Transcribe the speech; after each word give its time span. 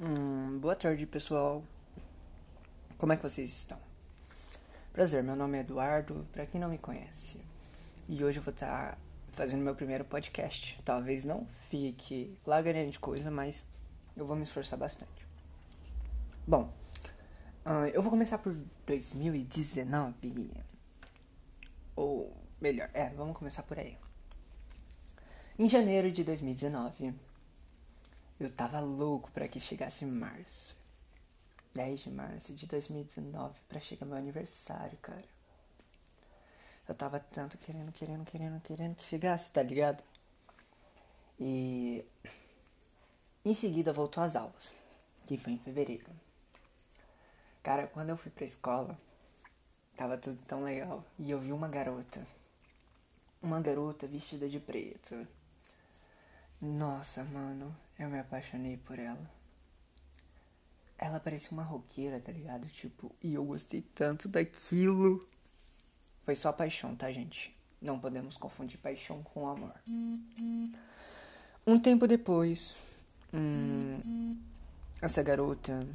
Hum, 0.00 0.58
boa 0.58 0.74
tarde, 0.74 1.06
pessoal. 1.06 1.62
Como 2.98 3.12
é 3.12 3.16
que 3.16 3.22
vocês 3.22 3.48
estão? 3.48 3.78
Prazer, 4.92 5.22
meu 5.22 5.36
nome 5.36 5.56
é 5.56 5.60
Eduardo, 5.60 6.26
para 6.32 6.44
quem 6.46 6.60
não 6.60 6.68
me 6.68 6.78
conhece. 6.78 7.40
E 8.08 8.24
hoje 8.24 8.40
eu 8.40 8.42
vou 8.42 8.52
estar 8.52 8.90
tá 8.90 8.98
fazendo 9.30 9.62
meu 9.62 9.72
primeiro 9.76 10.04
podcast. 10.04 10.82
Talvez 10.84 11.24
não 11.24 11.46
fique 11.70 12.36
lá 12.44 12.60
grande 12.60 12.98
coisa, 12.98 13.30
mas 13.30 13.64
eu 14.16 14.26
vou 14.26 14.34
me 14.34 14.42
esforçar 14.42 14.76
bastante. 14.76 15.28
Bom, 16.44 16.72
uh, 17.64 17.86
eu 17.92 18.02
vou 18.02 18.10
começar 18.10 18.38
por 18.38 18.52
2019. 18.86 20.50
Ou 21.94 22.36
melhor, 22.60 22.90
é, 22.92 23.10
vamos 23.10 23.36
começar 23.36 23.62
por 23.62 23.78
aí. 23.78 23.96
Em 25.56 25.68
janeiro 25.68 26.10
de 26.10 26.24
2019 26.24 27.14
eu 28.44 28.52
tava 28.52 28.80
louco 28.80 29.30
para 29.30 29.48
que 29.48 29.58
chegasse 29.58 30.04
março. 30.04 30.76
10 31.74 32.00
de 32.00 32.10
março 32.10 32.54
de 32.54 32.66
2019 32.66 33.54
para 33.68 33.80
chegar 33.80 34.06
meu 34.06 34.16
aniversário, 34.16 34.96
cara. 34.98 35.24
Eu 36.88 36.94
tava 36.94 37.18
tanto 37.18 37.58
querendo, 37.58 37.90
querendo, 37.92 38.24
querendo, 38.24 38.60
querendo 38.60 38.94
que 38.96 39.04
chegasse, 39.04 39.50
tá 39.50 39.62
ligado? 39.62 40.02
E 41.40 42.04
em 43.44 43.54
seguida 43.54 43.92
voltou 43.92 44.22
às 44.22 44.36
aulas, 44.36 44.70
que 45.26 45.36
foi 45.36 45.54
em 45.54 45.58
fevereiro. 45.58 46.10
Cara, 47.62 47.86
quando 47.88 48.10
eu 48.10 48.16
fui 48.16 48.30
pra 48.30 48.44
escola, 48.44 48.96
tava 49.96 50.16
tudo 50.18 50.38
tão 50.46 50.62
legal. 50.62 51.04
E 51.18 51.30
eu 51.30 51.40
vi 51.40 51.52
uma 51.52 51.66
garota. 51.66 52.24
Uma 53.42 53.60
garota 53.60 54.06
vestida 54.06 54.48
de 54.48 54.60
preto 54.60 55.26
nossa, 56.64 57.22
mano, 57.24 57.76
eu 57.98 58.08
me 58.08 58.18
apaixonei 58.18 58.76
por 58.76 58.98
ela. 58.98 59.30
Ela 60.98 61.20
parecia 61.20 61.50
uma 61.52 61.62
roqueira, 61.62 62.20
tá 62.20 62.32
ligado? 62.32 62.66
Tipo, 62.68 63.14
e 63.22 63.34
eu 63.34 63.44
gostei 63.44 63.82
tanto 63.82 64.28
daquilo. 64.28 65.28
Foi 66.24 66.36
só 66.36 66.52
paixão, 66.52 66.94
tá, 66.96 67.10
gente? 67.12 67.54
Não 67.80 67.98
podemos 67.98 68.36
confundir 68.36 68.78
paixão 68.78 69.22
com 69.22 69.48
amor. 69.48 69.74
Um 71.66 71.78
tempo 71.78 72.06
depois, 72.06 72.76
hum, 73.32 74.40
essa 75.02 75.22
garota 75.22 75.86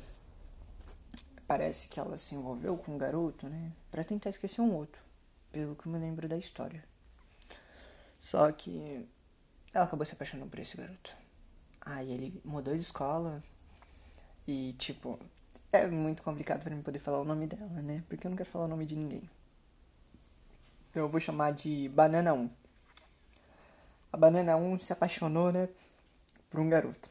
parece 1.48 1.88
que 1.88 2.00
ela 2.00 2.16
se 2.18 2.36
envolveu 2.36 2.78
com 2.78 2.94
um 2.94 2.98
garoto, 2.98 3.48
né? 3.48 3.72
Pra 3.90 4.04
tentar 4.04 4.30
esquecer 4.30 4.62
um 4.62 4.72
outro, 4.72 5.02
pelo 5.52 5.76
que 5.76 5.88
eu 5.88 5.92
me 5.92 5.98
lembro 5.98 6.28
da 6.28 6.38
história. 6.38 6.84
Só 8.22 8.52
que 8.52 9.04
ela 9.74 9.86
acabou 9.86 10.06
se 10.06 10.14
apaixonando 10.14 10.50
por 10.50 10.60
esse 10.60 10.78
garoto. 10.78 11.19
Aí 11.82 12.12
ele 12.12 12.42
mudou 12.44 12.76
de 12.76 12.82
escola 12.82 13.44
e, 14.48 14.74
tipo, 14.74 15.20
é 15.72 15.88
muito 15.88 16.24
complicado 16.24 16.62
para 16.62 16.76
mim 16.76 16.82
poder 16.82 17.00
falar 17.00 17.20
o 17.20 17.26
nome 17.26 17.48
dela, 17.48 17.82
né? 17.82 18.04
Porque 18.08 18.26
eu 18.26 18.30
não 18.30 18.38
quero 18.38 18.50
falar 18.50 18.66
o 18.66 18.70
nome 18.70 18.86
de 18.86 18.96
ninguém. 18.96 19.30
Então 20.90 21.04
eu 21.04 21.10
vou 21.10 21.20
chamar 21.20 21.54
de 21.54 21.88
Banana 21.90 22.34
1. 22.34 22.50
A 24.12 24.18
Banana 24.18 24.58
1 24.58 24.80
se 24.80 24.92
apaixonou, 24.92 25.52
né, 25.52 25.70
por 26.50 26.60
um 26.60 26.68
garoto 26.68 27.08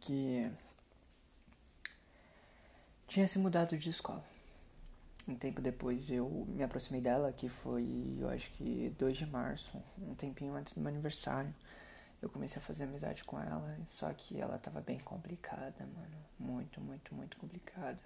que 0.00 0.50
tinha 3.06 3.28
se 3.28 3.38
mudado 3.38 3.76
de 3.76 3.90
escola. 3.90 4.24
Um 5.28 5.34
tempo 5.34 5.60
depois 5.60 6.10
eu 6.10 6.46
me 6.48 6.62
aproximei 6.62 7.02
dela, 7.02 7.30
que 7.30 7.50
foi, 7.50 8.16
eu 8.18 8.30
acho 8.30 8.50
que 8.52 8.94
2 8.98 9.18
de 9.18 9.26
março, 9.26 9.70
um 9.98 10.14
tempinho 10.14 10.54
antes 10.54 10.72
do 10.72 10.80
meu 10.80 10.88
aniversário. 10.88 11.54
Eu 12.20 12.28
comecei 12.28 12.60
a 12.60 12.64
fazer 12.64 12.84
amizade 12.84 13.22
com 13.24 13.40
ela, 13.40 13.78
só 13.90 14.12
que 14.12 14.40
ela 14.40 14.58
tava 14.58 14.80
bem 14.80 14.98
complicada, 14.98 15.86
mano. 15.86 16.16
Muito, 16.38 16.80
muito, 16.80 17.14
muito 17.14 17.36
complicada. 17.36 18.00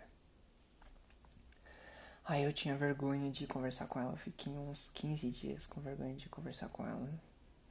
Aí 2.25 2.45
eu 2.45 2.53
tinha 2.53 2.77
vergonha 2.77 3.31
de 3.31 3.47
conversar 3.47 3.87
com 3.87 3.99
ela. 3.99 4.13
Eu 4.13 4.17
fiquei 4.17 4.53
uns 4.53 4.91
15 4.95 5.31
dias 5.31 5.67
com 5.67 5.81
vergonha 5.81 6.15
de 6.15 6.29
conversar 6.29 6.69
com 6.69 6.87
ela. 6.87 7.09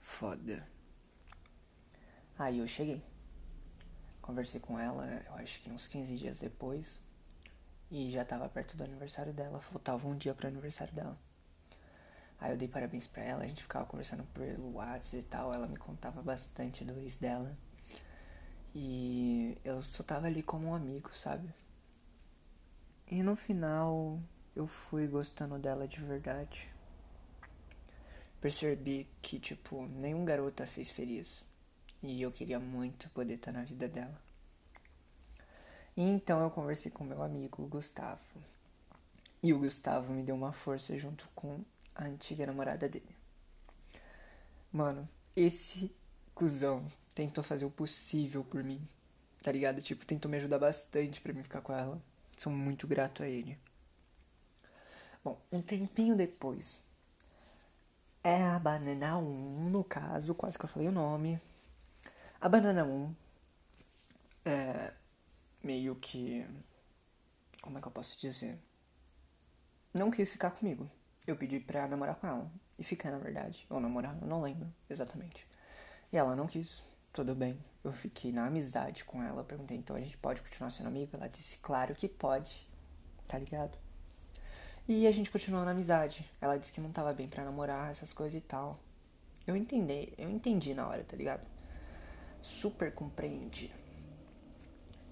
Foda. 0.02 0.68
Aí 2.38 2.60
eu 2.60 2.68
cheguei. 2.68 3.02
Conversei 4.22 4.60
com 4.60 4.80
ela, 4.80 5.06
eu 5.28 5.36
acho 5.36 5.62
que 5.62 5.70
uns 5.70 5.88
15 5.88 6.18
dias 6.18 6.38
depois. 6.38 7.00
E 7.90 8.12
já 8.12 8.26
tava 8.26 8.48
perto 8.50 8.76
do 8.76 8.84
aniversário 8.84 9.34
dela, 9.34 9.62
faltava 9.62 10.08
um 10.08 10.18
dia 10.18 10.34
pro 10.34 10.48
aniversário 10.48 10.94
dela. 10.94 11.18
Aí 12.42 12.52
eu 12.52 12.58
dei 12.58 12.68
parabéns 12.68 13.06
pra 13.06 13.22
ela, 13.22 13.44
a 13.44 13.48
gente 13.48 13.62
ficava 13.62 13.86
conversando 13.86 14.24
pelo 14.34 14.74
WhatsApp 14.74 15.18
e 15.18 15.24
tal, 15.24 15.54
ela 15.54 15.68
me 15.68 15.78
contava 15.78 16.24
bastante 16.24 16.84
do 16.84 17.00
ex 17.00 17.16
dela. 17.16 17.56
E 18.74 19.56
eu 19.64 19.84
só 19.84 20.02
tava 20.02 20.26
ali 20.26 20.42
como 20.42 20.70
um 20.70 20.74
amigo, 20.74 21.16
sabe? 21.16 21.48
E 23.08 23.22
no 23.22 23.36
final 23.36 24.20
eu 24.56 24.66
fui 24.66 25.06
gostando 25.06 25.60
dela 25.60 25.88
de 25.88 26.02
verdade. 26.02 26.68
Percebi 28.42 29.08
que, 29.22 29.38
tipo, 29.38 29.86
nenhum 29.86 30.26
garoto 30.26 30.64
a 30.64 30.66
fez 30.66 30.90
feliz. 30.90 31.46
E 32.02 32.24
eu 32.24 32.32
queria 32.32 32.60
muito 32.60 33.08
poder 33.12 33.36
estar 33.36 33.52
na 33.52 33.64
vida 33.64 33.88
dela. 33.88 34.20
Então 35.96 36.42
eu 36.42 36.50
conversei 36.50 36.92
com 36.92 37.04
meu 37.04 37.22
amigo 37.22 37.68
Gustavo. 37.68 38.20
E 39.44 39.54
o 39.54 39.60
Gustavo 39.60 40.12
me 40.12 40.24
deu 40.24 40.34
uma 40.34 40.54
força 40.54 40.98
junto 40.98 41.30
com 41.36 41.64
a 42.02 42.08
antiga 42.08 42.46
namorada 42.46 42.90
dele. 42.90 43.16
Mano, 44.72 45.08
esse 45.36 45.94
cuzão 46.34 46.86
tentou 47.14 47.44
fazer 47.44 47.66
o 47.66 47.70
possível 47.70 48.44
por 48.44 48.64
mim. 48.64 48.82
Tá 49.42 49.52
ligado? 49.52 49.82
Tipo, 49.82 50.06
tentou 50.06 50.30
me 50.30 50.38
ajudar 50.38 50.60
bastante 50.60 51.22
para 51.22 51.34
mim 51.34 51.44
ficar 51.44 51.62
com 51.62 51.74
ela. 51.74 52.02
Sou 52.38 52.52
muito 52.52 52.88
grato 52.88 53.24
a 53.24 53.28
ele. 53.28 53.58
Bom, 55.24 55.40
um 55.52 55.62
tempinho 55.62 56.16
depois. 56.16 56.80
É 58.24 58.44
a 58.44 58.60
Banana 58.60 59.18
1, 59.18 59.70
no 59.70 59.84
caso, 59.84 60.34
quase 60.34 60.58
que 60.58 60.66
eu 60.66 60.70
falei 60.70 60.88
o 60.88 60.92
nome. 60.92 61.40
A 62.40 62.50
Banana 62.50 62.84
1 62.84 63.16
é, 64.46 64.94
meio 65.64 65.96
que. 65.96 66.46
Como 67.62 67.78
é 67.78 67.82
que 67.82 67.88
eu 67.88 67.92
posso 67.92 68.20
dizer? 68.20 68.58
Não 69.94 70.10
quis 70.10 70.32
ficar 70.32 70.52
comigo. 70.52 70.90
Eu 71.28 71.36
pedi 71.36 71.60
pra 71.60 71.88
namorar 71.88 72.16
com 72.16 72.28
ela. 72.28 72.52
E 72.78 72.84
ficar, 72.84 73.12
na 73.12 73.20
verdade. 73.20 73.66
Ou 73.70 73.80
namorar, 73.80 74.18
eu 74.22 74.28
não 74.28 74.42
lembro 74.42 74.68
exatamente. 74.90 75.46
E 76.12 76.18
ela 76.18 76.36
não 76.36 76.48
quis. 76.48 76.82
Tudo 77.14 77.36
bem. 77.36 77.58
Eu 77.84 77.92
fiquei 77.92 78.32
na 78.32 78.48
amizade 78.48 79.04
com 79.04 79.22
ela. 79.22 79.44
Perguntei, 79.44 79.78
então 79.78 79.96
a 79.96 80.00
gente 80.00 80.18
pode 80.18 80.42
continuar 80.42 80.72
sendo 80.72 80.88
amigo? 80.88 81.16
Ela 81.16 81.28
disse, 81.28 81.58
claro 81.58 81.94
que 81.94 82.08
pode. 82.08 82.68
Tá 83.28 83.38
ligado? 83.38 83.78
E 84.88 85.08
a 85.08 85.12
gente 85.12 85.30
continuou 85.30 85.64
na 85.64 85.72
amizade. 85.72 86.30
Ela 86.42 86.58
disse 86.58 86.74
que 86.74 86.82
não 86.82 86.92
tava 86.92 87.14
bem 87.14 87.28
pra 87.28 87.46
namorar, 87.46 87.92
essas 87.92 88.14
coisas 88.14 88.38
e 88.38 88.42
tal. 88.42 88.80
Eu 89.46 89.56
entendi, 89.56 90.14
eu 90.18 90.30
entendi 90.30 90.74
na 90.74 90.88
hora, 90.88 91.04
tá 91.04 91.16
ligado? 91.16 91.48
Super 92.42 92.94
compreendi. 92.94 93.72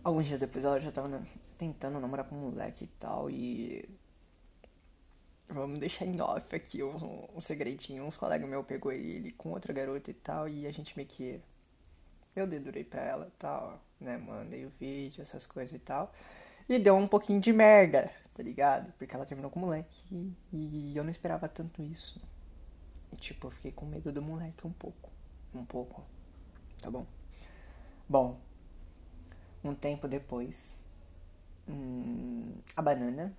Alguns 0.04 0.26
dias 0.26 0.40
depois 0.40 0.66
ela 0.66 0.80
já 0.80 0.92
tava 0.92 1.22
tentando 1.58 2.00
namorar 2.00 2.26
com 2.26 2.36
um 2.36 2.50
moleque 2.50 2.86
e 2.86 2.88
tal, 2.88 3.30
e. 3.30 3.88
Vamos 5.50 5.80
deixar 5.80 6.06
em 6.06 6.22
off 6.22 6.56
aqui 6.56 6.84
um, 6.84 7.28
um 7.36 7.42
segredinho. 7.42 8.04
Uns 8.06 8.16
colegas 8.16 8.48
meus 8.48 8.66
pegou 8.66 8.92
ele 8.92 9.32
com 9.32 9.50
outra 9.50 9.74
garota 9.74 10.12
e 10.12 10.14
tal, 10.14 10.48
e 10.48 10.68
a 10.68 10.72
gente 10.72 10.96
meio 10.96 11.08
que. 11.08 11.42
Eu 12.36 12.46
dedurei 12.46 12.84
pra 12.84 13.02
ela 13.02 13.28
e 13.28 13.40
tal, 13.40 13.82
né? 14.00 14.18
Mandei 14.18 14.66
o 14.66 14.72
vídeo, 14.80 15.22
essas 15.22 15.48
coisas 15.48 15.74
e 15.74 15.80
tal. 15.80 16.14
E 16.70 16.78
deu 16.78 16.96
um 16.96 17.08
pouquinho 17.08 17.42
de 17.42 17.52
merda, 17.52 18.12
tá 18.36 18.44
ligado? 18.44 18.94
Porque 18.94 19.16
ela 19.16 19.26
terminou 19.26 19.50
com 19.50 19.60
o 19.60 19.64
moleque 19.64 20.06
e, 20.12 20.92
e 20.92 20.94
eu 20.96 21.04
não 21.04 21.10
esperava 21.10 21.50
tanto 21.50 21.82
isso. 21.82 22.22
E 23.12 23.16
tipo, 23.16 23.48
eu 23.48 23.52
fiquei 23.52 23.72
com 23.72 23.88
medo 23.88 24.12
do 24.12 24.22
moleque 24.22 24.68
um 24.68 24.72
pouco. 24.72 25.10
Um 25.54 25.66
pouco. 25.66 26.06
Tá 26.80 26.92
bom? 26.92 27.08
Bom, 28.08 28.40
um 29.64 29.74
tempo 29.74 30.08
depois, 30.08 30.78
hum, 31.68 32.54
a 32.76 32.82
banana 32.84 33.36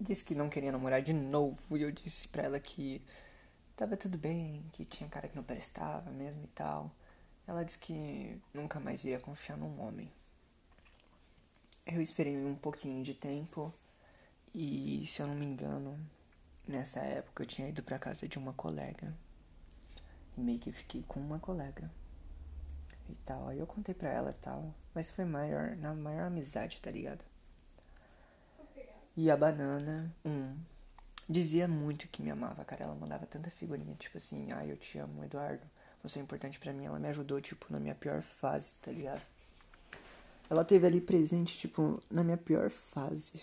disse 0.00 0.24
que 0.24 0.34
não 0.34 0.48
queria 0.48 0.72
namorar 0.72 1.02
de 1.02 1.12
novo 1.12 1.76
e 1.76 1.82
eu 1.82 1.90
disse 1.90 2.28
pra 2.28 2.44
ela 2.44 2.60
que 2.60 3.02
tava 3.76 3.96
tudo 3.96 4.16
bem, 4.18 4.64
que 4.72 4.84
tinha 4.84 5.08
cara 5.08 5.28
que 5.28 5.36
não 5.36 5.42
prestava 5.42 6.10
mesmo 6.10 6.44
e 6.44 6.48
tal. 6.48 6.90
Ela 7.46 7.64
disse 7.64 7.78
que 7.78 8.40
nunca 8.52 8.78
mais 8.78 9.04
iria 9.04 9.20
confiar 9.20 9.56
num 9.56 9.80
homem. 9.80 10.10
Eu 11.86 12.02
esperei 12.02 12.36
um 12.36 12.54
pouquinho 12.54 13.02
de 13.02 13.14
tempo 13.14 13.72
e, 14.54 15.06
se 15.06 15.20
eu 15.20 15.26
não 15.26 15.34
me 15.34 15.46
engano, 15.46 15.98
nessa 16.66 17.00
época 17.00 17.42
eu 17.42 17.46
tinha 17.46 17.68
ido 17.68 17.82
pra 17.82 17.98
casa 17.98 18.28
de 18.28 18.38
uma 18.38 18.52
colega. 18.52 19.14
E 20.36 20.40
meio 20.40 20.58
que 20.58 20.70
fiquei 20.70 21.02
com 21.08 21.18
uma 21.18 21.38
colega 21.38 21.90
e 23.08 23.14
tal. 23.24 23.48
Aí 23.48 23.58
eu 23.58 23.66
contei 23.66 23.94
pra 23.94 24.10
ela 24.10 24.30
e 24.30 24.34
tal. 24.34 24.74
Mas 24.94 25.08
foi 25.08 25.24
maior, 25.24 25.76
na 25.76 25.94
maior 25.94 26.26
amizade, 26.26 26.80
tá 26.80 26.90
ligado? 26.90 27.24
E 29.20 29.32
a 29.32 29.36
banana, 29.36 30.14
um, 30.24 30.54
dizia 31.28 31.66
muito 31.66 32.06
que 32.06 32.22
me 32.22 32.30
amava, 32.30 32.64
cara. 32.64 32.84
Ela 32.84 32.94
mandava 32.94 33.26
tanta 33.26 33.50
figurinha, 33.50 33.96
tipo 33.96 34.16
assim, 34.16 34.52
ai, 34.52 34.68
ah, 34.68 34.70
eu 34.70 34.76
te 34.76 34.96
amo, 34.96 35.24
Eduardo. 35.24 35.66
Você 36.04 36.20
é 36.20 36.22
importante 36.22 36.56
para 36.60 36.72
mim. 36.72 36.84
Ela 36.84 37.00
me 37.00 37.08
ajudou, 37.08 37.40
tipo, 37.40 37.66
na 37.68 37.80
minha 37.80 37.96
pior 37.96 38.22
fase, 38.22 38.74
tá 38.80 38.92
ligado? 38.92 39.20
Ela 40.48 40.64
teve 40.64 40.86
ali 40.86 41.00
presente, 41.00 41.58
tipo, 41.58 42.00
na 42.08 42.22
minha 42.22 42.36
pior 42.36 42.70
fase. 42.70 43.42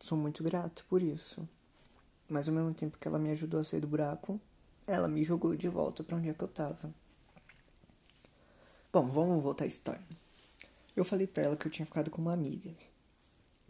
Sou 0.00 0.16
muito 0.16 0.42
grato 0.42 0.82
por 0.88 1.02
isso. 1.02 1.46
Mas 2.26 2.48
ao 2.48 2.54
mesmo 2.54 2.72
tempo 2.72 2.96
que 2.98 3.06
ela 3.06 3.18
me 3.18 3.30
ajudou 3.32 3.60
a 3.60 3.64
sair 3.64 3.80
do 3.80 3.86
buraco, 3.86 4.40
ela 4.86 5.08
me 5.08 5.22
jogou 5.22 5.54
de 5.54 5.68
volta 5.68 6.02
para 6.02 6.16
onde 6.16 6.30
é 6.30 6.32
que 6.32 6.42
eu 6.42 6.48
tava. 6.48 6.90
Bom, 8.90 9.06
vamos 9.08 9.42
voltar 9.42 9.64
à 9.64 9.68
história. 9.68 10.00
Eu 10.96 11.04
falei 11.04 11.26
pra 11.26 11.42
ela 11.42 11.56
que 11.56 11.66
eu 11.66 11.70
tinha 11.70 11.84
ficado 11.84 12.10
com 12.10 12.22
uma 12.22 12.32
amiga. 12.32 12.70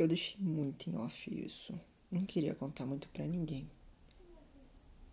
Eu 0.02 0.08
deixei 0.08 0.36
muito 0.40 0.90
em 0.90 0.96
off 0.96 1.32
isso. 1.32 1.80
Não 2.10 2.26
queria 2.26 2.56
contar 2.56 2.84
muito 2.84 3.08
pra 3.10 3.24
ninguém. 3.24 3.70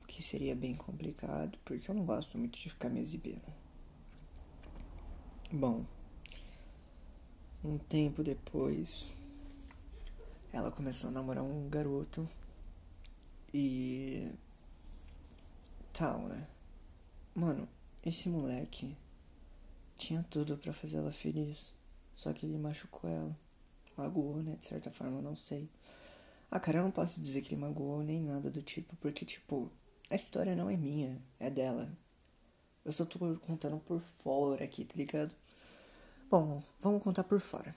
O 0.01 0.07
que 0.07 0.24
seria 0.24 0.56
bem 0.56 0.75
complicado, 0.75 1.59
porque 1.63 1.91
eu 1.91 1.94
não 1.94 2.03
gosto 2.03 2.39
muito 2.39 2.57
de 2.57 2.71
ficar 2.71 2.89
me 2.89 3.00
exibindo. 3.00 3.53
Bom, 5.51 5.86
um 7.63 7.77
tempo 7.77 8.24
depois, 8.24 9.06
ela 10.51 10.71
começou 10.71 11.12
a 11.12 11.13
namorar 11.13 11.44
um 11.44 11.69
garoto 11.69 12.27
e. 13.53 14.31
tal, 15.94 16.21
né? 16.21 16.47
Mano, 17.36 17.69
esse 18.03 18.27
moleque 18.27 18.97
tinha 20.00 20.25
tudo 20.31 20.57
para 20.57 20.74
fazer 20.74 20.97
ela 20.97 21.12
feliz. 21.12 21.71
Só 22.15 22.33
que 22.33 22.47
ele 22.47 22.57
machucou 22.57 23.07
ela. 23.07 23.49
Magoou, 24.00 24.42
né? 24.42 24.57
De 24.60 24.66
certa 24.66 24.90
forma, 24.90 25.22
não 25.22 25.36
sei. 25.36 25.69
Ah, 26.50 26.60
cara, 26.60 26.80
eu 26.80 26.84
não 26.84 26.92
posso 26.92 27.22
dizer 27.22 27.42
que 27.42 27.54
ele 27.54 27.62
magoou 27.62 28.01
nem 28.01 28.22
nada 28.22 28.50
do 28.50 28.62
tipo, 28.62 28.96
porque, 28.96 29.24
tipo, 29.25 29.72
a 30.10 30.16
história 30.16 30.56
não 30.56 30.69
é 30.69 30.75
minha, 30.75 31.22
é 31.40 31.50
dela. 31.50 31.90
Eu 32.84 32.92
só 32.92 33.06
tô 33.06 33.19
contando 33.40 33.78
por 33.80 34.01
fora 34.24 34.63
aqui, 34.63 34.84
tá 34.84 34.96
ligado? 34.96 35.36
Bom, 36.30 36.63
vamos 36.80 37.04
contar 37.04 37.24
por 37.24 37.40
fora. 37.40 37.75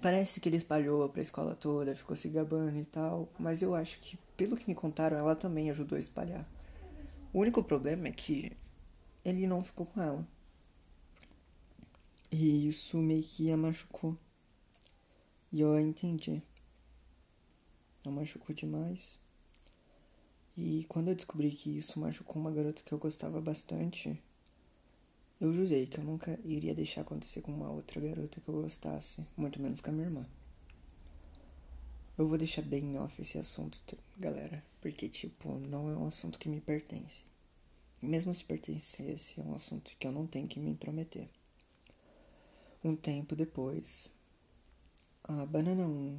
Parece 0.00 0.40
que 0.40 0.48
ele 0.48 0.56
espalhou 0.56 1.08
pra 1.08 1.22
escola 1.22 1.54
toda, 1.54 1.94
ficou 1.94 2.16
se 2.16 2.28
gabando 2.28 2.78
e 2.78 2.84
tal, 2.84 3.28
mas 3.38 3.62
eu 3.62 3.74
acho 3.74 3.98
que, 4.00 4.16
pelo 4.36 4.56
que 4.56 4.68
me 4.68 4.74
contaram, 4.74 5.16
ela 5.16 5.36
também 5.36 5.70
ajudou 5.70 5.96
a 5.96 6.00
espalhar. 6.00 6.48
O 7.32 7.40
único 7.40 7.62
problema 7.62 8.08
é 8.08 8.12
que 8.12 8.56
ele 9.24 9.46
não 9.46 9.62
ficou 9.62 9.86
com 9.86 10.02
ela. 10.02 10.26
E 12.30 12.68
isso 12.68 12.96
meio 12.98 13.22
que 13.22 13.50
a 13.50 13.56
machucou. 13.56 14.16
E 15.50 15.60
eu 15.60 15.78
entendi. 15.78 16.42
A 18.04 18.10
machucou 18.10 18.54
demais. 18.54 19.18
E 20.56 20.84
quando 20.88 21.08
eu 21.08 21.14
descobri 21.14 21.52
que 21.52 21.76
isso 21.76 21.98
machucou 22.00 22.40
uma 22.40 22.50
garota 22.50 22.82
que 22.82 22.92
eu 22.92 22.98
gostava 22.98 23.40
bastante, 23.40 24.20
eu 25.40 25.54
jurei 25.54 25.86
que 25.86 25.98
eu 25.98 26.04
nunca 26.04 26.38
iria 26.44 26.74
deixar 26.74 27.02
acontecer 27.02 27.40
com 27.42 27.52
uma 27.52 27.70
outra 27.70 28.00
garota 28.00 28.40
que 28.40 28.48
eu 28.48 28.60
gostasse, 28.60 29.24
muito 29.36 29.62
menos 29.62 29.80
com 29.80 29.90
a 29.90 29.92
minha 29.92 30.06
irmã. 30.06 30.26
Eu 32.18 32.26
vou 32.26 32.36
deixar 32.36 32.62
bem 32.62 32.98
off 32.98 33.22
esse 33.22 33.38
assunto, 33.38 33.78
galera, 34.18 34.64
porque, 34.80 35.08
tipo, 35.08 35.56
não 35.60 35.88
é 35.88 35.96
um 35.96 36.08
assunto 36.08 36.40
que 36.40 36.48
me 36.48 36.60
pertence. 36.60 37.22
E 38.02 38.06
mesmo 38.06 38.34
se 38.34 38.44
pertencesse, 38.44 39.40
é 39.40 39.44
um 39.44 39.54
assunto 39.54 39.94
que 39.96 40.06
eu 40.08 40.10
não 40.10 40.26
tenho 40.26 40.48
que 40.48 40.58
me 40.58 40.70
intrometer. 40.70 41.28
Um 42.82 42.96
tempo 42.96 43.36
depois, 43.36 44.10
a 45.28 45.46
Banana 45.46 45.86
1 45.86 46.18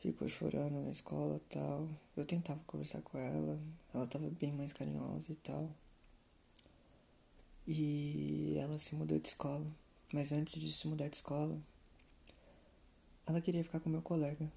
ficou 0.00 0.28
chorando 0.28 0.82
na 0.82 0.90
escola 0.90 1.40
tal. 1.48 1.88
Eu 2.16 2.24
tentava 2.24 2.58
conversar 2.66 3.02
com 3.02 3.18
ela, 3.18 3.60
ela 3.94 4.06
tava 4.06 4.28
bem 4.30 4.52
mais 4.52 4.72
carinhosa 4.72 5.30
e 5.30 5.36
tal. 5.36 5.70
E 7.66 8.56
ela 8.58 8.78
se 8.78 8.94
mudou 8.94 9.18
de 9.18 9.28
escola. 9.28 9.66
Mas 10.12 10.32
antes 10.32 10.60
de 10.60 10.72
se 10.72 10.88
mudar 10.88 11.08
de 11.08 11.16
escola, 11.16 11.58
ela 13.26 13.40
queria 13.40 13.62
ficar 13.62 13.80
com 13.80 13.90
meu 13.90 14.02
colega. 14.02 14.50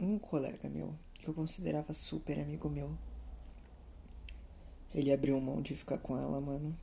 Um 0.00 0.18
colega 0.18 0.68
meu, 0.68 0.96
que 1.14 1.28
eu 1.28 1.34
considerava 1.34 1.92
super 1.92 2.40
amigo 2.40 2.68
meu. 2.68 2.96
Ele 4.94 5.12
abriu 5.12 5.40
mão 5.40 5.62
de 5.62 5.76
ficar 5.76 5.98
com 5.98 6.16
ela, 6.16 6.40
mano 6.40 6.76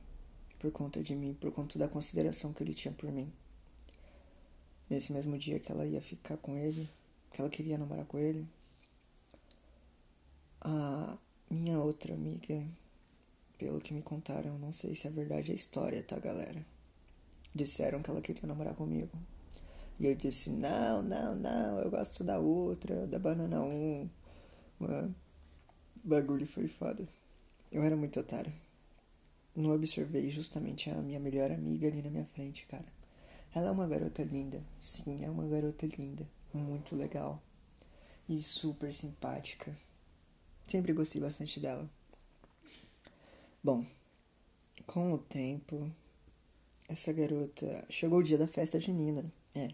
por 0.60 0.70
conta 0.70 1.02
de 1.02 1.16
mim, 1.16 1.32
por 1.32 1.50
conta 1.50 1.78
da 1.78 1.88
consideração 1.88 2.52
que 2.52 2.62
ele 2.62 2.74
tinha 2.74 2.92
por 2.92 3.10
mim. 3.10 3.32
Nesse 4.90 5.12
mesmo 5.12 5.38
dia 5.38 5.58
que 5.58 5.72
ela 5.72 5.86
ia 5.86 6.00
ficar 6.02 6.36
com 6.36 6.56
ele, 6.56 6.90
que 7.30 7.40
ela 7.40 7.48
queria 7.48 7.78
namorar 7.78 8.04
com 8.04 8.18
ele, 8.18 8.46
a 10.60 11.16
minha 11.48 11.78
outra 11.78 12.12
amiga, 12.12 12.66
pelo 13.56 13.80
que 13.80 13.94
me 13.94 14.02
contaram, 14.02 14.58
não 14.58 14.72
sei 14.72 14.94
se 14.94 15.06
é 15.06 15.10
verdade 15.10 15.52
a 15.52 15.54
história, 15.54 16.02
tá, 16.02 16.18
galera? 16.18 16.66
Disseram 17.54 18.02
que 18.02 18.10
ela 18.10 18.20
queria 18.20 18.46
namorar 18.46 18.74
comigo. 18.74 19.16
E 19.98 20.06
eu 20.06 20.14
disse: 20.14 20.50
Não, 20.50 21.02
não, 21.02 21.34
não, 21.36 21.78
eu 21.78 21.90
gosto 21.90 22.24
da 22.24 22.38
outra, 22.38 23.06
da 23.06 23.18
banana 23.18 23.62
1. 23.62 24.10
Mano, 24.80 25.14
bagulho 26.02 26.46
foi 26.46 26.68
foda. 26.68 27.08
Eu 27.70 27.82
era 27.82 27.96
muito 27.96 28.18
otário 28.18 28.52
não 29.54 29.72
observei 29.72 30.30
justamente 30.30 30.90
a 30.90 30.94
minha 30.94 31.20
melhor 31.20 31.50
amiga 31.50 31.88
ali 31.88 32.02
na 32.02 32.10
minha 32.10 32.24
frente, 32.26 32.66
cara. 32.66 32.84
Ela 33.54 33.68
é 33.68 33.70
uma 33.70 33.88
garota 33.88 34.22
linda. 34.22 34.62
Sim, 34.80 35.24
é 35.24 35.30
uma 35.30 35.46
garota 35.46 35.86
linda. 35.86 36.26
Muito 36.54 36.94
legal. 36.94 37.42
E 38.28 38.42
super 38.42 38.94
simpática. 38.94 39.76
Sempre 40.68 40.92
gostei 40.92 41.20
bastante 41.20 41.58
dela. 41.58 41.90
Bom, 43.62 43.84
com 44.86 45.12
o 45.12 45.18
tempo, 45.18 45.90
essa 46.88 47.12
garota. 47.12 47.84
Chegou 47.90 48.20
o 48.20 48.22
dia 48.22 48.38
da 48.38 48.46
festa 48.46 48.78
junina. 48.78 49.32
É. 49.54 49.68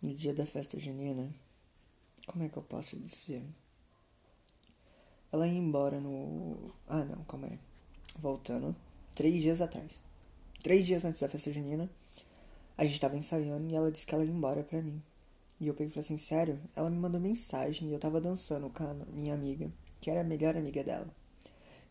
No 0.00 0.14
dia 0.14 0.32
da 0.32 0.46
festa 0.46 0.78
junina. 0.78 1.34
Como 2.26 2.44
é 2.44 2.48
que 2.48 2.56
eu 2.56 2.62
posso 2.62 2.96
dizer? 2.96 3.44
Ela 5.32 5.48
ia 5.48 5.58
embora 5.58 6.00
no. 6.00 6.72
Ah, 6.86 7.04
não, 7.04 7.24
calma 7.24 7.48
aí. 7.48 7.58
Voltando. 8.18 8.76
Três 9.14 9.42
dias 9.42 9.60
atrás. 9.60 10.00
Três 10.64 10.86
dias 10.86 11.04
antes 11.04 11.20
da 11.20 11.28
festa 11.28 11.52
junina. 11.52 11.90
A 12.74 12.86
gente 12.86 12.98
tava 12.98 13.18
ensaiando 13.18 13.68
e 13.68 13.74
ela 13.74 13.92
disse 13.92 14.06
que 14.06 14.14
ela 14.14 14.24
ia 14.24 14.30
embora 14.30 14.62
pra 14.62 14.80
mim. 14.80 15.02
E 15.60 15.68
eu 15.68 15.74
peguei 15.74 15.88
e 15.88 15.90
falei 15.90 16.04
assim: 16.06 16.16
sério? 16.16 16.58
Ela 16.74 16.88
me 16.88 16.96
mandou 16.96 17.20
mensagem 17.20 17.90
e 17.90 17.92
eu 17.92 17.98
tava 17.98 18.18
dançando 18.18 18.70
com 18.70 18.82
a 18.82 18.94
minha 18.94 19.34
amiga, 19.34 19.70
que 20.00 20.10
era 20.10 20.22
a 20.22 20.24
melhor 20.24 20.56
amiga 20.56 20.82
dela. 20.82 21.14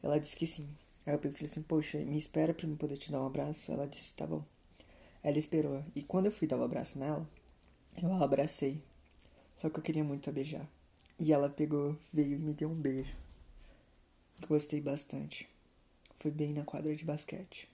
Ela 0.02 0.20
disse 0.20 0.36
que 0.36 0.48
sim. 0.48 0.68
Aí 1.06 1.14
eu 1.14 1.20
peguei 1.20 1.36
e 1.36 1.38
falei 1.38 1.52
assim: 1.52 1.62
poxa, 1.62 2.00
me 2.00 2.18
espera 2.18 2.52
pra 2.52 2.68
eu 2.68 2.76
poder 2.76 2.98
te 2.98 3.12
dar 3.12 3.22
um 3.22 3.28
abraço. 3.28 3.72
Ela 3.72 3.86
disse: 3.86 4.16
tá 4.16 4.26
bom. 4.26 4.44
Ela 5.22 5.38
esperou. 5.38 5.84
E 5.96 6.02
quando 6.02 6.26
eu 6.26 6.32
fui 6.32 6.48
dar 6.48 6.58
o 6.58 6.62
um 6.62 6.66
abraço 6.66 6.98
nela, 6.98 7.30
eu 8.02 8.12
a 8.12 8.24
abracei. 8.24 8.82
Só 9.58 9.70
que 9.70 9.78
eu 9.78 9.84
queria 9.84 10.04
muito 10.04 10.32
a 10.32 10.34
beijar. 10.34 10.68
E 11.20 11.32
ela 11.32 11.48
pegou, 11.48 11.96
veio 12.12 12.38
e 12.38 12.40
me 12.40 12.56
deu 12.56 12.72
um 12.72 12.82
beijo. 12.82 13.16
Gostei 14.48 14.82
bastante. 14.82 15.48
Foi 16.16 16.32
bem 16.32 16.54
na 16.54 16.64
quadra 16.64 16.96
de 16.96 17.06
basquete. 17.06 17.72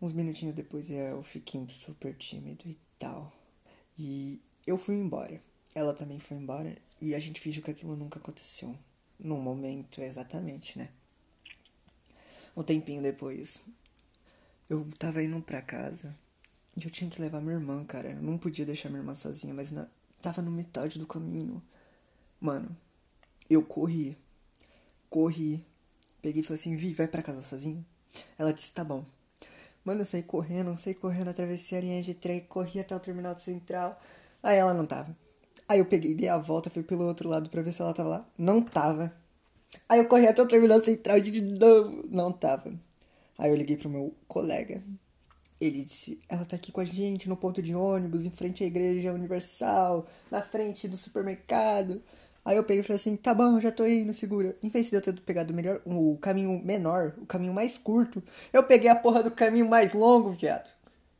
Uns 0.00 0.12
minutinhos 0.12 0.54
depois 0.54 0.90
eu 0.90 1.22
fiquei 1.22 1.66
super 1.68 2.14
tímido 2.14 2.68
e 2.68 2.76
tal. 2.98 3.32
E 3.98 4.40
eu 4.66 4.76
fui 4.76 4.94
embora. 4.94 5.40
Ela 5.74 5.94
também 5.94 6.18
foi 6.18 6.36
embora 6.36 6.76
e 7.00 7.14
a 7.14 7.20
gente 7.20 7.40
fingiu 7.40 7.62
que 7.62 7.70
aquilo 7.70 7.96
nunca 7.96 8.18
aconteceu. 8.18 8.76
No 9.18 9.36
momento, 9.38 10.02
exatamente, 10.02 10.78
né? 10.78 10.90
Um 12.56 12.62
tempinho 12.62 13.02
depois, 13.02 13.62
eu 14.68 14.86
tava 14.98 15.22
indo 15.22 15.40
pra 15.40 15.62
casa 15.62 16.16
e 16.76 16.84
eu 16.84 16.90
tinha 16.90 17.10
que 17.10 17.20
levar 17.20 17.40
minha 17.40 17.54
irmã, 17.54 17.84
cara. 17.84 18.10
Eu 18.10 18.22
não 18.22 18.38
podia 18.38 18.66
deixar 18.66 18.88
minha 18.88 19.00
irmã 19.00 19.14
sozinha, 19.14 19.54
mas 19.54 19.70
na... 19.70 19.88
tava 20.20 20.42
no 20.42 20.50
metade 20.50 20.98
do 20.98 21.06
caminho. 21.06 21.62
Mano, 22.40 22.76
eu 23.48 23.62
corri 23.62 24.16
corri. 25.16 25.64
Peguei 26.20 26.42
e 26.42 26.44
falei 26.44 26.60
assim, 26.60 26.76
Vi, 26.76 26.92
vai 26.92 27.08
pra 27.08 27.22
casa 27.22 27.40
sozinho? 27.40 27.84
Ela 28.38 28.52
disse, 28.52 28.70
tá 28.72 28.84
bom. 28.84 29.04
Mano, 29.86 30.00
eu 30.00 30.04
saí 30.04 30.20
correndo, 30.24 30.76
saí 30.76 30.94
correndo, 30.94 31.30
atravessei 31.30 31.78
a 31.78 31.80
linha 31.80 32.02
de 32.02 32.12
trem, 32.12 32.40
corri 32.40 32.80
até 32.80 32.96
o 32.96 32.98
terminal 32.98 33.38
central. 33.38 33.96
Aí 34.42 34.56
ela 34.58 34.74
não 34.74 34.84
tava. 34.84 35.16
Aí 35.68 35.78
eu 35.78 35.86
peguei, 35.86 36.12
dei 36.12 36.28
a 36.28 36.36
volta, 36.36 36.68
fui 36.68 36.82
pelo 36.82 37.04
outro 37.04 37.28
lado 37.28 37.48
pra 37.48 37.62
ver 37.62 37.72
se 37.72 37.80
ela 37.80 37.94
tava 37.94 38.08
lá. 38.08 38.28
Não 38.36 38.60
tava. 38.60 39.14
Aí 39.88 40.00
eu 40.00 40.08
corri 40.08 40.26
até 40.26 40.42
o 40.42 40.48
terminal 40.48 40.80
central 40.80 41.20
de 41.20 41.40
novo. 41.40 42.04
Não 42.10 42.32
tava. 42.32 42.74
Aí 43.38 43.48
eu 43.48 43.54
liguei 43.54 43.76
pro 43.76 43.88
meu 43.88 44.12
colega. 44.26 44.82
Ele 45.60 45.84
disse: 45.84 46.20
Ela 46.28 46.44
tá 46.44 46.56
aqui 46.56 46.72
com 46.72 46.80
a 46.80 46.84
gente 46.84 47.28
no 47.28 47.36
ponto 47.36 47.62
de 47.62 47.72
ônibus, 47.72 48.24
em 48.26 48.30
frente 48.30 48.64
à 48.64 48.66
Igreja 48.66 49.12
Universal, 49.12 50.08
na 50.32 50.42
frente 50.42 50.88
do 50.88 50.96
supermercado. 50.96 52.02
Aí 52.46 52.56
eu 52.56 52.62
peguei 52.62 52.82
e 52.82 52.84
falei 52.84 53.00
assim, 53.00 53.16
tá 53.16 53.34
bom, 53.34 53.60
já 53.60 53.72
tô 53.72 53.84
indo, 53.84 54.14
segura. 54.14 54.56
Em 54.62 54.68
vez 54.68 54.88
de 54.88 54.94
eu 54.94 55.02
ter 55.02 55.12
pegado 55.20 55.52
melhor, 55.52 55.82
o 55.84 56.16
caminho 56.18 56.62
menor, 56.64 57.12
o 57.18 57.26
caminho 57.26 57.52
mais 57.52 57.76
curto, 57.76 58.22
eu 58.52 58.62
peguei 58.62 58.88
a 58.88 58.94
porra 58.94 59.20
do 59.20 59.32
caminho 59.32 59.68
mais 59.68 59.92
longo, 59.92 60.30
viado. 60.30 60.70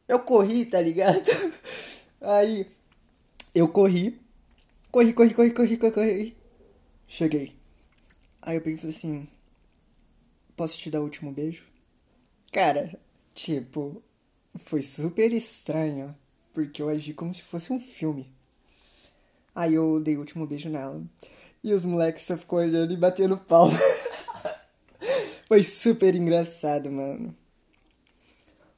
Eu 0.06 0.20
corri, 0.20 0.64
tá 0.64 0.80
ligado? 0.80 1.28
Aí 2.22 2.70
eu 3.52 3.66
corri, 3.66 4.20
corri, 4.92 5.12
corri, 5.12 5.34
corri, 5.34 5.50
corri, 5.50 5.76
corri, 5.76 5.92
corri. 5.92 6.36
Cheguei. 7.08 7.56
Aí 8.40 8.58
eu 8.58 8.60
peguei 8.60 8.76
e 8.76 8.80
falei 8.80 8.94
assim, 8.94 9.28
posso 10.56 10.78
te 10.78 10.92
dar 10.92 11.00
o 11.00 11.04
último 11.04 11.32
beijo? 11.32 11.64
Cara, 12.52 12.96
tipo, 13.34 14.00
foi 14.58 14.84
super 14.84 15.32
estranho, 15.32 16.14
porque 16.54 16.80
eu 16.80 16.88
agi 16.88 17.12
como 17.12 17.34
se 17.34 17.42
fosse 17.42 17.72
um 17.72 17.80
filme. 17.80 18.35
Aí 19.56 19.72
eu 19.72 19.98
dei 19.98 20.16
o 20.16 20.20
último 20.20 20.46
beijo 20.46 20.68
nela. 20.68 21.02
E 21.64 21.72
os 21.72 21.82
moleques 21.82 22.26
só 22.26 22.36
ficou 22.36 22.58
olhando 22.58 22.92
e 22.92 22.96
batendo 22.96 23.38
pau. 23.38 23.70
foi 25.48 25.62
super 25.62 26.14
engraçado, 26.14 26.92
mano. 26.92 27.34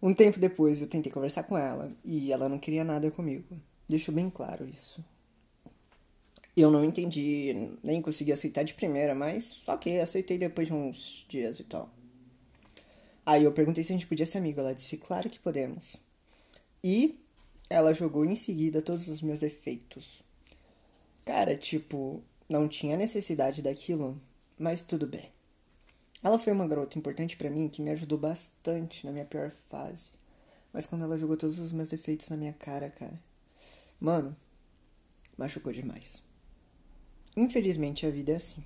Um 0.00 0.14
tempo 0.14 0.38
depois 0.38 0.80
eu 0.80 0.86
tentei 0.86 1.10
conversar 1.10 1.42
com 1.42 1.58
ela 1.58 1.90
e 2.04 2.32
ela 2.32 2.48
não 2.48 2.60
queria 2.60 2.84
nada 2.84 3.10
comigo. 3.10 3.60
Deixou 3.88 4.14
bem 4.14 4.30
claro 4.30 4.68
isso. 4.68 5.04
Eu 6.56 6.70
não 6.70 6.84
entendi, 6.84 7.72
nem 7.82 8.00
consegui 8.00 8.32
aceitar 8.32 8.62
de 8.62 8.74
primeira, 8.74 9.16
mas 9.16 9.62
ok, 9.66 10.00
aceitei 10.00 10.38
depois 10.38 10.68
de 10.68 10.74
uns 10.74 11.26
dias 11.28 11.58
e 11.58 11.64
tal. 11.64 11.90
Aí 13.26 13.42
eu 13.42 13.52
perguntei 13.52 13.82
se 13.82 13.92
a 13.92 13.96
gente 13.96 14.06
podia 14.06 14.24
ser 14.24 14.38
amigo. 14.38 14.60
Ela 14.60 14.74
disse, 14.74 14.96
claro 14.96 15.28
que 15.28 15.40
podemos. 15.40 15.96
E 16.84 17.18
ela 17.68 17.92
jogou 17.92 18.24
em 18.24 18.36
seguida 18.36 18.80
todos 18.80 19.08
os 19.08 19.20
meus 19.20 19.40
defeitos. 19.40 20.27
Cara, 21.28 21.54
tipo, 21.54 22.22
não 22.48 22.66
tinha 22.66 22.96
necessidade 22.96 23.60
daquilo, 23.60 24.18
mas 24.58 24.80
tudo 24.80 25.06
bem. 25.06 25.30
Ela 26.22 26.38
foi 26.38 26.54
uma 26.54 26.66
garota 26.66 26.98
importante 26.98 27.36
para 27.36 27.50
mim 27.50 27.68
que 27.68 27.82
me 27.82 27.90
ajudou 27.90 28.16
bastante 28.16 29.04
na 29.04 29.12
minha 29.12 29.26
pior 29.26 29.50
fase. 29.68 30.08
Mas 30.72 30.86
quando 30.86 31.04
ela 31.04 31.18
jogou 31.18 31.36
todos 31.36 31.58
os 31.58 31.70
meus 31.70 31.86
defeitos 31.86 32.30
na 32.30 32.36
minha 32.38 32.54
cara, 32.54 32.88
cara. 32.88 33.20
Mano, 34.00 34.34
machucou 35.36 35.70
demais. 35.70 36.22
Infelizmente 37.36 38.06
a 38.06 38.10
vida 38.10 38.32
é 38.32 38.36
assim. 38.36 38.64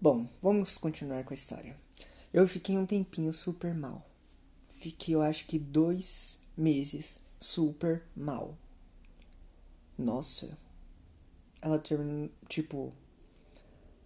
Bom, 0.00 0.26
vamos 0.42 0.76
continuar 0.76 1.22
com 1.22 1.32
a 1.32 1.36
história. 1.36 1.76
Eu 2.34 2.48
fiquei 2.48 2.76
um 2.76 2.84
tempinho 2.84 3.32
super 3.32 3.72
mal. 3.72 4.04
Fiquei, 4.80 5.14
eu 5.14 5.22
acho 5.22 5.46
que 5.46 5.56
dois 5.56 6.40
meses 6.56 7.20
super 7.38 8.02
mal. 8.16 8.58
Nossa. 9.96 10.65
Ela 11.60 11.78
terminou, 11.78 12.30
tipo, 12.48 12.92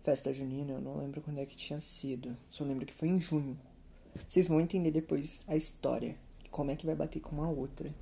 festa 0.02 0.32
junina, 0.32 0.72
eu 0.72 0.80
não 0.80 0.98
lembro 0.98 1.20
quando 1.20 1.38
é 1.38 1.46
que 1.46 1.56
tinha 1.56 1.80
sido. 1.80 2.36
Só 2.48 2.64
lembro 2.64 2.86
que 2.86 2.94
foi 2.94 3.08
em 3.08 3.20
junho. 3.20 3.58
Vocês 4.28 4.48
vão 4.48 4.60
entender 4.60 4.90
depois 4.90 5.42
a 5.46 5.56
história. 5.56 6.16
Como 6.50 6.70
é 6.70 6.76
que 6.76 6.86
vai 6.86 6.94
bater 6.94 7.20
com 7.20 7.36
uma 7.36 7.48
outra. 7.48 7.94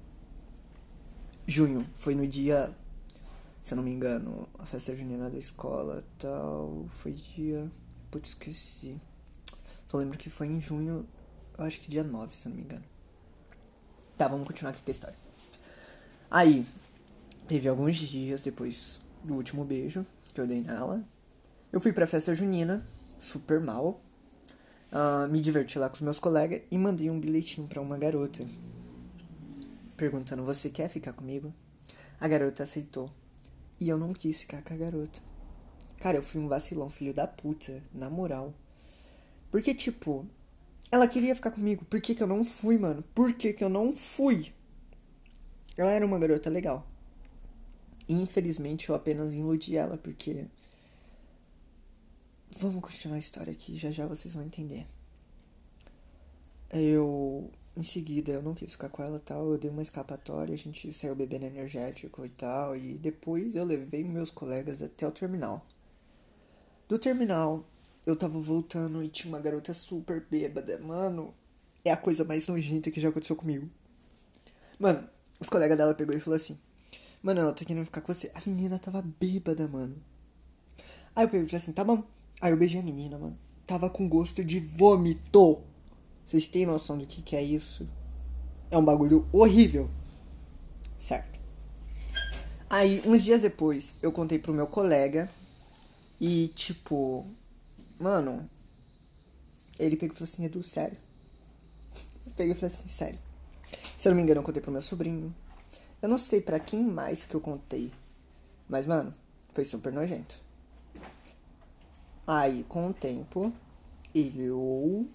Junho, 1.47 1.87
foi 1.99 2.15
no 2.15 2.27
dia. 2.27 2.75
Se 3.63 3.75
eu 3.75 3.77
não 3.77 3.83
me 3.83 3.91
engano, 3.91 4.49
a 4.59 4.65
festa 4.65 4.95
junina 4.95 5.29
da 5.29 5.39
escola 5.39 6.05
tal. 6.19 6.87
Foi 7.03 7.13
dia. 7.13 7.71
Putz, 8.11 8.31
esqueci. 8.31 8.97
Só 9.87 9.97
lembro 9.99 10.19
que 10.19 10.31
foi 10.31 10.47
em 10.47 10.61
junho. 10.61 11.07
Eu 11.57 11.65
acho 11.65 11.81
que 11.81 11.91
dia 11.91 12.05
9, 12.05 12.37
se 12.37 12.47
eu 12.47 12.51
não 12.51 12.57
me 12.57 12.63
engano. 12.63 12.85
Tá, 14.17 14.29
vamos 14.29 14.47
continuar 14.47 14.71
aqui 14.71 14.83
com 14.83 14.91
a 14.91 14.93
história. 14.93 15.17
Aí, 16.31 16.67
teve 17.47 17.69
alguns 17.69 17.97
dias 17.97 18.41
depois 18.41 19.01
do 19.25 19.35
último 19.35 19.65
beijo 19.65 20.07
que 20.33 20.41
eu 20.41 20.47
dei 20.47 20.61
nela. 20.61 21.05
Eu 21.73 21.81
fui 21.81 21.93
pra 21.93 22.07
festa 22.07 22.35
junina, 22.35 22.87
super 23.19 23.61
mal. 23.61 24.01
Uh, 24.91 25.29
me 25.31 25.41
diverti 25.41 25.79
lá 25.79 25.89
com 25.89 25.97
os 25.97 26.01
meus 26.01 26.19
colegas 26.19 26.63
e 26.71 26.79
mandei 26.79 27.11
um 27.11 27.21
bilhetinho 27.21 27.67
para 27.67 27.81
uma 27.81 27.99
garota. 27.99 28.47
Perguntando, 29.97 30.45
você 30.45 30.71
quer 30.71 30.89
ficar 30.89 31.13
comigo? 31.13 31.53
A 32.21 32.27
garota 32.27 32.63
aceitou. 32.63 33.11
E 33.79 33.89
eu 33.89 33.99
não 33.99 34.13
quis 34.13 34.41
ficar 34.41 34.63
com 34.63 34.73
a 34.73 34.77
garota. 34.77 35.21
Cara, 35.99 36.17
eu 36.17 36.23
fui 36.23 36.41
um 36.41 36.49
vacilão, 36.49 36.89
filho 36.89 37.13
da 37.13 37.27
puta, 37.27 37.83
na 37.93 38.09
moral. 38.09 38.55
Porque, 39.51 39.75
tipo, 39.75 40.27
ela 40.91 41.07
queria 41.07 41.35
ficar 41.35 41.51
comigo. 41.51 41.85
Por 41.85 42.01
que, 42.01 42.15
que 42.15 42.23
eu 42.23 42.27
não 42.27 42.45
fui, 42.45 42.79
mano? 42.79 43.05
Por 43.15 43.33
que, 43.33 43.53
que 43.53 43.63
eu 43.63 43.69
não 43.69 43.95
fui? 43.95 44.53
Ela 45.77 45.91
era 45.91 46.07
uma 46.07 46.19
garota 46.19 46.49
legal. 46.49 46.88
Infelizmente, 48.09 48.89
eu 48.89 48.95
apenas 48.95 49.35
iludi 49.35 49.77
ela, 49.77 49.97
porque 49.99 50.47
Vamos 52.57 52.83
continuar 52.83 53.15
a 53.15 53.21
história 53.21 53.53
aqui, 53.53 53.77
já 53.77 53.91
já 53.91 54.05
vocês 54.05 54.35
vão 54.35 54.43
entender. 54.43 54.85
Eu, 56.73 57.49
em 57.77 57.85
seguida, 57.85 58.33
eu 58.33 58.43
não 58.43 58.53
quis 58.53 58.73
ficar 58.73 58.89
com 58.89 59.01
ela 59.01 59.21
tal, 59.21 59.53
eu 59.53 59.59
dei 59.59 59.71
uma 59.71 59.81
escapatória, 59.81 60.53
a 60.55 60.59
gente 60.59 60.93
saiu 60.93 61.15
bebendo 61.15 61.47
energético 61.47 62.27
e 62.27 62.29
tal, 62.31 62.77
e 62.77 62.95
depois 62.95 63.55
eu 63.55 63.65
levei 63.65 64.03
meus 64.03 64.31
colegas 64.31 64.83
até 64.83 65.07
o 65.07 65.13
terminal. 65.13 65.65
Do 66.89 66.99
terminal, 66.99 67.65
eu 68.05 68.17
tava 68.17 68.41
voltando 68.41 69.05
e 69.05 69.09
tinha 69.09 69.33
uma 69.33 69.41
garota 69.41 69.73
super 69.73 70.27
bêbada, 70.29 70.79
mano. 70.79 71.33
É 71.85 71.93
a 71.93 71.97
coisa 71.97 72.25
mais 72.25 72.49
nojenta 72.49 72.91
que 72.91 73.01
já 73.01 73.11
aconteceu 73.11 73.37
comigo. 73.37 73.71
Mano, 74.81 75.09
os 75.39 75.49
colegas 75.49 75.79
dela 75.79 75.95
pegou 75.95 76.17
e 76.17 76.21
falou 76.21 76.37
assim: 76.37 76.59
Mano, 77.23 77.41
ela 77.41 77.53
tá 77.53 77.65
querendo 77.65 77.85
ficar 77.85 78.01
com 78.01 78.13
você. 78.13 78.31
A 78.35 78.41
menina 78.47 78.79
tava 78.79 79.03
bêbada, 79.03 79.67
mano. 79.69 79.97
Aí 81.15 81.25
eu 81.25 81.29
falei 81.29 81.47
assim: 81.53 81.73
Tá 81.73 81.83
bom, 81.85 82.05
Aí 82.41 82.53
eu 82.53 82.57
beijei 82.57 82.81
a 82.81 82.85
menina, 82.85 83.19
mano. 83.19 83.37
Tava 83.67 83.91
com 83.91 84.09
gosto 84.09 84.45
de 84.45 84.61
vômito. 84.61 85.61
Vocês 86.25 86.47
têm 86.47 86.65
noção 86.65 86.97
do 86.97 87.07
que, 87.07 87.21
que 87.21 87.35
é 87.35 87.43
isso? 87.43 87.89
É 88.71 88.79
um 88.79 88.85
bagulho 88.85 89.29
horrível. 89.33 89.91
Certo. 90.99 91.39
Aí, 92.71 93.03
uns 93.05 93.25
dias 93.25 93.43
depois, 93.43 93.97
eu 94.01 94.13
contei 94.13 94.39
pro 94.39 94.55
meu 94.55 94.67
colega. 94.67 95.29
E, 96.21 96.49
tipo, 96.49 97.27
mano, 97.99 98.49
ele 99.79 99.97
pegou 99.97 100.15
e 100.15 100.19
falou 100.19 100.31
assim: 100.31 100.45
Edu, 100.45 100.63
sério? 100.63 100.97
Eu 102.27 102.33
peguei 102.37 102.53
e 102.53 102.57
falei 102.57 102.75
assim: 102.75 102.89
sério. 102.89 103.19
Se 103.97 104.07
eu 104.07 104.11
não 104.11 104.17
me 104.17 104.23
engano, 104.23 104.41
eu 104.41 104.45
contei 104.45 104.63
pro 104.63 104.71
meu 104.71 104.81
sobrinho. 104.81 105.35
Eu 106.01 106.09
não 106.09 106.19
sei 106.19 106.41
para 106.41 106.61
quem 106.61 106.83
mais 106.83 107.25
que 107.25 107.35
eu 107.35 107.41
contei. 107.41 107.93
Mas, 108.69 108.87
mano, 108.87 109.13
foi 109.53 109.65
super 109.65 109.93
nojento. 109.93 110.39
Aí, 112.27 112.65
com 112.69 112.89
o 112.89 112.95
tempo, 112.95 113.53
eu. 114.15 115.09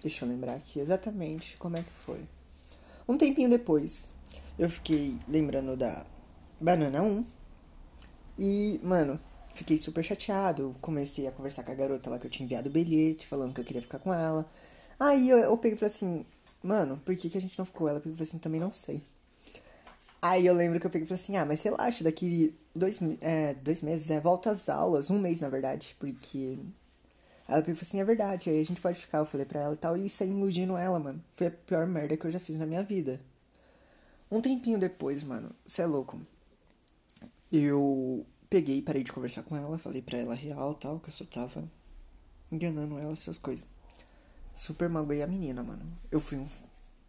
Deixa 0.00 0.24
eu 0.24 0.28
lembrar 0.28 0.54
aqui 0.54 0.80
exatamente 0.80 1.56
como 1.58 1.76
é 1.76 1.82
que 1.82 1.90
foi. 1.90 2.26
Um 3.06 3.18
tempinho 3.18 3.50
depois, 3.50 4.08
eu 4.58 4.70
fiquei 4.70 5.18
lembrando 5.28 5.76
da 5.76 6.06
Banana 6.58 7.02
1. 7.02 7.24
E, 8.38 8.80
mano, 8.82 9.20
fiquei 9.54 9.76
super 9.76 10.02
chateado. 10.02 10.74
Comecei 10.80 11.26
a 11.26 11.32
conversar 11.32 11.64
com 11.64 11.72
a 11.72 11.74
garota 11.74 12.08
lá 12.08 12.18
que 12.18 12.26
eu 12.26 12.30
tinha 12.30 12.46
enviado 12.46 12.70
o 12.70 12.72
bilhete, 12.72 13.26
falando 13.26 13.52
que 13.52 13.60
eu 13.60 13.64
queria 13.64 13.82
ficar 13.82 13.98
com 13.98 14.14
ela. 14.14 14.48
Aí 14.98 15.28
eu, 15.28 15.38
eu 15.38 15.56
peguei 15.58 15.76
e 15.76 15.78
falei 15.78 15.94
assim, 15.94 16.24
mano, 16.62 16.98
por 17.04 17.14
que, 17.16 17.28
que 17.28 17.36
a 17.36 17.40
gente 17.40 17.58
não 17.58 17.66
ficou? 17.66 17.88
Ela 17.88 18.00
pegou 18.00 18.14
e 18.14 18.16
falou 18.16 18.28
assim, 18.28 18.38
também 18.38 18.60
não 18.60 18.72
sei. 18.72 19.02
Aí 20.22 20.46
eu 20.46 20.54
lembro 20.54 20.78
que 20.78 20.86
eu 20.86 20.90
peguei 20.90 21.04
e 21.04 21.08
falei 21.08 21.22
assim, 21.22 21.36
ah, 21.36 21.46
mas 21.46 21.62
relaxa, 21.62 22.04
daqui 22.04 22.54
dois, 22.74 22.98
é, 23.20 23.54
dois 23.54 23.80
meses, 23.80 24.10
é, 24.10 24.20
volta 24.20 24.50
às 24.50 24.68
aulas, 24.68 25.10
um 25.10 25.18
mês 25.18 25.40
na 25.40 25.48
verdade, 25.48 25.96
porque. 25.98 26.58
Ela 27.48 27.62
pegou 27.62 27.80
assim, 27.80 28.00
é 28.00 28.04
verdade, 28.04 28.48
aí 28.48 28.60
a 28.60 28.64
gente 28.64 28.80
pode 28.80 28.98
ficar, 28.98 29.18
eu 29.18 29.26
falei 29.26 29.44
pra 29.44 29.60
ela 29.60 29.74
e 29.74 29.76
tal, 29.76 29.96
e 29.96 30.08
saí 30.08 30.30
iludindo 30.30 30.76
ela, 30.76 31.00
mano. 31.00 31.22
Foi 31.34 31.48
a 31.48 31.50
pior 31.50 31.86
merda 31.86 32.16
que 32.16 32.24
eu 32.24 32.30
já 32.30 32.38
fiz 32.38 32.58
na 32.58 32.66
minha 32.66 32.82
vida. 32.82 33.20
Um 34.30 34.40
tempinho 34.40 34.78
depois, 34.78 35.24
mano, 35.24 35.50
você 35.66 35.82
é 35.82 35.86
louco. 35.86 36.20
Eu 37.50 38.24
peguei 38.48 38.78
e 38.78 38.82
parei 38.82 39.02
de 39.02 39.12
conversar 39.12 39.42
com 39.42 39.56
ela, 39.56 39.78
falei 39.78 40.00
pra 40.00 40.18
ela 40.18 40.34
real 40.34 40.74
tal, 40.74 41.00
que 41.00 41.08
eu 41.08 41.12
só 41.12 41.24
tava 41.24 41.64
enganando 42.52 42.98
ela, 42.98 43.12
essas 43.12 43.38
coisas. 43.38 43.66
Super 44.54 44.88
magoei 44.88 45.22
a 45.22 45.26
menina, 45.26 45.62
mano. 45.62 45.84
Eu 46.10 46.20
fui 46.20 46.38
um. 46.38 46.46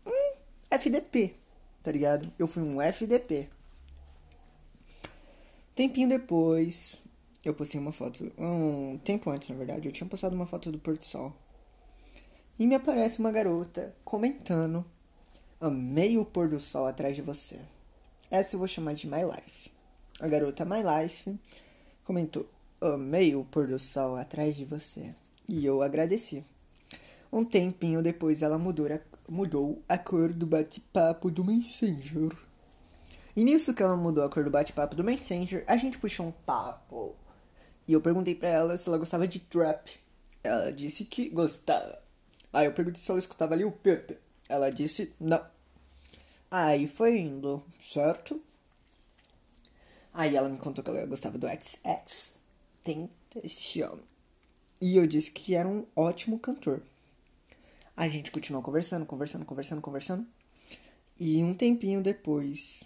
um 0.08 0.34
FDP, 0.72 1.36
tá 1.84 1.92
ligado? 1.92 2.32
Eu 2.38 2.48
fui 2.48 2.64
um 2.64 2.82
FDP. 2.82 3.50
Tempinho 5.74 6.10
depois, 6.10 7.02
eu 7.44 7.54
postei 7.54 7.80
uma 7.80 7.92
foto. 7.92 8.32
Um 8.38 8.98
tempo 9.00 9.30
antes, 9.30 9.50
na 9.50 9.56
verdade, 9.56 9.88
eu 9.88 9.92
tinha 9.92 10.08
postado 10.08 10.36
uma 10.36 10.46
foto 10.46 10.72
do 10.72 10.80
Porto 10.80 11.06
Sol. 11.06 11.34
E 12.60 12.68
me 12.68 12.76
aparece 12.76 13.20
uma 13.20 13.32
garota 13.32 13.96
comentando: 14.04 14.86
Amei 15.60 16.18
o 16.18 16.26
pôr 16.26 16.50
do 16.50 16.60
sol 16.60 16.86
atrás 16.86 17.16
de 17.16 17.22
você. 17.22 17.60
Essa 18.30 18.56
eu 18.56 18.60
vou 18.60 18.68
chamar 18.68 18.94
de 18.94 19.08
My 19.08 19.24
Life. 19.24 19.72
A 20.20 20.28
garota 20.28 20.66
My 20.66 20.82
Life 20.84 21.36
comentou: 22.04 22.48
Amei 22.80 23.36
o 23.36 23.44
pôr 23.46 23.68
do 23.68 23.80
sol 23.80 24.16
atrás 24.16 24.56
de 24.56 24.66
você. 24.66 25.16
E 25.48 25.66
eu 25.66 25.82
agradeci. 25.82 26.44
Um 27.32 27.46
tempinho 27.46 28.02
depois 28.04 28.42
ela 28.42 28.58
mudou 28.58 28.86
a, 28.88 29.00
mudou 29.28 29.84
a 29.88 29.98
cor 29.98 30.34
do 30.34 30.46
bate-papo 30.46 31.32
do 31.32 31.44
Messenger. 31.44 32.32
E 33.36 33.44
nisso 33.44 33.74
que 33.74 33.82
ela 33.82 33.96
mudou 33.96 34.24
a 34.24 34.30
cor 34.30 34.44
do 34.44 34.52
bate-papo 34.52 34.96
do 34.96 35.04
Messenger, 35.04 35.64
a 35.68 35.78
gente 35.78 35.98
puxou 35.98 36.28
um 36.28 36.32
papo. 36.32 37.16
E 37.88 37.94
eu 37.94 38.02
perguntei 38.02 38.36
pra 38.36 38.50
ela 38.50 38.78
se 38.78 38.88
ela 38.88 38.98
gostava 38.98 39.28
de 39.28 39.40
trap. 39.40 40.00
Ela 40.44 40.72
disse 40.72 41.06
que 41.06 41.30
gostava. 41.30 42.02
Aí 42.52 42.66
eu 42.66 42.74
perguntei 42.74 43.02
se 43.02 43.10
ela 43.10 43.20
escutava 43.20 43.54
ali 43.54 43.64
o 43.64 43.72
Pepe. 43.72 44.18
Ela 44.50 44.70
disse 44.70 45.14
não. 45.20 45.46
Aí 46.50 46.88
foi 46.88 47.18
indo, 47.18 47.64
certo? 47.82 48.42
Aí 50.14 50.36
ela 50.36 50.50
me 50.50 50.58
contou 50.58 50.84
que 50.84 50.90
ela 50.90 51.06
gostava 51.06 51.38
do 51.38 51.48
XX 51.48 52.36
Tentacion. 52.84 54.00
E 54.82 54.98
eu 54.98 55.08
disse 55.08 55.32
que 55.32 55.56
era 55.56 55.68
um 55.68 55.86
ótimo 55.96 56.40
cantor. 56.40 56.82
A 57.96 58.08
gente 58.08 58.32
continuou 58.32 58.64
conversando, 58.64 59.06
conversando, 59.06 59.46
conversando, 59.46 59.82
conversando. 59.82 60.28
E 61.20 61.44
um 61.44 61.54
tempinho 61.54 62.02
depois, 62.02 62.84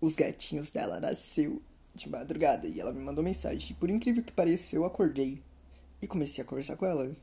os 0.00 0.14
gatinhos 0.14 0.70
dela 0.70 1.00
nasceu 1.00 1.60
de 1.94 2.08
madrugada 2.08 2.66
e 2.66 2.80
ela 2.80 2.92
me 2.92 3.02
mandou 3.02 3.24
mensagem. 3.24 3.72
E 3.72 3.74
por 3.74 3.88
incrível 3.88 4.22
que 4.22 4.32
pareça, 4.32 4.76
eu 4.76 4.84
acordei 4.84 5.42
e 6.00 6.06
comecei 6.06 6.42
a 6.42 6.46
conversar 6.46 6.76
com 6.76 6.86
ela. 6.86 7.14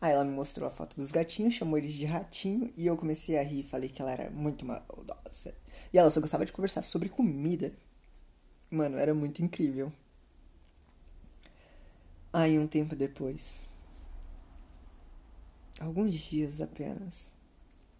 Aí 0.00 0.12
ela 0.12 0.24
me 0.24 0.32
mostrou 0.32 0.66
a 0.66 0.70
foto 0.70 0.96
dos 0.96 1.12
gatinhos, 1.12 1.54
chamou 1.54 1.78
eles 1.78 1.92
de 1.92 2.04
ratinho 2.04 2.72
e 2.76 2.86
eu 2.86 2.96
comecei 2.96 3.38
a 3.38 3.42
rir 3.42 3.60
e 3.60 3.62
falei 3.62 3.88
que 3.88 4.02
ela 4.02 4.10
era 4.10 4.30
muito 4.30 4.66
maldosa. 4.66 5.54
E 5.92 5.98
ela 5.98 6.10
só 6.10 6.20
gostava 6.20 6.44
de 6.44 6.52
conversar 6.52 6.82
sobre 6.82 7.08
comida. 7.08 7.72
Mano, 8.68 8.96
era 8.98 9.14
muito 9.14 9.44
incrível. 9.44 9.92
Aí 12.32 12.58
um 12.58 12.66
tempo 12.66 12.96
depois, 12.96 13.56
alguns 15.82 16.14
dias 16.14 16.60
apenas, 16.60 17.30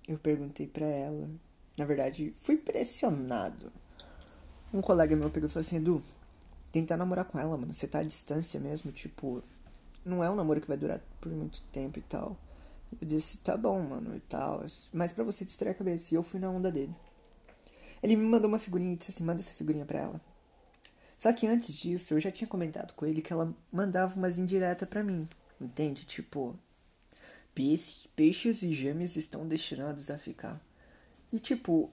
eu 0.07 0.19
perguntei 0.19 0.67
para 0.67 0.87
ela. 0.87 1.29
Na 1.77 1.85
verdade, 1.85 2.35
fui 2.43 2.57
pressionado. 2.57 3.73
Um 4.73 4.81
colega 4.81 5.17
meu 5.17 5.31
pegou 5.31 5.49
e 5.49 5.53
falou 5.53 5.67
assim: 5.67 5.77
Edu, 5.77 6.03
tentar 6.71 6.97
namorar 6.97 7.25
com 7.25 7.39
ela, 7.39 7.57
mano. 7.57 7.73
Você 7.73 7.87
tá 7.87 8.01
à 8.01 8.05
distância 8.05 8.59
mesmo, 8.59 8.93
tipo, 8.93 9.43
não 10.05 10.23
é 10.23 10.31
um 10.31 10.35
namoro 10.35 10.61
que 10.61 10.69
vai 10.69 10.77
durar 10.77 11.01
por 11.21 11.31
muito 11.31 11.63
tempo 11.73 11.99
e 11.99 12.03
tal. 12.03 12.37
Eu 13.01 13.07
disse, 13.07 13.39
tá 13.39 13.57
bom, 13.57 13.81
mano, 13.81 14.15
e 14.17 14.21
tal. 14.21 14.65
Mas 14.93 15.13
pra 15.13 15.25
você 15.25 15.45
distrair 15.45 15.73
a 15.73 15.75
cabeça. 15.75 16.13
E 16.13 16.17
eu 16.17 16.23
fui 16.23 16.39
na 16.39 16.51
onda 16.51 16.71
dele. 16.71 16.95
Ele 18.03 18.17
me 18.17 18.25
mandou 18.25 18.49
uma 18.49 18.59
figurinha 18.59 18.93
e 18.93 18.97
disse 18.97 19.13
assim, 19.13 19.25
manda 19.25 19.41
essa 19.41 19.55
figurinha 19.55 19.85
pra 19.85 20.01
ela. 20.01 20.21
Só 21.17 21.33
que 21.33 21.47
antes 21.47 21.73
disso, 21.73 22.13
eu 22.13 22.21
já 22.21 22.33
tinha 22.33 22.49
comentado 22.49 22.93
com 22.95 23.07
ele 23.07 23.23
que 23.23 23.33
ela 23.33 23.55
mandava 23.73 24.17
umas 24.17 24.39
indiretas 24.39 24.89
pra 24.89 25.05
mim. 25.05 25.29
Entende? 25.61 26.05
Tipo, 26.05 26.59
peixe, 27.55 28.09
peixes 28.15 28.63
e 28.63 28.73
gêmeos 28.73 29.17
estão 29.17 29.47
destinados 29.47 30.11
a 30.11 30.19
ficar. 30.19 30.61
E 31.33 31.39
tipo, 31.39 31.91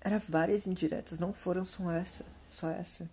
era 0.00 0.18
várias 0.18 0.66
indiretas, 0.66 1.18
não 1.18 1.32
foram 1.32 1.64
só 1.64 1.90
essa, 1.90 2.24
só 2.48 2.70
essa. 2.70 3.10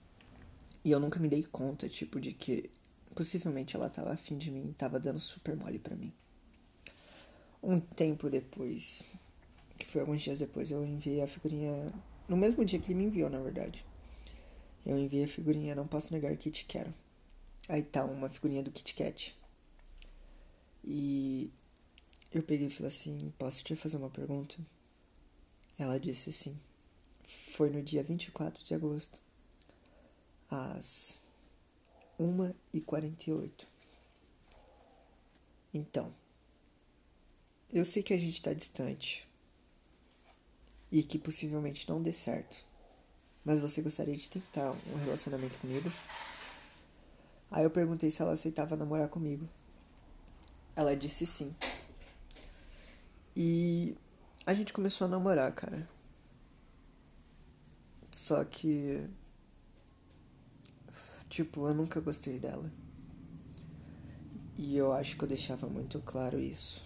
E 0.84 0.92
eu 0.92 1.00
nunca 1.00 1.20
me 1.20 1.28
dei 1.28 1.44
conta, 1.44 1.90
tipo, 1.90 2.20
de 2.20 2.32
que 2.34 2.70
Possivelmente 3.18 3.76
ela 3.76 3.90
tava 3.90 4.14
afim 4.14 4.38
de 4.38 4.52
mim, 4.52 4.76
tava 4.78 5.00
dando 5.00 5.20
super 5.20 5.56
mole 5.56 5.80
pra 5.80 5.96
mim. 5.96 6.14
Um 7.64 7.80
tempo 7.80 8.30
depois, 8.30 9.04
que 9.76 9.88
foi 9.88 10.02
alguns 10.02 10.22
dias 10.22 10.38
depois, 10.38 10.70
eu 10.70 10.86
enviei 10.86 11.24
a 11.24 11.28
figurinha. 11.28 11.92
No 12.30 12.38
mesmo 12.38 12.64
dia 12.64 12.78
que 12.78 12.92
ele 12.92 13.00
me 13.00 13.06
enviou, 13.06 13.28
na 13.28 13.40
verdade. 13.40 13.84
Eu 14.86 15.00
enviei 15.00 15.24
a 15.24 15.28
figurinha, 15.28 15.74
não 15.74 15.88
posso 15.88 16.14
negar 16.14 16.38
que 16.38 16.52
te 16.52 16.64
quero. 16.66 16.94
Aí 17.68 17.82
tá 17.82 18.06
uma 18.06 18.30
figurinha 18.30 18.62
do 18.62 18.70
Kit 18.70 18.94
Kat. 18.94 19.36
E 20.84 21.52
eu 22.32 22.44
peguei 22.44 22.68
e 22.68 22.70
falei 22.72 22.88
assim: 22.88 23.34
Posso 23.38 23.64
te 23.64 23.76
fazer 23.76 23.98
uma 23.98 24.10
pergunta? 24.10 24.56
Ela 25.78 26.00
disse 26.00 26.32
sim. 26.32 26.58
Foi 27.54 27.70
no 27.70 27.82
dia 27.82 28.04
24 28.04 28.64
de 28.64 28.74
agosto, 28.74 29.20
às 30.50 31.22
uma 32.18 32.56
e 32.74 32.82
quarenta 32.82 33.30
e 33.30 33.34
oito. 33.34 33.68
Então, 35.74 36.14
eu 37.72 37.84
sei 37.84 38.02
que 38.02 38.14
a 38.14 38.18
gente 38.18 38.36
está 38.36 38.54
distante 38.54 39.28
e 40.92 41.04
que 41.04 41.20
possivelmente 41.20 41.88
não 41.90 42.02
dê 42.02 42.14
certo, 42.14 42.56
mas 43.44 43.60
você 43.60 43.82
gostaria 43.82 44.16
de 44.16 44.30
tentar 44.30 44.72
um 44.72 44.98
relacionamento 44.98 45.60
comigo? 45.60 45.92
Aí 47.52 47.64
eu 47.64 47.70
perguntei 47.70 48.10
se 48.10 48.22
ela 48.22 48.34
aceitava 48.34 48.76
namorar 48.76 49.10
comigo. 49.10 49.48
Ela 50.76 50.96
disse 50.96 51.26
sim. 51.26 51.56
E 53.40 53.96
a 54.48 54.54
gente 54.56 54.74
começou 54.74 55.06
a 55.06 55.10
namorar, 55.10 55.54
cara. 55.54 55.88
Só 58.12 58.44
que 58.44 59.08
Tipo, 61.30 61.68
eu 61.68 61.74
nunca 61.74 62.00
gostei 62.00 62.40
dela. 62.40 62.72
E 64.58 64.76
eu 64.76 64.94
acho 64.94 65.18
que 65.18 65.24
eu 65.24 65.28
deixava 65.28 65.68
muito 65.68 66.00
claro 66.00 66.40
isso. 66.40 66.82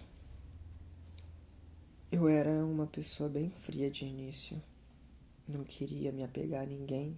Eu 2.10 2.28
era 2.28 2.50
uma 2.64 2.86
pessoa 2.86 3.30
bem 3.30 3.48
fria 3.48 3.90
de 3.90 4.04
início. 4.04 4.60
Não 5.48 5.64
queria 5.64 6.12
me 6.12 6.22
apegar 6.22 6.64
a 6.64 6.66
ninguém, 6.66 7.16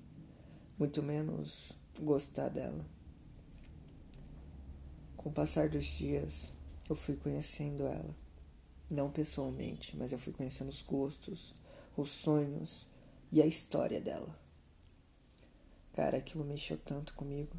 muito 0.78 1.02
menos 1.02 1.72
gostar 1.98 2.50
dela. 2.50 2.84
Com 5.16 5.30
o 5.30 5.32
passar 5.32 5.68
dos 5.68 5.86
dias, 5.86 6.52
eu 6.88 6.94
fui 6.94 7.16
conhecendo 7.16 7.84
ela. 7.84 8.23
Não 8.94 9.10
pessoalmente, 9.10 9.96
mas 9.96 10.12
eu 10.12 10.18
fui 10.20 10.32
conhecendo 10.32 10.68
os 10.68 10.80
gostos, 10.80 11.52
os 11.96 12.10
sonhos 12.10 12.86
e 13.32 13.42
a 13.42 13.46
história 13.46 14.00
dela. 14.00 14.38
Cara, 15.94 16.18
aquilo 16.18 16.44
mexeu 16.44 16.78
tanto 16.78 17.12
comigo. 17.14 17.56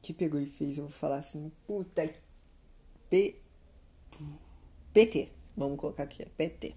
Que 0.00 0.14
pegou 0.14 0.40
e 0.40 0.46
fez 0.46 0.78
eu 0.78 0.88
falar 0.88 1.18
assim, 1.18 1.50
puta. 1.66 2.14
P. 3.10 3.40
PT. 4.92 5.32
Vamos 5.56 5.80
colocar 5.80 6.04
aqui, 6.04 6.22
é 6.22 6.26
PT. 6.26 6.76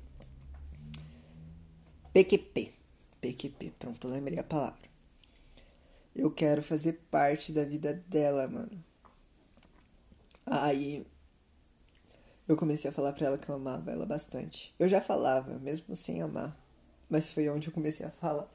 PQP. 2.12 2.74
PQP, 3.22 3.72
pronto, 3.78 4.08
lembrei 4.08 4.40
a 4.40 4.44
palavra. 4.44 4.90
Eu 6.16 6.32
quero 6.32 6.64
fazer 6.64 6.94
parte 7.12 7.52
da 7.52 7.64
vida 7.64 7.94
dela, 8.08 8.48
mano. 8.48 8.84
Aí 10.44 11.06
eu 12.48 12.56
comecei 12.56 12.90
a 12.90 12.94
falar 12.94 13.14
pra 13.14 13.28
ela 13.28 13.38
que 13.38 13.50
eu 13.50 13.56
amava 13.56 13.92
ela 13.92 14.06
bastante. 14.06 14.74
Eu 14.80 14.88
já 14.88 15.02
falava, 15.02 15.60
mesmo 15.60 15.96
sem 15.96 16.22
amar. 16.22 16.58
Mas 17.10 17.30
foi 17.30 17.50
onde 17.50 17.68
eu 17.68 17.74
comecei 17.74 18.06
a 18.06 18.12
falar. 18.12 18.48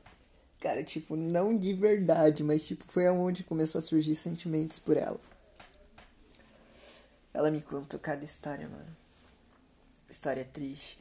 Cara, 0.60 0.82
tipo, 0.82 1.16
não 1.16 1.56
de 1.56 1.74
verdade, 1.74 2.42
mas 2.42 2.66
tipo, 2.66 2.84
foi 2.90 3.06
aonde 3.06 3.44
começou 3.44 3.78
a 3.78 3.82
surgir 3.82 4.14
sentimentos 4.14 4.78
por 4.78 4.96
ela. 4.96 5.20
Ela 7.34 7.50
me 7.50 7.60
contou 7.60 7.98
cada 7.98 8.24
história, 8.24 8.68
mano. 8.68 8.96
História 10.08 10.44
triste, 10.44 10.98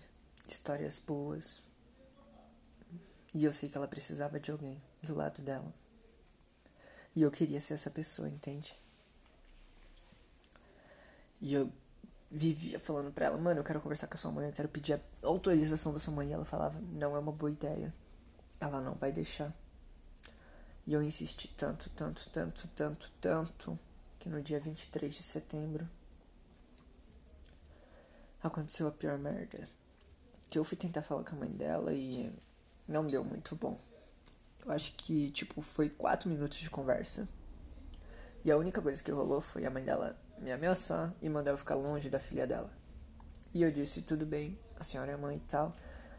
histórias 0.48 1.00
boas. 1.00 1.62
E 3.34 3.44
eu 3.46 3.52
sei 3.52 3.70
que 3.70 3.78
ela 3.78 3.88
precisava 3.88 4.40
de 4.40 4.52
alguém 4.52 4.82
do 5.02 5.16
lado 5.16 5.42
dela. 5.42 5.74
E 7.16 7.22
eu 7.22 7.32
queria 7.32 7.62
ser 7.62 7.74
essa 7.74 7.90
pessoa, 7.90 8.28
entende? 8.28 8.76
E 11.42 11.54
eu 11.54 11.72
vivia 12.32 12.80
falando 12.80 13.12
pra 13.12 13.26
ela, 13.26 13.38
mano, 13.38 13.60
eu 13.60 13.63
quero 13.63 13.82
conversar 13.82 14.08
com 14.08 14.15
a 14.15 14.17
sua 14.17 14.32
mãe, 14.32 14.48
eu 14.48 14.54
quero 14.54 14.70
pedir 14.70 14.94
a 14.94 15.00
autorização 15.24 15.94
da 15.94 16.00
sua 16.00 16.13
mãe. 16.13 16.30
E 16.30 16.34
ela 16.34 16.46
falava, 16.46 16.80
não 16.94 17.15
é 17.15 17.20
uma 17.20 17.32
boa 17.32 17.52
ideia 17.52 17.94
ela 18.62 18.80
não 18.80 18.94
vai 18.94 19.12
deixar. 19.12 19.52
E 20.86 20.94
eu 20.94 21.02
insisti 21.02 21.48
tanto, 21.48 21.89
tanto, 21.89 22.30
tanto, 22.30 22.67
tanto, 22.76 23.12
tanto, 23.20 23.80
que 24.20 24.30
no 24.30 24.41
dia 24.41 24.60
23 24.60 25.13
de 25.13 25.24
setembro 25.24 25.89
aconteceu 28.41 28.88
a 28.88 28.91
pior 28.91 29.17
merda. 29.17 29.67
Que 30.50 30.60
eu 30.60 30.63
fui 30.63 30.78
tentar 30.78 31.02
falar 31.02 31.24
com 31.24 31.36
a 31.36 31.39
mãe 31.39 31.50
dela 31.50 31.94
e 31.94 32.32
não 32.88 33.06
deu 33.06 33.24
muito 33.24 33.56
bom. 33.56 33.80
Eu 34.63 34.72
acho 34.72 34.94
que, 34.94 35.32
tipo, 35.32 35.62
foi 35.62 35.89
quatro 35.89 36.30
minutos 36.30 36.60
de 36.60 36.70
conversa. 36.70 37.28
E 38.44 38.52
a 38.52 38.58
única 38.58 38.82
coisa 38.82 39.02
que 39.02 39.12
rolou 39.12 39.41
foi 39.41 39.65
a 39.65 39.72
mãe 39.72 39.84
dela 39.84 40.15
me 40.42 40.52
ameaçar 40.52 41.14
e 41.22 41.30
mandar 41.30 41.52
eu 41.52 41.58
ficar 41.58 41.76
longe 41.76 42.10
da 42.10 42.20
filha 42.20 42.48
dela. 42.48 42.72
E 43.54 43.62
eu 43.62 43.72
disse, 43.72 44.02
tudo 44.02 44.26
bem, 44.26 44.58
a 44.80 44.84
senhora 44.84 45.12
é 45.12 45.18
mãe 45.18 45.38
e 45.38 45.48
tal. 45.48 45.76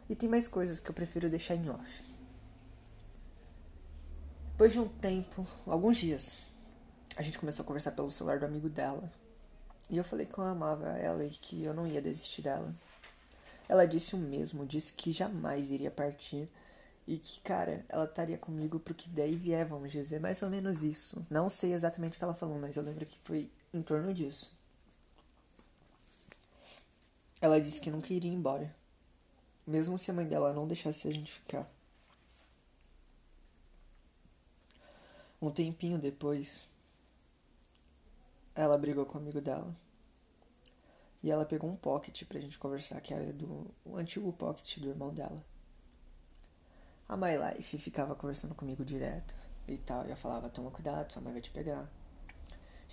E 0.09 0.15
tem 0.15 0.29
mais 0.29 0.47
coisas 0.47 0.79
que 0.79 0.89
eu 0.89 0.93
prefiro 0.93 1.29
deixar 1.29 1.55
em 1.55 1.69
off. 1.69 2.13
Depois 4.51 4.71
de 4.71 4.79
um 4.79 4.87
tempo, 4.87 5.45
alguns 5.65 5.97
dias, 5.97 6.43
a 7.17 7.21
gente 7.21 7.37
começou 7.37 7.63
a 7.63 7.65
conversar 7.65 7.91
pelo 7.91 8.09
celular 8.09 8.39
do 8.39 8.45
amigo 8.45 8.69
dela. 8.69 9.11
E 9.89 9.97
eu 9.97 10.03
falei 10.03 10.25
que 10.25 10.37
eu 10.37 10.43
amava 10.43 10.89
ela 10.97 11.25
e 11.25 11.29
que 11.29 11.63
eu 11.63 11.73
não 11.73 11.85
ia 11.85 12.01
desistir 12.01 12.43
dela. 12.43 12.73
Ela 13.67 13.85
disse 13.85 14.15
o 14.15 14.17
mesmo, 14.17 14.65
disse 14.65 14.93
que 14.93 15.11
jamais 15.11 15.69
iria 15.69 15.91
partir 15.91 16.49
e 17.05 17.17
que, 17.17 17.41
cara, 17.41 17.85
ela 17.89 18.05
estaria 18.05 18.37
comigo 18.37 18.79
pro 18.79 18.93
que 18.93 19.09
der 19.09 19.27
e 19.27 19.35
vier, 19.35 19.65
vamos 19.65 19.91
dizer, 19.91 20.19
mais 20.19 20.41
ou 20.41 20.49
menos 20.49 20.83
isso. 20.83 21.25
Não 21.29 21.49
sei 21.49 21.73
exatamente 21.73 22.15
o 22.15 22.17
que 22.17 22.23
ela 22.23 22.33
falou, 22.33 22.57
mas 22.57 22.77
eu 22.77 22.83
lembro 22.83 23.05
que 23.05 23.17
foi 23.19 23.51
em 23.73 23.81
torno 23.81 24.13
disso. 24.13 24.51
Ela 27.41 27.59
disse 27.59 27.81
que 27.81 27.91
nunca 27.91 28.13
iria 28.13 28.31
embora, 28.31 28.73
mesmo 29.65 29.97
se 29.97 30.09
a 30.11 30.13
mãe 30.13 30.27
dela 30.27 30.53
não 30.53 30.67
deixasse 30.67 31.07
a 31.07 31.11
gente 31.11 31.31
ficar. 31.31 31.69
Um 35.41 35.51
tempinho 35.51 35.99
depois, 35.99 36.63
ela 38.55 38.77
brigou 38.77 39.05
com 39.05 39.17
o 39.17 39.21
amigo 39.21 39.41
dela. 39.41 39.75
E 41.21 41.31
ela 41.31 41.45
pegou 41.45 41.69
um 41.69 41.75
pocket 41.75 42.23
pra 42.25 42.39
gente 42.39 42.57
conversar, 42.57 43.01
que 43.01 43.13
era 43.13 43.31
do 43.33 43.69
o 43.85 43.97
antigo 43.97 44.31
pocket 44.33 44.77
do 44.79 44.89
irmão 44.89 45.13
dela. 45.13 45.43
A 47.07 47.17
My 47.17 47.35
Life 47.37 47.77
ficava 47.77 48.15
conversando 48.15 48.55
comigo 48.55 48.83
direto 48.83 49.33
e 49.67 49.77
tal. 49.77 50.05
E 50.05 50.11
eu 50.11 50.17
falava, 50.17 50.49
toma 50.49 50.71
cuidado, 50.71 51.11
sua 51.11 51.21
mãe 51.21 51.33
vai 51.33 51.41
te 51.41 51.49
pegar. 51.51 51.89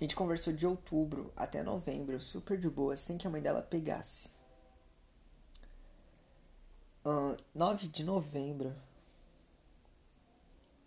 A 0.01 0.03
gente 0.03 0.15
conversou 0.15 0.51
de 0.51 0.65
outubro 0.65 1.31
até 1.37 1.61
novembro, 1.61 2.19
super 2.19 2.59
de 2.59 2.67
boa, 2.67 2.97
sem 2.97 3.19
que 3.19 3.27
a 3.27 3.29
mãe 3.29 3.39
dela 3.39 3.61
pegasse. 3.61 4.29
uh, 7.05 7.37
9 7.53 7.87
de 7.87 8.03
novembro. 8.03 8.75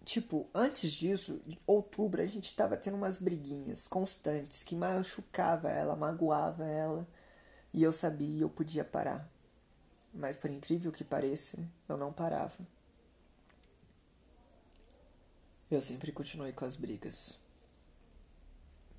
Tipo, 0.05 0.51
antes 0.53 0.91
disso, 0.93 1.41
outubro, 1.65 2.21
a 2.21 2.27
gente 2.27 2.55
tava 2.57 2.77
tendo 2.77 2.97
umas 2.97 3.17
briguinhas 3.17 3.87
constantes 3.87 4.65
que 4.65 4.75
machucava 4.75 5.71
ela, 5.71 5.95
magoava 5.95 6.65
ela. 6.67 7.07
E 7.73 7.85
eu 7.85 7.93
sabia, 7.93 8.43
eu 8.43 8.51
podia 8.51 8.85
parar. 8.85 9.31
Mas 10.13 10.37
por 10.37 10.51
incrível 10.51 10.91
que 10.91 11.05
pareça, 11.05 11.59
eu 11.89 11.97
não 11.97 12.13
parava. 12.13 12.59
Eu 15.71 15.81
sempre 15.81 16.11
continuei 16.11 16.53
com 16.53 16.65
as 16.65 16.75
brigas. 16.75 17.44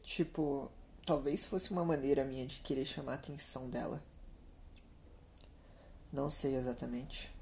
Tipo, 0.06 0.72
talvez 1.04 1.48
fosse 1.48 1.72
uma 1.72 1.84
maneira 1.84 2.24
minha 2.24 2.46
de 2.46 2.60
querer 2.60 2.86
chamar 2.86 3.14
a 3.14 3.16
atenção 3.16 3.68
dela. 3.68 4.04
Não 6.14 6.30
sei 6.30 6.56
exatamente. 6.56 7.36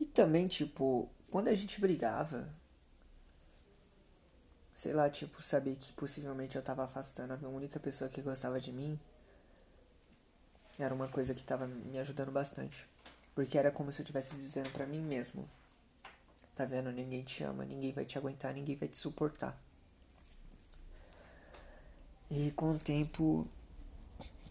E 0.00 0.06
também, 0.06 0.48
tipo, 0.48 1.06
quando 1.30 1.48
a 1.48 1.54
gente 1.54 1.78
brigava, 1.78 2.48
sei 4.72 4.94
lá, 4.94 5.10
tipo, 5.10 5.42
saber 5.42 5.76
que 5.76 5.92
possivelmente 5.92 6.56
eu 6.56 6.62
tava 6.62 6.82
afastando 6.82 7.34
a 7.34 7.48
única 7.50 7.78
pessoa 7.78 8.08
que 8.08 8.22
gostava 8.22 8.58
de 8.58 8.72
mim, 8.72 8.98
era 10.78 10.94
uma 10.94 11.08
coisa 11.08 11.34
que 11.34 11.44
tava 11.44 11.66
me 11.66 11.98
ajudando 11.98 12.32
bastante. 12.32 12.88
Porque 13.34 13.58
era 13.58 13.70
como 13.70 13.92
se 13.92 14.00
eu 14.00 14.04
estivesse 14.04 14.34
dizendo 14.36 14.70
para 14.70 14.86
mim 14.86 15.02
mesmo: 15.02 15.46
Tá 16.56 16.64
vendo? 16.64 16.90
Ninguém 16.90 17.22
te 17.22 17.44
ama, 17.44 17.66
ninguém 17.66 17.92
vai 17.92 18.06
te 18.06 18.16
aguentar, 18.16 18.54
ninguém 18.54 18.76
vai 18.76 18.88
te 18.88 18.96
suportar. 18.96 19.69
E 22.30 22.52
com 22.52 22.74
o 22.74 22.78
tempo 22.78 23.48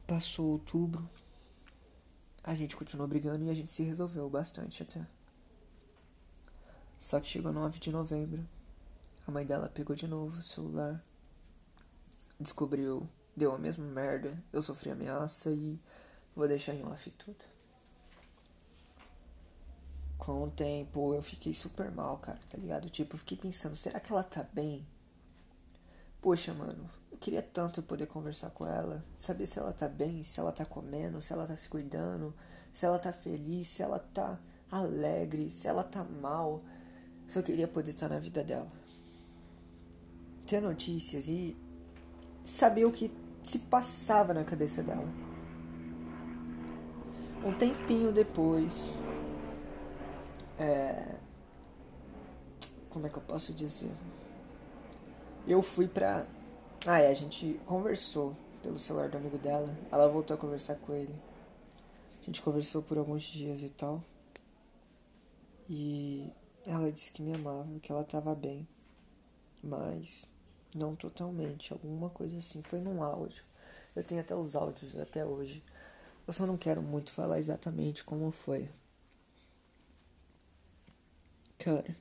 passou 0.05 0.47
outubro, 0.51 1.09
a 2.43 2.53
gente 2.53 2.75
continuou 2.75 3.07
brigando 3.07 3.45
e 3.45 3.49
a 3.49 3.53
gente 3.53 3.71
se 3.71 3.83
resolveu 3.83 4.29
bastante 4.29 4.83
até. 4.83 5.07
Só 6.99 7.21
que 7.21 7.29
chegou 7.29 7.53
9 7.53 7.79
de 7.79 7.89
novembro, 7.89 8.45
a 9.25 9.31
mãe 9.31 9.45
dela 9.45 9.69
pegou 9.69 9.95
de 9.95 10.07
novo 10.07 10.37
o 10.37 10.41
celular, 10.41 11.01
descobriu, 12.37 13.07
deu 13.33 13.53
a 13.53 13.57
mesma 13.57 13.85
merda, 13.85 14.37
eu 14.51 14.61
sofri 14.61 14.91
ameaça 14.91 15.49
e 15.49 15.79
vou 16.35 16.49
deixar 16.49 16.73
em 16.73 16.83
off 16.83 17.09
tudo. 17.11 17.45
Com 20.17 20.43
o 20.43 20.51
tempo 20.51 21.13
eu 21.13 21.21
fiquei 21.21 21.53
super 21.53 21.89
mal, 21.89 22.17
cara, 22.17 22.39
tá 22.49 22.57
ligado? 22.57 22.89
Tipo, 22.89 23.15
eu 23.15 23.19
fiquei 23.19 23.37
pensando, 23.37 23.77
será 23.77 24.01
que 24.01 24.11
ela 24.11 24.23
tá 24.23 24.43
bem? 24.43 24.85
Poxa, 26.21 26.53
mano, 26.53 26.89
queria 27.19 27.41
tanto 27.41 27.83
poder 27.83 28.07
conversar 28.07 28.49
com 28.51 28.65
ela, 28.65 29.03
saber 29.17 29.45
se 29.45 29.59
ela 29.59 29.73
tá 29.73 29.87
bem, 29.87 30.23
se 30.23 30.39
ela 30.39 30.51
tá 30.51 30.65
comendo, 30.65 31.21
se 31.21 31.33
ela 31.33 31.45
tá 31.45 31.55
se 31.55 31.67
cuidando, 31.67 32.33
se 32.71 32.85
ela 32.85 32.97
tá 32.97 33.11
feliz, 33.11 33.67
se 33.67 33.81
ela 33.81 33.99
tá 33.99 34.39
alegre, 34.71 35.49
se 35.49 35.67
ela 35.67 35.83
tá 35.83 36.03
mal. 36.03 36.61
Só 37.27 37.41
queria 37.41 37.67
poder 37.67 37.91
estar 37.91 38.09
na 38.09 38.19
vida 38.19 38.43
dela. 38.43 38.71
Ter 40.47 40.61
notícias 40.61 41.27
e 41.27 41.55
saber 42.43 42.85
o 42.85 42.91
que 42.91 43.11
se 43.43 43.59
passava 43.59 44.33
na 44.33 44.43
cabeça 44.43 44.81
dela. 44.81 45.07
Um 47.43 47.53
tempinho 47.53 48.11
depois. 48.11 48.93
É... 50.57 51.15
Como 52.89 53.05
é 53.05 53.09
que 53.09 53.17
eu 53.17 53.21
posso 53.21 53.53
dizer? 53.53 53.91
Eu 55.47 55.61
fui 55.61 55.87
pra. 55.87 56.25
Ah, 56.87 56.99
é, 57.01 57.09
a 57.09 57.13
gente 57.13 57.59
conversou 57.65 58.35
pelo 58.63 58.79
celular 58.79 59.09
do 59.09 59.17
amigo 59.17 59.37
dela. 59.37 59.69
Ela 59.91 60.07
voltou 60.07 60.35
a 60.35 60.39
conversar 60.39 60.75
com 60.75 60.93
ele. 60.93 61.13
A 62.21 62.25
gente 62.25 62.41
conversou 62.41 62.81
por 62.81 62.97
alguns 62.97 63.23
dias 63.23 63.61
e 63.61 63.69
tal. 63.69 64.03
E 65.69 66.31
ela 66.65 66.91
disse 66.91 67.11
que 67.11 67.21
me 67.21 67.33
amava, 67.33 67.67
que 67.79 67.91
ela 67.91 68.01
estava 68.01 68.33
bem, 68.33 68.67
mas 69.61 70.25
não 70.73 70.95
totalmente, 70.95 71.73
alguma 71.73 72.09
coisa 72.09 72.37
assim. 72.37 72.63
Foi 72.63 72.79
num 72.79 73.03
áudio. 73.03 73.43
Eu 73.95 74.03
tenho 74.03 74.21
até 74.21 74.33
os 74.35 74.55
áudios 74.55 74.95
até 74.97 75.25
hoje. 75.25 75.61
Eu 76.25 76.33
só 76.33 76.45
não 76.45 76.57
quero 76.57 76.81
muito 76.81 77.11
falar 77.11 77.39
exatamente 77.39 78.03
como 78.03 78.31
foi. 78.31 78.69
Cara, 81.57 81.95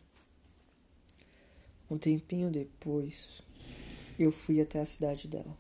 um 1.91 1.99
tempinho 1.99 2.51
depois, 2.51 3.43
eu 4.19 4.33
fui 4.33 4.61
até 4.61 4.81
a 4.81 4.87
cidade 4.87 5.29
dela. 5.29 5.57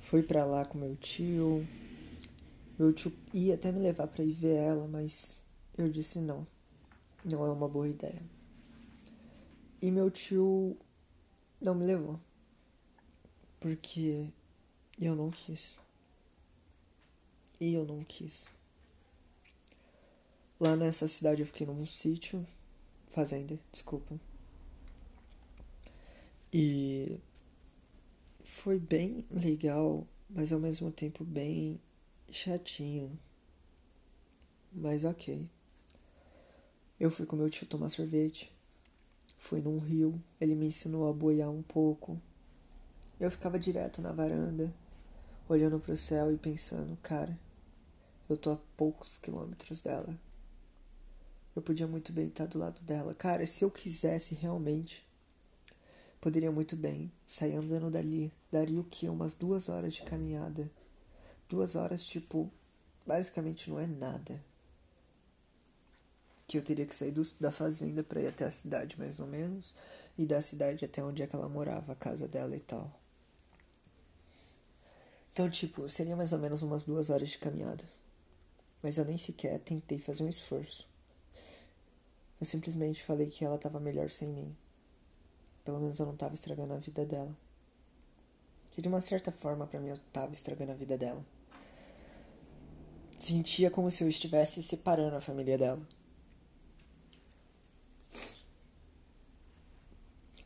Fui 0.00 0.22
para 0.22 0.44
lá 0.44 0.64
com 0.64 0.78
meu 0.78 0.96
tio. 0.96 1.66
Meu 2.78 2.92
tio 2.92 3.12
ia 3.32 3.54
até 3.54 3.72
me 3.72 3.80
levar 3.80 4.06
para 4.06 4.24
ir 4.24 4.32
ver 4.32 4.56
ela, 4.56 4.86
mas 4.86 5.42
eu 5.76 5.88
disse 5.88 6.18
não 6.18 6.46
não 7.24 7.46
é 7.46 7.50
uma 7.50 7.68
boa 7.68 7.88
ideia. 7.88 8.22
E 9.80 9.90
meu 9.90 10.10
tio 10.10 10.76
não 11.60 11.74
me 11.74 11.86
levou. 11.86 12.20
Porque 13.58 14.28
eu 15.00 15.16
não 15.16 15.30
quis. 15.30 15.74
E 17.58 17.72
eu 17.72 17.84
não 17.84 18.04
quis. 18.04 18.46
Lá 20.60 20.76
nessa 20.76 21.08
cidade 21.08 21.42
eu 21.42 21.46
fiquei 21.46 21.66
num 21.66 21.86
sítio. 21.86 22.46
Fazenda, 23.08 23.58
desculpa. 23.72 24.18
E 26.56 27.20
foi 28.44 28.78
bem 28.78 29.26
legal, 29.28 30.06
mas 30.30 30.52
ao 30.52 30.60
mesmo 30.60 30.92
tempo 30.92 31.24
bem 31.24 31.80
chatinho. 32.30 33.18
Mas 34.72 35.04
ok. 35.04 35.50
Eu 37.00 37.10
fui 37.10 37.26
com 37.26 37.34
meu 37.34 37.50
tio 37.50 37.66
tomar 37.66 37.88
sorvete. 37.88 38.54
Fui 39.36 39.60
num 39.60 39.78
rio, 39.78 40.22
ele 40.40 40.54
me 40.54 40.66
ensinou 40.66 41.08
a 41.08 41.12
boiar 41.12 41.50
um 41.50 41.60
pouco. 41.60 42.22
Eu 43.18 43.32
ficava 43.32 43.58
direto 43.58 44.00
na 44.00 44.12
varanda, 44.12 44.72
olhando 45.48 45.80
pro 45.80 45.96
céu 45.96 46.32
e 46.32 46.38
pensando, 46.38 46.96
cara, 47.02 47.36
eu 48.28 48.36
tô 48.36 48.52
a 48.52 48.56
poucos 48.76 49.18
quilômetros 49.18 49.80
dela. 49.80 50.16
Eu 51.56 51.62
podia 51.62 51.88
muito 51.88 52.12
bem 52.12 52.28
estar 52.28 52.46
do 52.46 52.60
lado 52.60 52.80
dela. 52.82 53.12
Cara, 53.12 53.44
se 53.44 53.64
eu 53.64 53.72
quisesse 53.72 54.36
realmente, 54.36 55.04
poderia 56.24 56.50
muito 56.50 56.74
bem 56.74 57.12
sair 57.26 57.54
andando 57.54 57.90
dali. 57.90 58.32
Daria 58.50 58.80
o 58.80 58.84
que? 58.84 59.10
Umas 59.10 59.34
duas 59.34 59.68
horas 59.68 59.92
de 59.92 60.02
caminhada. 60.04 60.70
Duas 61.50 61.76
horas, 61.76 62.02
tipo, 62.02 62.50
basicamente 63.06 63.68
não 63.68 63.78
é 63.78 63.86
nada 63.86 64.42
que 66.48 66.56
eu 66.56 66.62
teria 66.62 66.86
que 66.86 66.94
sair 66.94 67.10
do, 67.10 67.22
da 67.38 67.52
fazenda 67.52 68.02
para 68.02 68.22
ir 68.22 68.28
até 68.28 68.46
a 68.46 68.50
cidade, 68.50 68.98
mais 68.98 69.20
ou 69.20 69.26
menos, 69.26 69.74
e 70.16 70.24
da 70.24 70.40
cidade 70.40 70.84
até 70.84 71.04
onde 71.04 71.22
é 71.22 71.26
que 71.26 71.36
ela 71.36 71.48
morava, 71.48 71.92
a 71.92 71.96
casa 71.96 72.26
dela 72.26 72.56
e 72.56 72.60
tal. 72.60 72.90
Então, 75.30 75.50
tipo, 75.50 75.86
seria 75.90 76.16
mais 76.16 76.32
ou 76.32 76.38
menos 76.38 76.62
umas 76.62 76.86
duas 76.86 77.10
horas 77.10 77.28
de 77.28 77.38
caminhada. 77.38 77.84
Mas 78.82 78.96
eu 78.96 79.04
nem 79.04 79.18
sequer 79.18 79.58
tentei 79.60 79.98
fazer 79.98 80.22
um 80.22 80.28
esforço. 80.28 80.88
Eu 82.40 82.46
simplesmente 82.46 83.04
falei 83.04 83.26
que 83.26 83.44
ela 83.44 83.58
tava 83.58 83.78
melhor 83.78 84.10
sem 84.10 84.28
mim. 84.28 84.56
Pelo 85.64 85.80
menos 85.80 85.98
eu 85.98 86.06
não 86.06 86.14
tava 86.14 86.34
estragando 86.34 86.74
a 86.74 86.78
vida 86.78 87.06
dela. 87.06 87.34
Que 88.70 88.82
de 88.82 88.88
uma 88.88 89.00
certa 89.00 89.32
forma, 89.32 89.66
para 89.66 89.80
mim, 89.80 89.88
eu 89.88 89.98
tava 90.12 90.32
estragando 90.32 90.72
a 90.72 90.74
vida 90.74 90.98
dela. 90.98 91.24
Sentia 93.18 93.70
como 93.70 93.90
se 93.90 94.04
eu 94.04 94.08
estivesse 94.08 94.62
separando 94.62 95.16
a 95.16 95.20
família 95.20 95.56
dela. 95.56 95.80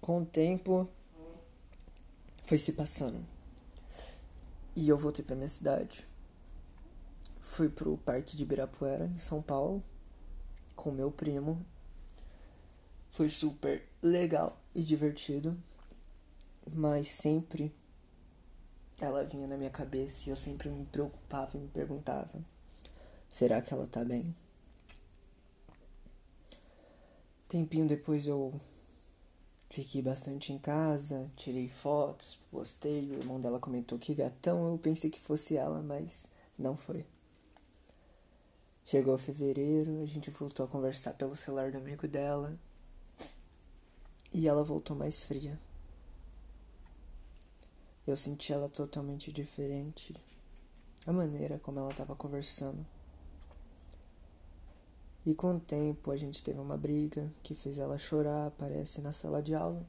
Com 0.00 0.22
o 0.22 0.26
tempo, 0.26 0.88
foi 2.46 2.57
se 2.57 2.72
passando. 2.72 3.26
E 4.76 4.88
eu 4.88 4.96
voltei 4.96 5.24
para 5.24 5.35
minha 5.35 5.48
cidade. 5.48 6.07
Fui 7.40 7.68
pro 7.68 7.98
Parque 7.98 8.37
de 8.37 8.44
Ibirapuera, 8.44 9.07
em 9.07 9.18
São 9.18 9.42
Paulo, 9.42 9.83
com 10.76 10.92
meu 10.92 11.11
primo. 11.11 11.66
Foi 13.11 13.28
super 13.28 13.88
legal 14.00 14.57
e 14.74 14.83
divertido, 14.83 15.57
mas 16.72 17.11
sempre 17.11 17.74
ela 19.00 19.24
vinha 19.24 19.46
na 19.46 19.57
minha 19.57 19.70
cabeça 19.70 20.28
e 20.28 20.31
eu 20.31 20.37
sempre 20.37 20.68
me 20.68 20.85
preocupava 20.87 21.57
e 21.57 21.61
me 21.61 21.68
perguntava: 21.68 22.44
será 23.28 23.61
que 23.62 23.72
ela 23.72 23.87
tá 23.87 24.04
bem? 24.04 24.35
Tempinho 27.48 27.87
depois 27.87 28.26
eu 28.26 28.52
Fiquei 29.70 30.00
bastante 30.00 30.50
em 30.50 30.59
casa, 30.59 31.31
tirei 31.37 31.68
fotos, 31.68 32.35
postei. 32.50 33.11
O 33.11 33.18
irmão 33.18 33.38
dela 33.38 33.61
comentou 33.61 33.98
que 33.98 34.14
gatão. 34.14 34.72
Eu 34.72 34.78
pensei 34.78 35.11
que 35.11 35.20
fosse 35.20 35.57
ela, 35.57 35.83
mas 35.83 36.26
não 36.59 36.76
foi. 36.76 37.04
Chegou 38.85 39.18
fevereiro, 39.18 40.00
a 40.00 40.07
gente 40.07 40.31
voltou 40.31 40.64
a 40.64 40.68
conversar 40.68 41.12
pelo 41.12 41.37
celular 41.37 41.70
do 41.70 41.76
amigo 41.76 42.09
dela. 42.09 42.59
E 44.33 44.47
ela 44.47 44.62
voltou 44.62 44.97
mais 44.97 45.23
fria. 45.23 45.59
Eu 48.07 48.17
senti 48.17 48.53
ela 48.53 48.69
totalmente 48.69 49.33
diferente. 49.33 50.14
a 51.07 51.12
maneira 51.12 51.59
como 51.59 51.79
ela 51.79 51.91
estava 51.91 52.14
conversando. 52.14 52.85
E 55.25 55.35
com 55.35 55.57
o 55.57 55.61
tempo 55.61 56.11
a 56.11 56.17
gente 56.17 56.43
teve 56.43 56.59
uma 56.59 56.77
briga 56.77 57.31
que 57.43 57.55
fez 57.55 57.79
ela 57.79 57.99
chorar, 57.99 58.51
parece, 58.53 59.01
na 59.01 59.12
sala 59.12 59.43
de 59.43 59.55
aula. 59.55 59.87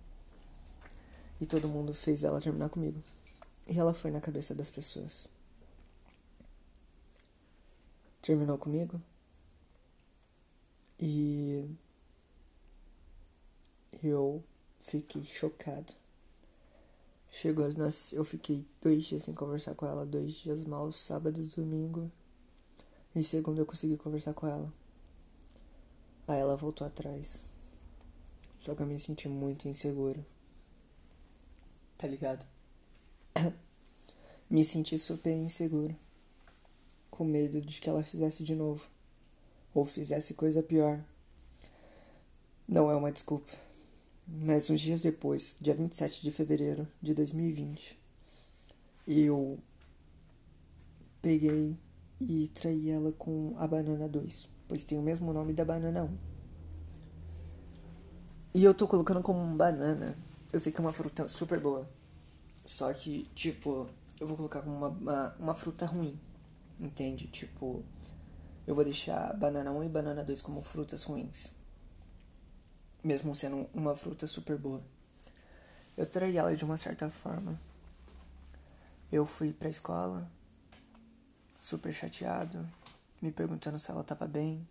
E 1.40 1.46
todo 1.46 1.70
mundo 1.70 1.94
fez 1.94 2.24
ela 2.24 2.42
terminar 2.42 2.70
comigo. 2.70 3.02
E 3.66 3.80
ela 3.80 3.94
foi 3.94 4.12
na 4.12 4.20
cabeça 4.20 4.54
das 4.54 4.70
pessoas. 4.70 5.28
Terminou 8.22 8.58
comigo. 8.58 9.02
E 11.00 11.66
eu 14.04 14.44
fiquei 14.80 15.24
chocado. 15.24 15.94
Chegou, 17.32 17.66
eu 18.14 18.24
fiquei 18.24 18.66
dois 18.82 19.04
dias 19.06 19.24
sem 19.24 19.34
conversar 19.34 19.76
com 19.76 19.86
ela, 19.86 20.06
dois 20.06 20.34
dias 20.34 20.64
mal, 20.66 20.92
sábado 20.92 21.42
e 21.42 21.48
domingo. 21.48 22.12
E 23.16 23.24
segundo 23.24 23.60
eu 23.60 23.66
consegui 23.66 23.98
conversar 23.98 24.34
com 24.34 24.48
ela. 24.48 24.72
Aí 26.28 26.40
ela 26.40 26.56
voltou 26.56 26.86
atrás. 26.86 27.44
Só 28.60 28.76
que 28.76 28.82
eu 28.82 28.86
me 28.86 29.00
senti 29.00 29.28
muito 29.28 29.68
inseguro. 29.68 30.26
Tá 31.98 32.08
ligado? 32.08 32.46
me 34.50 34.64
senti 34.66 34.98
super 34.98 35.34
inseguro. 35.34 35.96
Com 37.10 37.24
medo 37.24 37.62
de 37.62 37.80
que 37.80 37.90
ela 37.90 38.04
fizesse 38.04 38.44
de 38.44 38.56
novo. 38.56 38.86
Ou 39.74 39.86
fizesse 39.86 40.34
coisa 40.34 40.62
pior. 40.62 41.04
Não 42.68 42.92
é 42.92 42.96
uma 42.96 43.12
desculpa. 43.12 43.52
Mas 44.32 44.70
uns 44.70 44.82
dias 44.82 45.02
depois, 45.02 45.56
dia 45.60 45.74
27 45.74 46.22
de 46.22 46.32
fevereiro 46.32 46.88
de 47.02 47.14
2020, 47.14 48.00
eu 49.08 49.60
peguei 51.22 51.76
e 52.22 52.48
traí 52.50 52.90
ela 52.90 53.12
com 53.12 53.54
a 53.58 53.68
banana 53.68 54.08
2 54.08 54.60
pois 54.70 54.84
tem 54.84 54.98
o 55.00 55.02
mesmo 55.02 55.34
nome 55.34 55.52
da 55.52 55.66
banana 55.66 56.04
1. 56.04 56.18
E 58.54 58.64
eu 58.64 58.74
tô 58.74 58.88
colocando 58.88 59.22
como 59.24 59.44
banana. 59.58 60.16
Eu 60.54 60.60
sei 60.60 60.72
que 60.72 60.80
é 60.80 60.82
uma 60.82 60.94
fruta 60.94 61.28
super 61.28 61.60
boa. 61.60 61.90
Só 62.66 62.94
que, 62.94 63.24
tipo, 63.34 63.88
eu 64.20 64.28
vou 64.28 64.38
colocar 64.38 64.62
como 64.62 64.76
uma, 64.76 64.90
uma, 64.90 65.36
uma 65.40 65.56
fruta 65.56 65.88
ruim. 65.88 66.20
Entende? 66.80 67.28
Tipo, 67.28 67.84
eu 68.68 68.76
vou 68.76 68.84
deixar 68.84 69.36
banana 69.36 69.72
1 69.72 69.84
e 69.84 69.90
banana 69.90 70.24
2 70.24 70.40
como 70.44 70.62
frutas 70.62 71.04
ruins. 71.04 71.52
Mesmo 73.04 73.34
sendo 73.34 73.70
uma 73.74 73.96
fruta 73.96 74.28
super 74.28 74.58
boa. 74.58 74.82
Eu 75.96 76.06
traí 76.06 76.38
ela 76.38 76.56
de 76.56 76.64
uma 76.64 76.78
certa 76.78 77.10
forma. 77.10 77.60
Eu 79.12 79.26
fui 79.26 79.52
pra 79.52 79.70
escola, 79.70 80.30
super 81.60 81.94
chateado, 81.94 82.66
me 83.22 83.32
perguntando 83.32 83.80
se 83.80 83.90
ela 83.90 84.02
estava 84.02 84.28
bem 84.28 84.68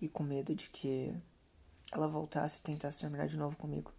e 0.00 0.08
com 0.08 0.22
medo 0.22 0.54
de 0.54 0.68
que 0.68 1.14
ela 1.92 2.06
voltasse 2.06 2.58
e 2.58 2.62
tentasse 2.62 2.98
terminar 2.98 3.26
de 3.26 3.36
novo 3.36 3.56
comigo. 3.56 3.92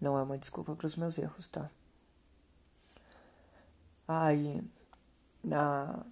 Não 0.00 0.18
é 0.18 0.22
uma 0.22 0.38
desculpa 0.38 0.74
para 0.74 0.86
os 0.86 0.96
meus 0.96 1.18
erros, 1.18 1.48
tá? 1.48 1.70
Aí, 4.06 4.62
na, 5.42 6.04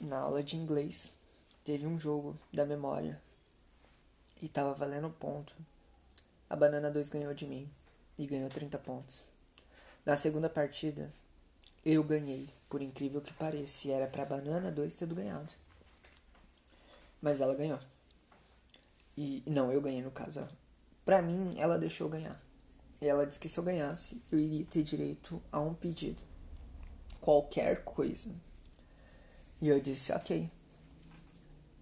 na 0.00 0.18
aula 0.18 0.42
de 0.42 0.56
inglês, 0.56 1.10
teve 1.64 1.86
um 1.86 1.98
jogo 1.98 2.38
da 2.52 2.64
memória 2.64 3.20
e 4.40 4.48
tava 4.48 4.74
valendo 4.74 5.10
ponto. 5.10 5.54
A 6.48 6.54
Banana 6.54 6.90
2 6.90 7.08
ganhou 7.08 7.34
de 7.34 7.46
mim 7.46 7.68
e 8.18 8.26
ganhou 8.26 8.48
30 8.48 8.78
pontos. 8.78 9.22
Na 10.04 10.16
segunda 10.16 10.48
partida, 10.48 11.12
eu 11.84 12.04
ganhei, 12.04 12.48
por 12.68 12.80
incrível 12.80 13.20
que 13.20 13.32
pareça, 13.32 13.88
e 13.88 13.90
era 13.90 14.06
pra 14.06 14.24
Banana 14.24 14.70
2 14.70 14.94
ter 14.94 15.06
ganhado. 15.12 15.52
Mas 17.20 17.40
ela 17.40 17.54
ganhou. 17.54 17.80
E 19.16 19.42
não, 19.46 19.72
eu 19.72 19.80
ganhei 19.80 20.02
no 20.02 20.10
caso. 20.10 20.46
Pra 21.04 21.22
mim, 21.22 21.54
ela 21.58 21.78
deixou 21.78 22.08
ganhar. 22.08 22.40
E 23.00 23.06
ela 23.06 23.26
disse 23.26 23.40
que 23.40 23.48
se 23.48 23.58
eu 23.58 23.64
ganhasse, 23.64 24.22
eu 24.30 24.38
iria 24.38 24.64
ter 24.66 24.82
direito 24.82 25.42
a 25.50 25.60
um 25.60 25.74
pedido. 25.74 26.22
Qualquer 27.20 27.82
coisa. 27.82 28.30
E 29.60 29.68
eu 29.68 29.80
disse, 29.80 30.12
ok. 30.12 30.50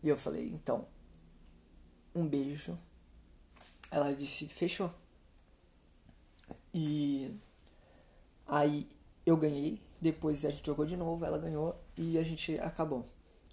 E 0.02 0.08
eu 0.08 0.16
falei, 0.16 0.48
então, 0.48 0.86
um 2.14 2.26
beijo. 2.26 2.78
Ela 3.94 4.12
disse, 4.12 4.46
fechou. 4.48 4.90
E 6.72 7.32
aí 8.46 8.88
eu 9.24 9.36
ganhei. 9.36 9.80
Depois 10.00 10.44
a 10.44 10.50
gente 10.50 10.66
jogou 10.66 10.84
de 10.84 10.96
novo, 10.96 11.24
ela 11.24 11.38
ganhou 11.38 11.80
e 11.96 12.18
a 12.18 12.22
gente 12.22 12.58
acabou. 12.58 13.06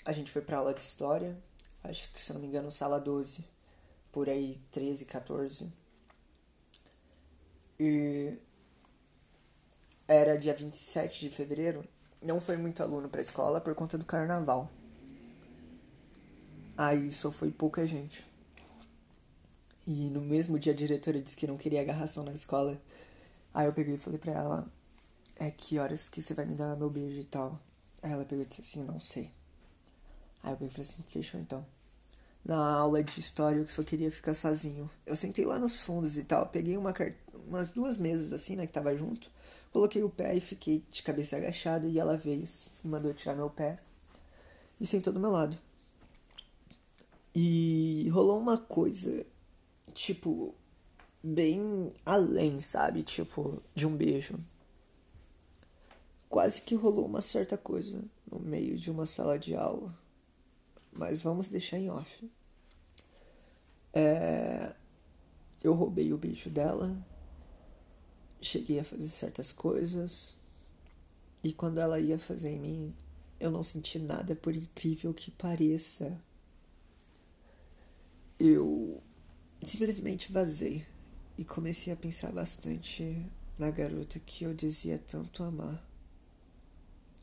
A 0.04 0.12
gente 0.12 0.32
foi 0.32 0.42
pra 0.42 0.58
aula 0.58 0.74
de 0.74 0.82
história 0.82 1.38
acho 1.84 2.12
que 2.14 2.22
se 2.22 2.34
não 2.34 2.42
me 2.42 2.48
engano, 2.48 2.72
sala 2.72 3.00
12, 3.00 3.44
por 4.12 4.30
aí 4.30 4.60
13, 4.72 5.06
14. 5.06 5.72
E 7.80 8.38
era 10.08 10.38
dia 10.38 10.54
27 10.54 11.22
de 11.22 11.30
fevereiro, 11.30 11.84
não 12.22 12.40
foi 12.40 12.58
muito 12.58 12.84
aluno 12.84 13.10
pra 13.10 13.22
escola 13.22 13.60
por 13.60 13.74
conta 13.74 13.98
do 13.98 14.06
carnaval. 14.06 14.70
Aí 16.78 17.12
só 17.12 17.32
foi 17.32 17.52
pouca 17.52 17.86
gente. 17.86 18.31
E 19.86 20.10
no 20.10 20.22
mesmo 20.22 20.60
dia 20.60 20.74
a 20.74 20.76
diretora 20.76 21.22
disse 21.22 21.36
que 21.36 21.48
não 21.48 21.58
queria 21.58 21.82
agarração 21.82 22.24
na 22.24 22.32
escola. 22.32 22.80
Aí 23.54 23.66
eu 23.66 23.74
peguei 23.74 23.96
e 23.96 23.98
falei 23.98 24.20
pra 24.20 24.34
ela, 24.34 24.68
é 25.36 25.50
que 25.52 25.80
horas 25.80 26.08
que 26.08 26.22
você 26.22 26.34
vai 26.34 26.46
me 26.46 26.56
dar 26.56 26.76
meu 26.76 26.90
beijo 26.90 27.20
e 27.20 27.26
tal. 27.26 27.60
Aí 28.02 28.12
ela 28.12 28.26
pegou 28.26 28.44
e 28.44 28.48
disse 28.48 28.62
assim, 28.62 28.84
não 28.84 29.00
sei. 29.00 29.32
Aí 30.44 30.52
eu 30.52 30.58
falei 30.58 30.72
assim, 30.80 31.04
fechou 31.10 31.40
então. 31.40 31.66
Na 32.44 32.58
aula 32.58 33.04
de 33.04 33.20
história 33.20 33.60
eu 33.60 33.68
só 33.68 33.84
queria 33.84 34.12
ficar 34.12 34.34
sozinho. 34.34 34.90
Eu 35.06 35.16
sentei 35.16 35.46
lá 35.46 35.60
nos 35.60 35.80
fundos 35.80 36.18
e 36.18 36.24
tal, 36.24 36.48
peguei 36.48 36.78
uma 36.78 36.94
cart... 36.94 37.16
umas 37.48 37.70
duas 37.70 37.98
mesas 37.98 38.34
assim, 38.34 38.56
né, 38.56 38.66
que 38.66 38.74
tava 38.74 38.96
junto. 38.96 39.30
Coloquei 39.72 40.04
o 40.04 40.10
pé 40.10 40.36
e 40.36 40.42
fiquei 40.42 40.84
de 40.92 41.02
cabeça 41.04 41.38
agachada 41.38 41.88
e 41.88 42.00
ela 42.00 42.18
veio, 42.18 42.44
mandou 42.84 43.14
tirar 43.14 43.36
meu 43.36 43.50
pé 43.50 43.78
e 44.80 44.86
sentou 44.86 45.14
do 45.14 45.20
meu 45.20 45.32
lado. 45.32 45.58
E 47.34 48.10
rolou 48.10 48.38
uma 48.38 48.58
coisa, 48.58 49.26
tipo, 49.94 50.56
bem 51.24 51.94
além, 52.06 52.60
sabe? 52.62 53.04
Tipo, 53.04 53.62
de 53.76 53.86
um 53.86 53.96
beijo. 53.96 54.40
Quase 56.30 56.62
que 56.62 56.76
rolou 56.76 57.06
uma 57.06 57.22
certa 57.22 57.58
coisa 57.58 58.04
no 58.30 58.40
meio 58.40 58.78
de 58.78 58.90
uma 58.90 59.06
sala 59.06 59.38
de 59.38 59.54
aula 59.54 60.02
mas 60.92 61.22
vamos 61.22 61.48
deixar 61.48 61.78
em 61.78 61.90
off. 61.90 62.30
É, 63.94 64.76
eu 65.64 65.74
roubei 65.74 66.12
o 66.12 66.18
bicho 66.18 66.50
dela, 66.50 66.96
cheguei 68.42 68.80
a 68.80 68.84
fazer 68.84 69.08
certas 69.08 69.52
coisas, 69.52 70.34
e 71.44 71.54
quando 71.54 71.80
ela 71.80 72.00
ia 72.00 72.20
fazer 72.20 72.50
em 72.50 72.60
mim, 72.60 72.96
eu 73.40 73.50
não 73.50 73.64
senti 73.64 73.98
nada, 73.98 74.36
por 74.36 74.56
incrível 74.56 75.14
que 75.14 75.32
pareça. 75.32 76.20
Eu 78.40 79.02
simplesmente 79.68 80.32
vazei 80.32 80.86
e 81.38 81.46
comecei 81.46 81.92
a 81.94 81.96
pensar 81.96 82.32
bastante 82.32 83.26
na 83.58 83.70
garota 83.70 84.20
que 84.20 84.44
eu 84.44 84.54
dizia 84.54 84.98
tanto 84.98 85.44
amar. 85.44 85.84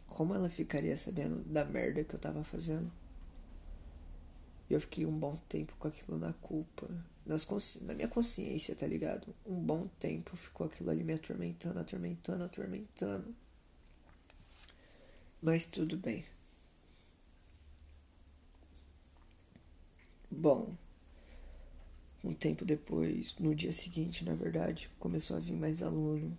Como 0.06 0.34
ela 0.34 0.48
ficaria 0.48 0.96
sabendo 0.96 1.42
da 1.44 1.64
merda 1.64 2.04
que 2.04 2.14
eu 2.14 2.18
tava 2.18 2.42
fazendo? 2.44 2.90
E 4.70 4.74
eu 4.74 4.80
fiquei 4.80 5.06
um 5.06 5.18
bom 5.18 5.36
tempo 5.48 5.74
com 5.78 5.88
aquilo 5.88 6.18
na 6.18 6.32
culpa. 6.34 6.88
Nas 7.24 7.46
na 7.82 7.94
minha 7.94 8.08
consciência, 8.08 8.74
tá 8.74 8.86
ligado? 8.86 9.34
Um 9.44 9.60
bom 9.60 9.86
tempo 9.98 10.36
ficou 10.36 10.66
aquilo 10.66 10.90
ali 10.90 11.04
me 11.04 11.12
atormentando, 11.14 11.78
atormentando, 11.78 12.44
atormentando. 12.44 13.34
Mas 15.42 15.64
tudo 15.64 15.96
bem. 15.96 16.24
Bom, 20.30 20.76
um 22.22 22.34
tempo 22.34 22.64
depois, 22.64 23.36
no 23.38 23.54
dia 23.54 23.72
seguinte, 23.72 24.24
na 24.24 24.34
verdade, 24.34 24.90
começou 24.98 25.36
a 25.36 25.40
vir 25.40 25.52
mais 25.52 25.82
aluno. 25.82 26.36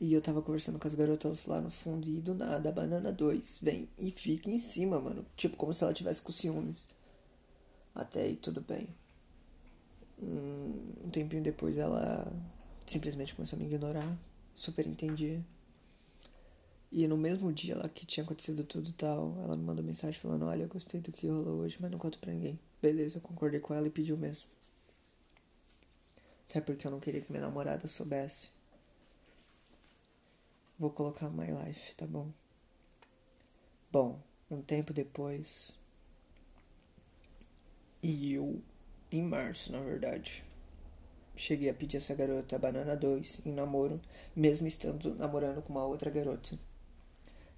E 0.00 0.12
eu 0.12 0.20
tava 0.20 0.42
conversando 0.42 0.78
com 0.78 0.86
as 0.86 0.94
garotas 0.94 1.46
lá 1.46 1.60
no 1.60 1.70
fundo 1.70 2.08
e 2.08 2.20
do 2.20 2.34
nada, 2.34 2.68
a 2.68 2.72
banana 2.72 3.12
2 3.12 3.58
vem 3.62 3.88
e 3.98 4.10
fica 4.10 4.50
em 4.50 4.58
cima, 4.58 5.00
mano. 5.00 5.24
Tipo, 5.36 5.56
como 5.56 5.72
se 5.72 5.82
ela 5.84 5.94
tivesse 5.94 6.20
com 6.20 6.32
ciúmes. 6.32 6.86
Até 7.94 8.22
aí 8.22 8.36
tudo 8.36 8.60
bem. 8.60 8.88
Um 10.20 11.08
tempinho 11.10 11.42
depois 11.42 11.78
ela 11.78 12.30
simplesmente 12.86 13.34
começou 13.34 13.56
a 13.56 13.60
me 13.60 13.66
ignorar. 13.66 14.18
Super 14.54 14.86
entendi. 14.86 15.40
E 16.90 17.08
no 17.08 17.16
mesmo 17.16 17.52
dia 17.52 17.76
lá 17.76 17.88
que 17.88 18.06
tinha 18.06 18.22
acontecido 18.22 18.62
tudo 18.64 18.90
e 18.90 18.92
tal, 18.92 19.36
ela 19.42 19.56
me 19.56 19.64
mandou 19.64 19.84
mensagem 19.84 20.20
falando, 20.20 20.44
olha, 20.44 20.62
eu 20.62 20.68
gostei 20.68 21.00
do 21.00 21.10
que 21.10 21.26
rolou 21.26 21.60
hoje, 21.60 21.76
mas 21.80 21.90
não 21.90 21.98
conto 21.98 22.18
pra 22.18 22.32
ninguém. 22.32 22.58
Beleza, 22.80 23.16
eu 23.16 23.20
concordei 23.20 23.58
com 23.58 23.74
ela 23.74 23.86
e 23.86 23.90
pedi 23.90 24.12
o 24.12 24.16
mesmo. 24.16 24.46
Até 26.54 26.60
porque 26.60 26.86
eu 26.86 26.90
não 26.92 27.00
queria 27.00 27.20
que 27.20 27.32
minha 27.32 27.42
namorada 27.42 27.88
soubesse. 27.88 28.48
Vou 30.78 30.88
colocar 30.88 31.28
my 31.28 31.48
life, 31.48 31.92
tá 31.96 32.06
bom? 32.06 32.30
Bom, 33.90 34.20
um 34.48 34.62
tempo 34.62 34.92
depois. 34.92 35.72
E 38.00 38.34
eu, 38.34 38.62
em 39.10 39.20
março, 39.20 39.72
na 39.72 39.80
verdade, 39.80 40.44
cheguei 41.34 41.68
a 41.68 41.74
pedir 41.74 41.96
essa 41.96 42.14
garota 42.14 42.56
Banana 42.56 42.96
2 42.96 43.44
em 43.44 43.52
namoro, 43.52 44.00
mesmo 44.36 44.68
estando 44.68 45.12
namorando 45.16 45.60
com 45.60 45.72
uma 45.72 45.84
outra 45.84 46.08
garota. 46.08 46.56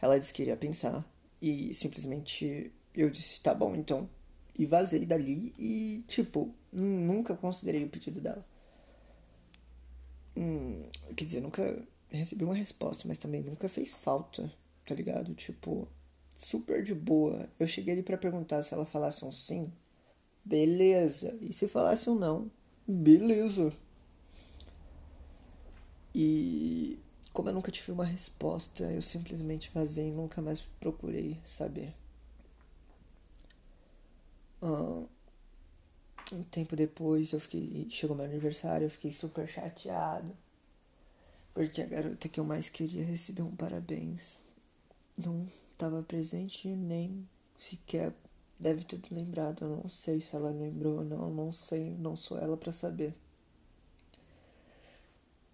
Ela 0.01 0.19
disse 0.19 0.33
que 0.33 0.41
iria 0.41 0.57
pensar 0.57 1.05
e 1.43 1.75
simplesmente 1.75 2.73
eu 2.95 3.11
disse: 3.11 3.43
tá 3.43 3.55
bom, 3.55 3.77
então. 3.77 4.09
E 4.59 4.65
vazei 4.65 5.05
dali 5.05 5.55
e, 5.59 6.03
tipo, 6.09 6.55
nunca 6.73 7.37
considerei 7.37 7.85
o 7.85 7.91
pedido 7.91 8.23
dela. 8.23 8.56
Hum, 10.37 10.83
quer 11.17 11.25
dizer, 11.25 11.41
nunca 11.41 11.83
recebi 12.11 12.45
uma 12.45 12.55
resposta, 12.55 13.07
mas 13.09 13.19
também 13.19 13.43
nunca 13.43 13.69
fez 13.69 13.97
falta, 13.97 14.53
tá 14.85 14.95
ligado? 14.95 15.35
Tipo, 15.35 15.89
super 16.39 16.83
de 16.83 16.95
boa. 16.95 17.49
Eu 17.59 17.67
cheguei 17.67 17.95
ali 17.95 18.03
para 18.03 18.19
perguntar 18.19 18.63
se 18.63 18.75
ela 18.75 18.87
falasse 18.87 19.25
um 19.25 19.33
sim. 19.33 19.73
Beleza. 20.45 21.37
E 21.43 21.53
se 21.53 21.69
falasse 21.69 22.11
um 22.11 22.15
não, 22.17 22.51
beleza. 22.87 23.73
E 26.15 26.99
como 27.33 27.49
eu 27.49 27.55
nunca 27.55 27.71
tive 27.71 27.93
uma 27.93 28.05
resposta, 28.05 28.83
eu 28.85 29.03
simplesmente 29.03 29.71
vazei 29.75 30.09
e 30.09 30.13
nunca 30.13 30.41
mais 30.43 30.63
procurei 30.81 31.39
saber. 31.45 31.95
Uh, 34.63 35.09
um 36.33 36.43
tempo 36.45 36.75
depois, 36.75 37.33
eu 37.33 37.41
fiquei, 37.41 37.87
chegou 37.91 38.17
meu 38.17 38.27
aniversário, 38.27 38.87
eu 38.87 38.91
fiquei 38.91 39.13
super 39.13 39.49
chateado. 39.49 40.37
Porque 41.55 41.81
a 41.81 41.87
garota 41.87 42.29
que 42.29 42.39
eu 42.39 42.45
mais 42.45 42.69
queria 42.69 43.05
recebeu 43.05 43.47
um 43.47 43.57
parabéns. 43.57 44.41
Não 45.17 45.47
estava 45.73 46.03
presente 46.03 46.69
nem 46.69 47.27
sequer 47.59 48.13
deve 48.59 48.85
ter 48.85 49.01
lembrado. 49.11 49.65
Eu 49.65 49.83
não 49.83 49.91
sei 49.91 50.21
se 50.21 50.35
ela 50.35 50.51
lembrou 50.51 50.99
ou 50.99 51.05
não, 51.05 51.31
não 51.31 51.53
sei, 51.53 51.91
não 51.91 52.17
sou 52.17 52.39
ela 52.39 52.57
para 52.57 52.73
saber. 52.73 53.15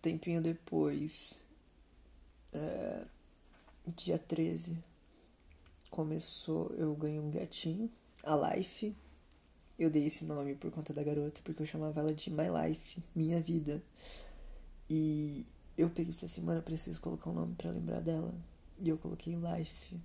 Tempinho 0.01 0.43
depois, 0.43 1.41
é, 2.53 3.05
dia 3.97 4.19
13, 4.19 4.77
começou, 5.91 6.73
eu 6.77 6.93
ganhei 6.95 7.21
um 7.21 7.31
gatinho, 7.31 7.91
a 8.25 8.55
Life. 8.55 8.95
Eu 9.83 9.91
dei 9.91 10.07
esse 10.07 10.25
nome 10.25 10.55
por 10.55 10.71
conta 10.71 10.95
da 10.95 11.03
garota, 11.03 11.41
porque 11.43 11.61
eu 11.61 11.67
chamava 11.67 11.99
ela 11.99 12.15
de 12.15 12.31
My 12.31 12.45
Life, 12.69 13.03
minha 13.13 13.41
vida. 13.41 13.83
E 14.89 15.45
eu 15.77 15.91
peguei 15.91 16.13
e 16.13 16.15
falei 16.15 16.31
assim, 16.31 16.41
mano, 16.41 16.61
eu 16.61 16.63
preciso 16.63 17.01
colocar 17.01 17.31
um 17.31 17.33
nome 17.33 17.57
para 17.57 17.73
lembrar 17.73 18.01
dela. 18.01 18.33
E 18.79 18.89
eu 18.89 18.97
coloquei 18.97 19.35
Life. 19.35 20.01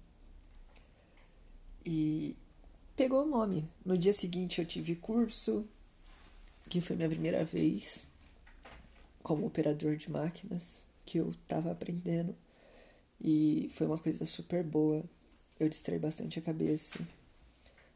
E 1.86 2.36
pegou 2.96 3.24
o 3.24 3.28
nome. 3.28 3.70
No 3.86 3.96
dia 3.96 4.16
seguinte 4.16 4.60
eu 4.60 4.66
tive 4.66 4.96
curso, 4.96 5.64
que 6.68 6.82
foi 6.82 6.96
minha 6.96 7.10
primeira 7.10 7.46
vez 7.46 8.04
como 9.22 9.46
operador 9.46 9.96
de 9.96 10.10
máquinas, 10.10 10.84
que 11.06 11.20
eu 11.20 11.36
tava 11.48 11.72
aprendendo. 11.72 12.36
E 13.22 13.70
foi 13.76 13.86
uma 13.86 14.00
coisa 14.00 14.26
super 14.26 14.64
boa. 14.64 15.04
Eu 15.60 15.70
distraí 15.70 16.00
bastante 16.00 16.40
a 16.40 16.42
cabeça. 16.42 16.98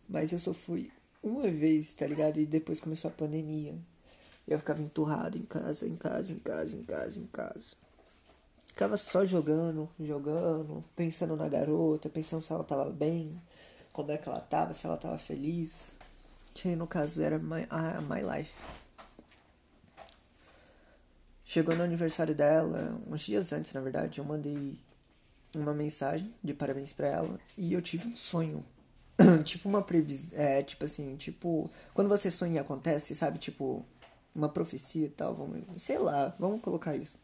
Mas 0.08 0.32
eu 0.32 0.38
só 0.38 0.54
fui 0.54 0.91
uma 1.22 1.50
vez, 1.50 1.94
tá 1.94 2.08
ligado? 2.08 2.40
E 2.40 2.46
depois 2.46 2.80
começou 2.80 3.10
a 3.10 3.14
pandemia. 3.14 3.76
Eu 4.48 4.58
ficava 4.60 4.82
enturrado 4.82 5.38
em 5.38 5.44
casa, 5.44 5.88
em 5.88 5.96
casa, 5.96 6.34
em 6.34 6.40
casa, 6.40 6.76
em 6.76 6.84
casa, 6.84 7.20
em 7.20 7.28
casa. 7.28 7.76
Ficava 8.66 8.98
só 8.98 9.26
jogando, 9.26 9.90
jogando, 10.00 10.84
pensando 10.96 11.36
na 11.36 11.48
garota, 11.48 12.10
pensando 12.10 12.42
se 12.42 12.52
ela 12.52 12.64
tava 12.64 12.90
bem, 12.90 13.40
como 13.92 14.12
é 14.12 14.18
que 14.18 14.28
ela 14.28 14.40
tava, 14.40 14.74
se 14.74 14.86
ela 14.86 14.98
tava 14.98 15.18
feliz. 15.20 15.92
Que 16.54 16.76
no 16.76 16.88
caso 16.88 17.22
era 17.22 17.38
my, 17.38 17.68
a 17.70 18.02
My 18.02 18.22
Life. 18.22 18.54
Chegou 21.46 21.76
no 21.76 21.84
aniversário 21.84 22.34
dela, 22.34 22.98
uns 23.08 23.22
dias 23.22 23.52
antes, 23.52 23.74
na 23.74 23.82
verdade, 23.82 24.20
eu 24.20 24.26
mandei 24.26 24.80
uma 25.54 25.74
mensagem 25.74 26.34
de 26.42 26.54
parabéns 26.54 26.94
para 26.94 27.08
ela 27.08 27.40
e 27.58 27.74
eu 27.74 27.82
tive 27.82 28.08
um 28.08 28.16
sonho. 28.16 28.66
tipo 29.44 29.68
uma 29.70 29.82
previsão. 29.82 30.30
É, 30.40 30.64
tipo 30.64 30.86
assim, 30.86 31.16
tipo. 31.16 31.70
Quando 31.94 32.08
você 32.08 32.32
sonha 32.32 32.56
e 32.56 32.60
acontece, 32.60 33.16
sabe? 33.16 33.40
Tipo, 33.40 33.86
uma 34.34 34.50
profecia 34.50 35.06
e 35.06 35.10
tal. 35.10 35.36
Vamos, 35.36 35.62
sei 35.82 35.98
lá, 35.98 36.36
vamos 36.40 36.62
colocar 36.62 36.96
isso. 36.96 37.20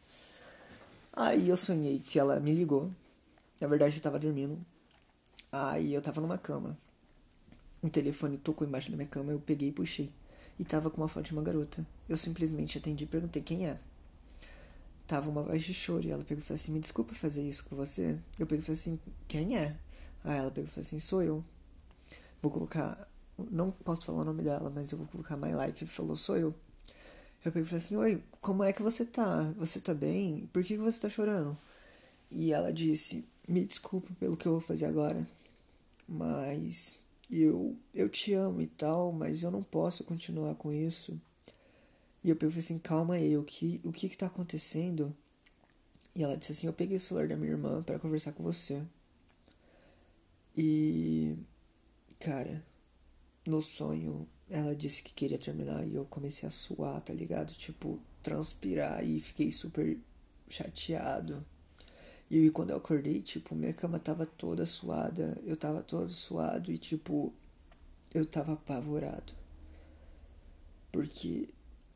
Aí 1.12 1.48
eu 1.48 1.56
sonhei 1.56 1.98
que 1.98 2.18
ela 2.18 2.38
me 2.40 2.52
ligou. 2.52 2.90
Na 3.60 3.66
verdade, 3.66 3.96
eu 3.96 4.02
tava 4.02 4.18
dormindo. 4.18 4.58
Aí 5.50 5.94
eu 5.94 6.02
tava 6.02 6.20
numa 6.20 6.38
cama. 6.38 6.78
Um 7.82 7.88
telefone 7.88 8.36
tocou 8.38 8.66
embaixo 8.66 8.90
da 8.90 8.96
minha 8.96 9.08
cama, 9.08 9.32
eu 9.32 9.40
peguei 9.40 9.68
e 9.68 9.72
puxei. 9.72 10.12
E 10.58 10.64
tava 10.64 10.90
com 10.90 11.00
uma 11.00 11.08
foto 11.08 11.26
de 11.26 11.32
uma 11.32 11.42
garota. 11.42 11.86
Eu 12.08 12.16
simplesmente 12.16 12.78
atendi 12.78 13.04
e 13.04 13.06
perguntei 13.06 13.42
quem 13.42 13.66
é. 13.66 13.78
Tava 15.06 15.30
uma 15.30 15.42
voz 15.42 15.62
de 15.62 15.72
choro 15.72 16.06
e 16.06 16.10
ela 16.10 16.24
pegou 16.24 16.42
e 16.42 16.44
falou 16.44 16.60
assim: 16.60 16.72
Me 16.72 16.80
desculpa 16.80 17.14
fazer 17.14 17.42
isso 17.42 17.64
com 17.64 17.76
você. 17.76 18.18
Eu 18.38 18.46
peguei 18.46 18.62
e 18.62 18.62
falei 18.62 18.78
assim: 18.78 19.00
Quem 19.26 19.56
é? 19.56 19.76
Aí 20.24 20.36
ela 20.36 20.50
pegou 20.50 20.68
e 20.68 20.70
falou 20.70 20.86
assim: 20.86 21.00
Sou 21.00 21.22
eu. 21.22 21.44
Vou 22.42 22.50
colocar. 22.50 23.08
Não 23.50 23.70
posso 23.70 24.04
falar 24.04 24.22
o 24.22 24.24
nome 24.24 24.42
dela, 24.42 24.70
mas 24.70 24.90
eu 24.90 24.98
vou 24.98 25.06
colocar 25.06 25.36
My 25.36 25.50
Life. 25.66 25.86
Falou: 25.86 26.16
Sou 26.16 26.36
eu. 26.36 26.54
Eu 27.44 27.52
peguei 27.52 27.62
e 27.62 27.66
falei 27.66 27.84
assim: 27.84 27.96
Oi, 27.96 28.22
como 28.40 28.64
é 28.64 28.72
que 28.72 28.82
você 28.82 29.04
tá? 29.04 29.52
Você 29.56 29.80
tá 29.80 29.94
bem? 29.94 30.48
Por 30.52 30.62
que 30.62 30.76
você 30.76 31.00
tá 31.00 31.08
chorando? 31.08 31.56
E 32.30 32.52
ela 32.52 32.72
disse: 32.72 33.24
Me 33.46 33.64
desculpa 33.64 34.12
pelo 34.18 34.36
que 34.36 34.46
eu 34.46 34.52
vou 34.52 34.60
fazer 34.60 34.86
agora, 34.86 35.26
mas 36.06 37.00
eu, 37.30 37.76
eu 37.94 38.08
te 38.08 38.32
amo 38.32 38.60
e 38.62 38.66
tal, 38.66 39.12
mas 39.12 39.42
eu 39.42 39.50
não 39.50 39.62
posso 39.62 40.04
continuar 40.04 40.54
com 40.54 40.72
isso. 40.72 41.20
E 42.24 42.30
eu 42.30 42.36
falei 42.36 42.58
assim, 42.58 42.78
calma 42.78 43.14
aí, 43.14 43.36
o 43.36 43.44
que, 43.44 43.80
o 43.84 43.92
que 43.92 44.08
que 44.08 44.16
tá 44.16 44.26
acontecendo? 44.26 45.14
E 46.16 46.22
ela 46.22 46.36
disse 46.36 46.52
assim, 46.52 46.66
eu 46.66 46.72
peguei 46.72 46.96
o 46.96 47.00
celular 47.00 47.28
da 47.28 47.36
minha 47.36 47.52
irmã 47.52 47.82
para 47.82 47.98
conversar 47.98 48.32
com 48.32 48.42
você. 48.42 48.82
E, 50.56 51.36
cara, 52.18 52.64
no 53.46 53.62
sonho, 53.62 54.28
ela 54.50 54.74
disse 54.74 55.02
que 55.02 55.12
queria 55.12 55.38
terminar 55.38 55.86
e 55.86 55.94
eu 55.94 56.04
comecei 56.04 56.46
a 56.46 56.50
suar, 56.50 57.00
tá 57.02 57.12
ligado? 57.12 57.52
Tipo, 57.54 58.00
transpirar 58.22 59.04
e 59.04 59.20
fiquei 59.20 59.50
super 59.50 59.98
chateado. 60.48 61.44
E 62.30 62.50
quando 62.50 62.70
eu 62.70 62.76
acordei, 62.76 63.22
tipo, 63.22 63.54
minha 63.54 63.72
cama 63.72 63.98
tava 63.98 64.26
toda 64.26 64.66
suada, 64.66 65.40
eu 65.44 65.56
tava 65.56 65.82
todo 65.82 66.10
suado 66.10 66.70
e, 66.70 66.76
tipo, 66.78 67.32
eu 68.12 68.26
tava 68.26 68.52
apavorado. 68.52 69.32
Porque 70.92 71.48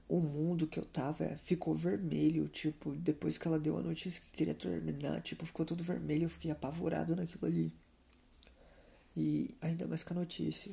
o 0.08 0.20
mundo 0.20 0.66
que 0.66 0.78
eu 0.78 0.84
tava 0.84 1.38
ficou 1.44 1.74
vermelho, 1.74 2.48
tipo, 2.48 2.92
depois 2.92 3.36
que 3.36 3.46
ela 3.46 3.58
deu 3.58 3.76
a 3.76 3.82
notícia 3.82 4.22
que 4.22 4.30
queria 4.30 4.54
terminar, 4.54 5.20
tipo, 5.22 5.44
ficou 5.44 5.66
tudo 5.66 5.84
vermelho, 5.84 6.24
eu 6.24 6.30
fiquei 6.30 6.50
apavorado 6.50 7.16
naquilo 7.16 7.46
ali. 7.46 7.72
E 9.16 9.54
ainda 9.60 9.86
mais 9.86 10.02
com 10.02 10.14
a 10.14 10.18
notícia. 10.18 10.72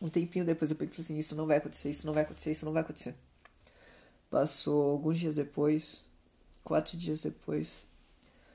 um 0.00 0.08
tempinho 0.08 0.44
depois 0.44 0.70
eu 0.70 0.76
peguei 0.76 0.94
assim, 0.98 1.18
isso 1.18 1.34
não 1.34 1.46
vai 1.46 1.58
acontecer, 1.58 1.90
isso 1.90 2.06
não 2.06 2.12
vai 2.12 2.22
acontecer, 2.22 2.50
isso 2.50 2.64
não 2.64 2.72
vai 2.72 2.82
acontecer. 2.82 3.14
Passou 4.30 4.90
alguns 4.90 5.18
dias 5.18 5.34
depois, 5.34 6.04
quatro 6.64 6.96
dias 6.96 7.20
depois, 7.20 7.84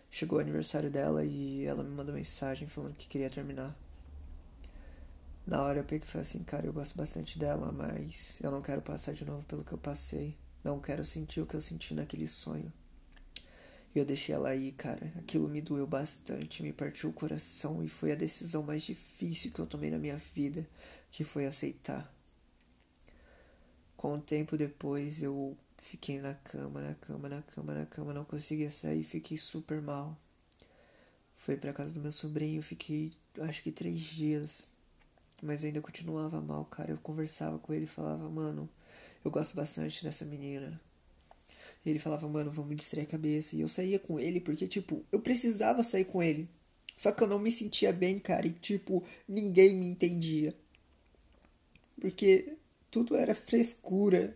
chegou 0.09 0.39
o 0.39 0.41
aniversário 0.41 0.89
dela 0.89 1.23
e 1.23 1.65
ela 1.65 1.83
me 1.83 1.89
mandou 1.89 2.13
mensagem 2.13 2.67
falando 2.67 2.95
que 2.95 3.07
queria 3.07 3.29
terminar. 3.29 3.75
Na 5.45 5.63
hora 5.63 5.79
eu 5.79 5.83
peguei 5.83 6.05
e 6.05 6.11
falei 6.11 6.27
assim, 6.27 6.43
cara, 6.43 6.65
eu 6.65 6.73
gosto 6.73 6.97
bastante 6.97 7.39
dela, 7.39 7.71
mas 7.71 8.39
eu 8.41 8.51
não 8.51 8.61
quero 8.61 8.81
passar 8.81 9.13
de 9.13 9.23
novo 9.23 9.43
pelo 9.43 9.63
que 9.63 9.71
eu 9.71 9.77
passei. 9.77 10.35
Não 10.61 10.79
quero 10.79 11.05
sentir 11.05 11.39
o 11.39 11.45
que 11.45 11.55
eu 11.55 11.61
senti 11.61 11.93
naquele 11.93 12.27
sonho. 12.27 12.71
E 13.95 13.99
eu 13.99 14.05
deixei 14.05 14.35
ela 14.35 14.49
aí, 14.49 14.71
cara. 14.71 15.11
Aquilo 15.17 15.47
me 15.47 15.61
doeu 15.61 15.87
bastante, 15.87 16.63
me 16.63 16.73
partiu 16.73 17.09
o 17.09 17.13
coração 17.13 17.83
e 17.83 17.89
foi 17.89 18.11
a 18.11 18.15
decisão 18.15 18.63
mais 18.63 18.83
difícil 18.83 19.51
que 19.51 19.59
eu 19.59 19.65
tomei 19.65 19.89
na 19.89 19.97
minha 19.97 20.17
vida, 20.33 20.67
que 21.11 21.23
foi 21.23 21.45
aceitar. 21.45 22.13
Com 23.95 24.15
um 24.15 24.21
tempo 24.21 24.55
depois 24.57 25.23
eu 25.23 25.57
fiquei 25.77 26.19
na 26.19 26.33
cama, 26.35 26.81
na 26.81 26.93
cama, 26.95 27.29
na 27.29 27.41
cama, 27.41 27.73
na 27.73 27.85
cama, 27.85 28.13
não 28.13 28.25
conseguia 28.25 28.69
sair, 28.69 29.03
fiquei 29.03 29.37
super 29.37 29.81
mal. 29.81 30.17
Fui 31.35 31.55
pra 31.55 31.73
casa 31.73 31.93
do 31.93 31.99
meu 31.99 32.11
sobrinho, 32.11 32.61
fiquei 32.61 33.13
acho 33.39 33.63
que 33.63 33.71
três 33.71 33.99
dias 34.01 34.67
mas 35.41 35.63
ainda 35.63 35.81
continuava 35.81 36.41
mal, 36.41 36.65
cara. 36.65 36.91
Eu 36.91 36.97
conversava 36.97 37.59
com 37.59 37.73
ele 37.73 37.85
falava, 37.85 38.29
mano, 38.29 38.69
eu 39.23 39.31
gosto 39.31 39.55
bastante 39.55 40.03
dessa 40.03 40.25
menina. 40.25 40.79
Ele 41.89 41.99
falava, 41.99 42.27
mano, 42.27 42.51
vamos 42.51 42.75
distrair 42.75 43.03
a 43.05 43.07
cabeça. 43.07 43.55
E 43.55 43.61
eu 43.61 43.67
saía 43.67 43.99
com 43.99 44.19
ele 44.19 44.39
porque, 44.39 44.67
tipo, 44.67 45.03
eu 45.11 45.19
precisava 45.19 45.83
sair 45.83 46.05
com 46.05 46.21
ele. 46.23 46.49
Só 46.95 47.11
que 47.11 47.23
eu 47.23 47.27
não 47.27 47.39
me 47.39 47.51
sentia 47.51 47.93
bem, 47.93 48.19
cara. 48.19 48.47
E, 48.47 48.51
tipo, 48.51 49.03
ninguém 49.27 49.75
me 49.75 49.85
entendia. 49.85 50.55
Porque 51.99 52.53
tudo 52.91 53.15
era 53.15 53.35
frescura. 53.35 54.35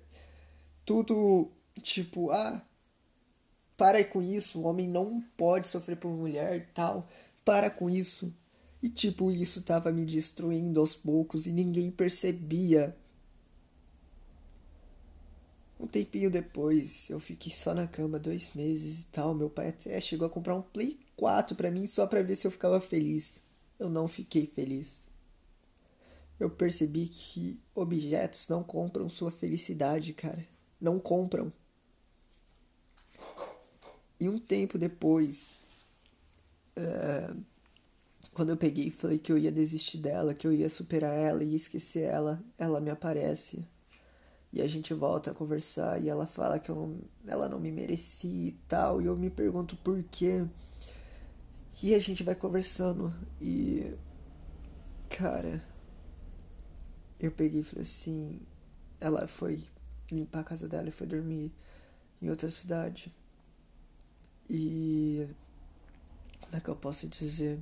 Tudo, 0.86 1.50
tipo, 1.82 2.32
ah, 2.32 2.62
para 3.78 4.04
com 4.04 4.22
isso. 4.22 4.60
O 4.60 4.64
homem 4.64 4.88
não 4.88 5.22
pode 5.38 5.68
sofrer 5.68 5.98
por 5.98 6.12
mulher 6.12 6.70
tal. 6.74 7.10
para 7.44 7.70
com 7.70 7.90
isso. 7.90 8.34
E 8.82 8.90
tipo, 8.90 9.32
isso 9.32 9.62
tava 9.64 9.92
me 9.92 10.06
destruindo 10.06 10.80
aos 10.80 10.96
poucos 10.96 11.46
e 11.48 11.52
ninguém 11.52 11.92
percebia. 11.92 12.96
Um 15.82 15.88
tempinho 15.88 16.30
depois, 16.30 17.10
eu 17.10 17.20
fiquei 17.20 17.52
só 17.52 17.74
na 17.74 17.88
cama 17.88 18.20
dois 18.20 18.54
meses 18.54 19.02
e 19.02 19.08
tal. 19.08 19.34
Meu 19.34 19.50
pai 19.50 19.70
até 19.70 20.00
chegou 20.00 20.28
a 20.28 20.30
comprar 20.30 20.56
um 20.56 20.62
Play 20.62 21.00
4 21.16 21.56
pra 21.56 21.72
mim 21.72 21.88
só 21.88 22.06
pra 22.06 22.22
ver 22.22 22.36
se 22.36 22.46
eu 22.46 22.52
ficava 22.52 22.80
feliz. 22.80 23.42
Eu 23.80 23.90
não 23.90 24.08
fiquei 24.08 24.46
feliz. 24.46 24.90
Eu 26.40 26.52
percebi 26.52 27.08
que 27.08 27.60
objetos 27.74 28.48
não 28.48 28.62
compram 28.64 29.10
sua 29.10 29.32
felicidade, 29.32 30.14
cara. 30.14 30.46
Não 30.80 31.00
compram. 31.00 31.52
E 34.20 34.30
um 34.30 34.38
tempo 34.38 34.78
depois, 34.78 35.62
uh, 36.78 37.44
quando 38.36 38.50
eu 38.50 38.58
peguei 38.58 38.86
e 38.86 38.92
falei 38.92 39.18
que 39.18 39.32
eu 39.32 39.38
ia 39.38 39.52
desistir 39.52 39.98
dela, 39.98 40.36
que 40.36 40.46
eu 40.46 40.54
ia 40.54 40.70
superar 40.70 41.18
ela 41.18 41.44
e 41.44 41.56
esquecer 41.56 42.04
ela, 42.04 42.40
ela 42.56 42.80
me 42.80 42.92
aparece. 42.92 43.66
E 44.54 44.62
a 44.62 44.68
gente 44.68 44.94
volta 44.94 45.32
a 45.32 45.34
conversar 45.34 46.02
e 46.02 46.10
ela 46.10 46.28
fala 46.28 46.60
que 46.60 46.70
eu 46.70 47.00
ela 47.26 47.48
não 47.48 47.60
me 47.60 47.72
merecia 47.72 48.50
e 48.50 48.52
tal. 48.68 49.02
E 49.02 49.06
eu 49.06 49.16
me 49.16 49.30
pergunto 49.30 49.78
por 49.78 50.04
quê. 50.04 50.46
E 51.82 51.96
a 51.96 52.00
gente 52.00 52.24
vai 52.24 52.36
conversando 52.36 53.14
e. 53.40 53.96
Cara. 55.10 55.64
Eu 57.20 57.32
peguei 57.32 57.62
e 57.62 57.64
falei 57.64 57.84
assim. 57.84 58.42
Ela 59.00 59.28
foi 59.28 59.64
limpar 60.12 60.42
a 60.42 60.44
casa 60.44 60.68
dela 60.68 60.90
e 60.90 60.92
foi 60.92 61.08
dormir 61.08 61.52
em 62.22 62.30
outra 62.30 62.50
cidade. 62.52 63.14
E. 64.50 65.28
Como 66.42 66.56
é 66.56 66.60
que 66.60 66.70
eu 66.70 66.76
posso 66.76 67.08
dizer? 67.08 67.58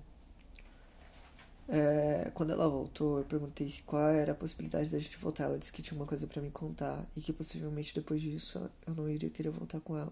É, 1.71 2.31
quando 2.33 2.51
ela 2.51 2.67
voltou, 2.67 3.19
eu 3.19 3.25
perguntei 3.25 3.71
qual 3.85 4.09
era 4.09 4.31
a 4.31 4.35
possibilidade 4.35 4.89
da 4.89 4.97
gente 4.97 5.17
voltar. 5.17 5.43
Ela 5.45 5.59
disse 5.59 5.71
que 5.71 5.83
tinha 5.83 5.95
uma 5.99 6.07
coisa 6.07 6.25
para 6.25 6.41
me 6.41 6.49
contar 6.49 7.05
e 7.15 7.21
que 7.21 7.31
possivelmente 7.31 7.93
depois 7.93 8.19
disso 8.21 8.69
eu 8.87 8.95
não 8.95 9.07
iria 9.07 9.29
querer 9.29 9.51
voltar 9.51 9.79
com 9.79 9.95
ela. 9.95 10.11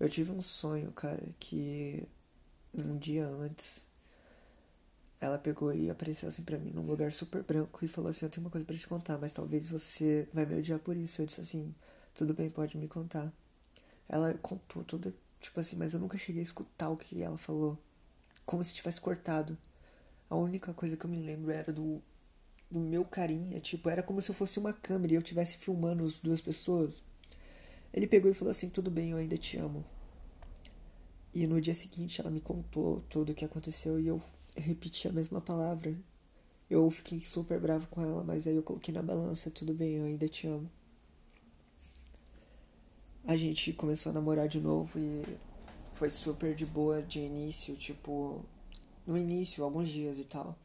Eu 0.00 0.08
tive 0.10 0.32
um 0.32 0.42
sonho, 0.42 0.90
cara, 0.90 1.22
que 1.38 2.02
um 2.74 2.98
dia 2.98 3.26
antes 3.28 3.86
ela 5.20 5.38
pegou 5.38 5.72
e 5.72 5.88
apareceu 5.88 6.28
assim 6.28 6.42
para 6.42 6.58
mim 6.58 6.72
num 6.72 6.84
lugar 6.84 7.12
super 7.12 7.44
branco 7.44 7.84
e 7.84 7.88
falou 7.88 8.10
assim: 8.10 8.24
Eu 8.26 8.30
tenho 8.30 8.44
uma 8.44 8.50
coisa 8.50 8.66
para 8.66 8.76
te 8.76 8.88
contar, 8.88 9.18
mas 9.18 9.32
talvez 9.32 9.68
você 9.68 10.28
vai 10.34 10.44
me 10.44 10.56
odiar 10.58 10.80
por 10.80 10.96
isso. 10.96 11.22
Eu 11.22 11.26
disse 11.26 11.40
assim: 11.40 11.72
Tudo 12.12 12.34
bem, 12.34 12.50
pode 12.50 12.76
me 12.76 12.88
contar. 12.88 13.32
Ela 14.08 14.34
contou 14.34 14.82
tudo, 14.82 15.14
tipo 15.40 15.60
assim, 15.60 15.76
mas 15.76 15.94
eu 15.94 16.00
nunca 16.00 16.18
cheguei 16.18 16.42
a 16.42 16.44
escutar 16.44 16.88
o 16.90 16.96
que 16.96 17.22
ela 17.22 17.38
falou. 17.38 17.78
Como 18.44 18.64
se 18.64 18.74
tivesse 18.74 19.00
cortado. 19.00 19.56
A 20.32 20.34
única 20.34 20.72
coisa 20.72 20.96
que 20.96 21.04
eu 21.04 21.10
me 21.10 21.18
lembro 21.18 21.50
era 21.50 21.70
do, 21.70 22.00
do 22.70 22.80
meu 22.80 23.04
carinha, 23.04 23.60
tipo, 23.60 23.90
era 23.90 24.02
como 24.02 24.22
se 24.22 24.30
eu 24.30 24.34
fosse 24.34 24.58
uma 24.58 24.72
câmera 24.72 25.12
e 25.12 25.16
eu 25.16 25.20
estivesse 25.20 25.58
filmando 25.58 26.06
as 26.06 26.16
duas 26.16 26.40
pessoas. 26.40 27.02
Ele 27.92 28.06
pegou 28.06 28.30
e 28.30 28.34
falou 28.34 28.50
assim: 28.50 28.70
Tudo 28.70 28.90
bem, 28.90 29.10
eu 29.10 29.18
ainda 29.18 29.36
te 29.36 29.58
amo. 29.58 29.84
E 31.34 31.46
no 31.46 31.60
dia 31.60 31.74
seguinte 31.74 32.18
ela 32.18 32.30
me 32.30 32.40
contou 32.40 33.04
tudo 33.10 33.32
o 33.32 33.34
que 33.34 33.44
aconteceu 33.44 34.00
e 34.00 34.06
eu 34.06 34.22
repeti 34.56 35.06
a 35.06 35.12
mesma 35.12 35.40
palavra. 35.40 35.94
Eu 36.70 36.90
fiquei 36.90 37.22
super 37.22 37.60
bravo 37.60 37.86
com 37.88 38.02
ela, 38.02 38.24
mas 38.24 38.46
aí 38.46 38.56
eu 38.56 38.62
coloquei 38.62 38.94
na 38.94 39.02
balança: 39.02 39.50
Tudo 39.50 39.74
bem, 39.74 39.96
eu 39.96 40.04
ainda 40.06 40.26
te 40.28 40.46
amo 40.46 40.70
a 43.24 43.36
gente 43.36 43.72
começou 43.72 44.10
a 44.10 44.12
namorar 44.14 44.48
de 44.48 44.60
novo 44.60 44.98
e 44.98 45.22
foi 45.94 46.10
super 46.10 46.54
de 46.54 46.66
boa 46.66 47.00
de 47.00 47.20
início, 47.20 47.76
tipo, 47.76 48.44
no 49.06 49.16
início, 49.16 49.64
alguns 49.64 49.88
dias 49.88 50.18
e 50.18 50.24
tal. 50.24 50.56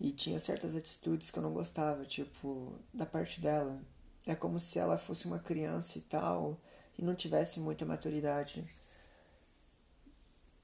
E 0.00 0.12
tinha 0.12 0.38
certas 0.38 0.76
atitudes 0.76 1.30
que 1.30 1.38
eu 1.38 1.42
não 1.42 1.52
gostava, 1.52 2.04
tipo, 2.04 2.74
da 2.92 3.06
parte 3.06 3.40
dela. 3.40 3.80
É 4.26 4.34
como 4.34 4.60
se 4.60 4.78
ela 4.78 4.98
fosse 4.98 5.26
uma 5.26 5.38
criança 5.38 5.98
e 5.98 6.02
tal, 6.02 6.60
e 6.98 7.02
não 7.02 7.14
tivesse 7.14 7.60
muita 7.60 7.84
maturidade. 7.86 8.64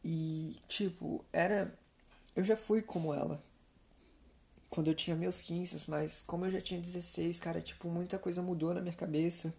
E, 0.04 0.58
tipo, 0.68 1.24
era. 1.32 1.76
Eu 2.34 2.44
já 2.44 2.56
fui 2.56 2.82
como 2.82 3.14
ela. 3.14 3.42
Quando 4.70 4.88
eu 4.88 4.94
tinha 4.94 5.14
meus 5.16 5.40
15, 5.42 5.88
mas 5.90 6.22
como 6.22 6.46
eu 6.46 6.50
já 6.50 6.60
tinha 6.60 6.80
16, 6.80 7.38
cara, 7.38 7.60
tipo, 7.60 7.88
muita 7.88 8.18
coisa 8.18 8.42
mudou 8.42 8.74
na 8.74 8.80
minha 8.80 8.94
cabeça 8.94 9.54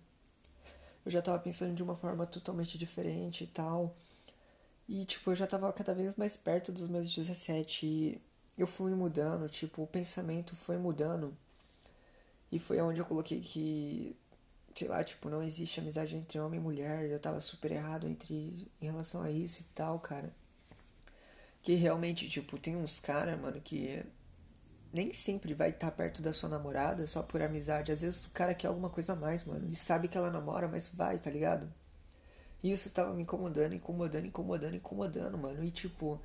eu 1.06 1.12
já 1.12 1.22
tava 1.22 1.40
pensando 1.40 1.76
de 1.76 1.84
uma 1.84 1.96
forma 1.96 2.26
totalmente 2.26 2.78
diferente 2.78 3.44
e 3.44 3.48
tal. 3.48 3.96
E, 4.88 5.06
tipo, 5.06 5.32
eu 5.32 5.36
já 5.36 5.48
tava 5.48 5.72
cada 5.74 5.94
vez 5.94 6.16
mais 6.16 6.36
perto 6.36 6.72
dos 6.72 6.88
meus 6.88 7.14
17 7.14 7.86
e 7.86 8.22
eu 8.58 8.68
fui 8.68 8.94
mudando, 8.94 9.50
tipo, 9.50 9.84
o 9.84 9.88
pensamento 9.88 10.56
foi 10.56 10.78
mudando. 10.78 11.36
E 12.52 12.60
foi 12.60 12.80
onde 12.82 13.00
eu 13.00 13.06
coloquei 13.06 13.42
que, 13.42 14.16
sei 14.76 14.88
lá, 14.88 15.04
tipo, 15.04 15.30
não 15.30 15.42
existe 15.42 15.80
amizade 15.80 16.16
entre 16.16 16.40
homem 16.40 16.60
e 16.60 16.64
mulher. 16.64 17.10
Eu 17.10 17.20
tava 17.20 17.42
super 17.42 17.72
errado 17.72 18.08
entre, 18.08 18.68
em 18.82 18.86
relação 18.86 19.24
a 19.24 19.32
isso 19.32 19.62
e 19.62 19.66
tal, 19.74 20.00
cara. 20.00 20.32
Que 21.62 21.76
realmente, 21.76 22.30
tipo, 22.30 22.58
tem 22.60 22.76
uns 22.76 23.00
caras, 23.00 23.40
mano, 23.40 23.60
que 23.62 24.06
nem 24.94 25.12
sempre 25.14 25.54
vai 25.56 25.70
estar 25.72 25.90
tá 25.90 25.98
perto 25.98 26.22
da 26.22 26.32
sua 26.34 26.50
namorada 26.50 27.08
só 27.08 27.24
por 27.24 27.42
amizade. 27.42 27.92
Às 27.92 28.02
vezes 28.02 28.26
o 28.26 28.30
cara 28.32 28.54
quer 28.54 28.68
alguma 28.68 28.90
coisa 28.90 29.14
a 29.14 29.16
mais, 29.16 29.44
mano. 29.44 29.68
E 29.72 29.76
sabe 29.76 30.08
que 30.08 30.18
ela 30.18 30.30
namora, 30.30 30.68
mas 30.68 30.88
vai, 30.88 31.18
tá 31.18 31.32
ligado? 31.32 31.68
E 32.64 32.72
isso 32.72 32.90
tava 32.90 33.14
me 33.14 33.24
incomodando, 33.24 33.74
incomodando, 33.74 34.26
incomodando, 34.26 34.76
incomodando, 34.76 35.38
mano. 35.38 35.64
E 35.64 35.70
tipo, 35.70 36.20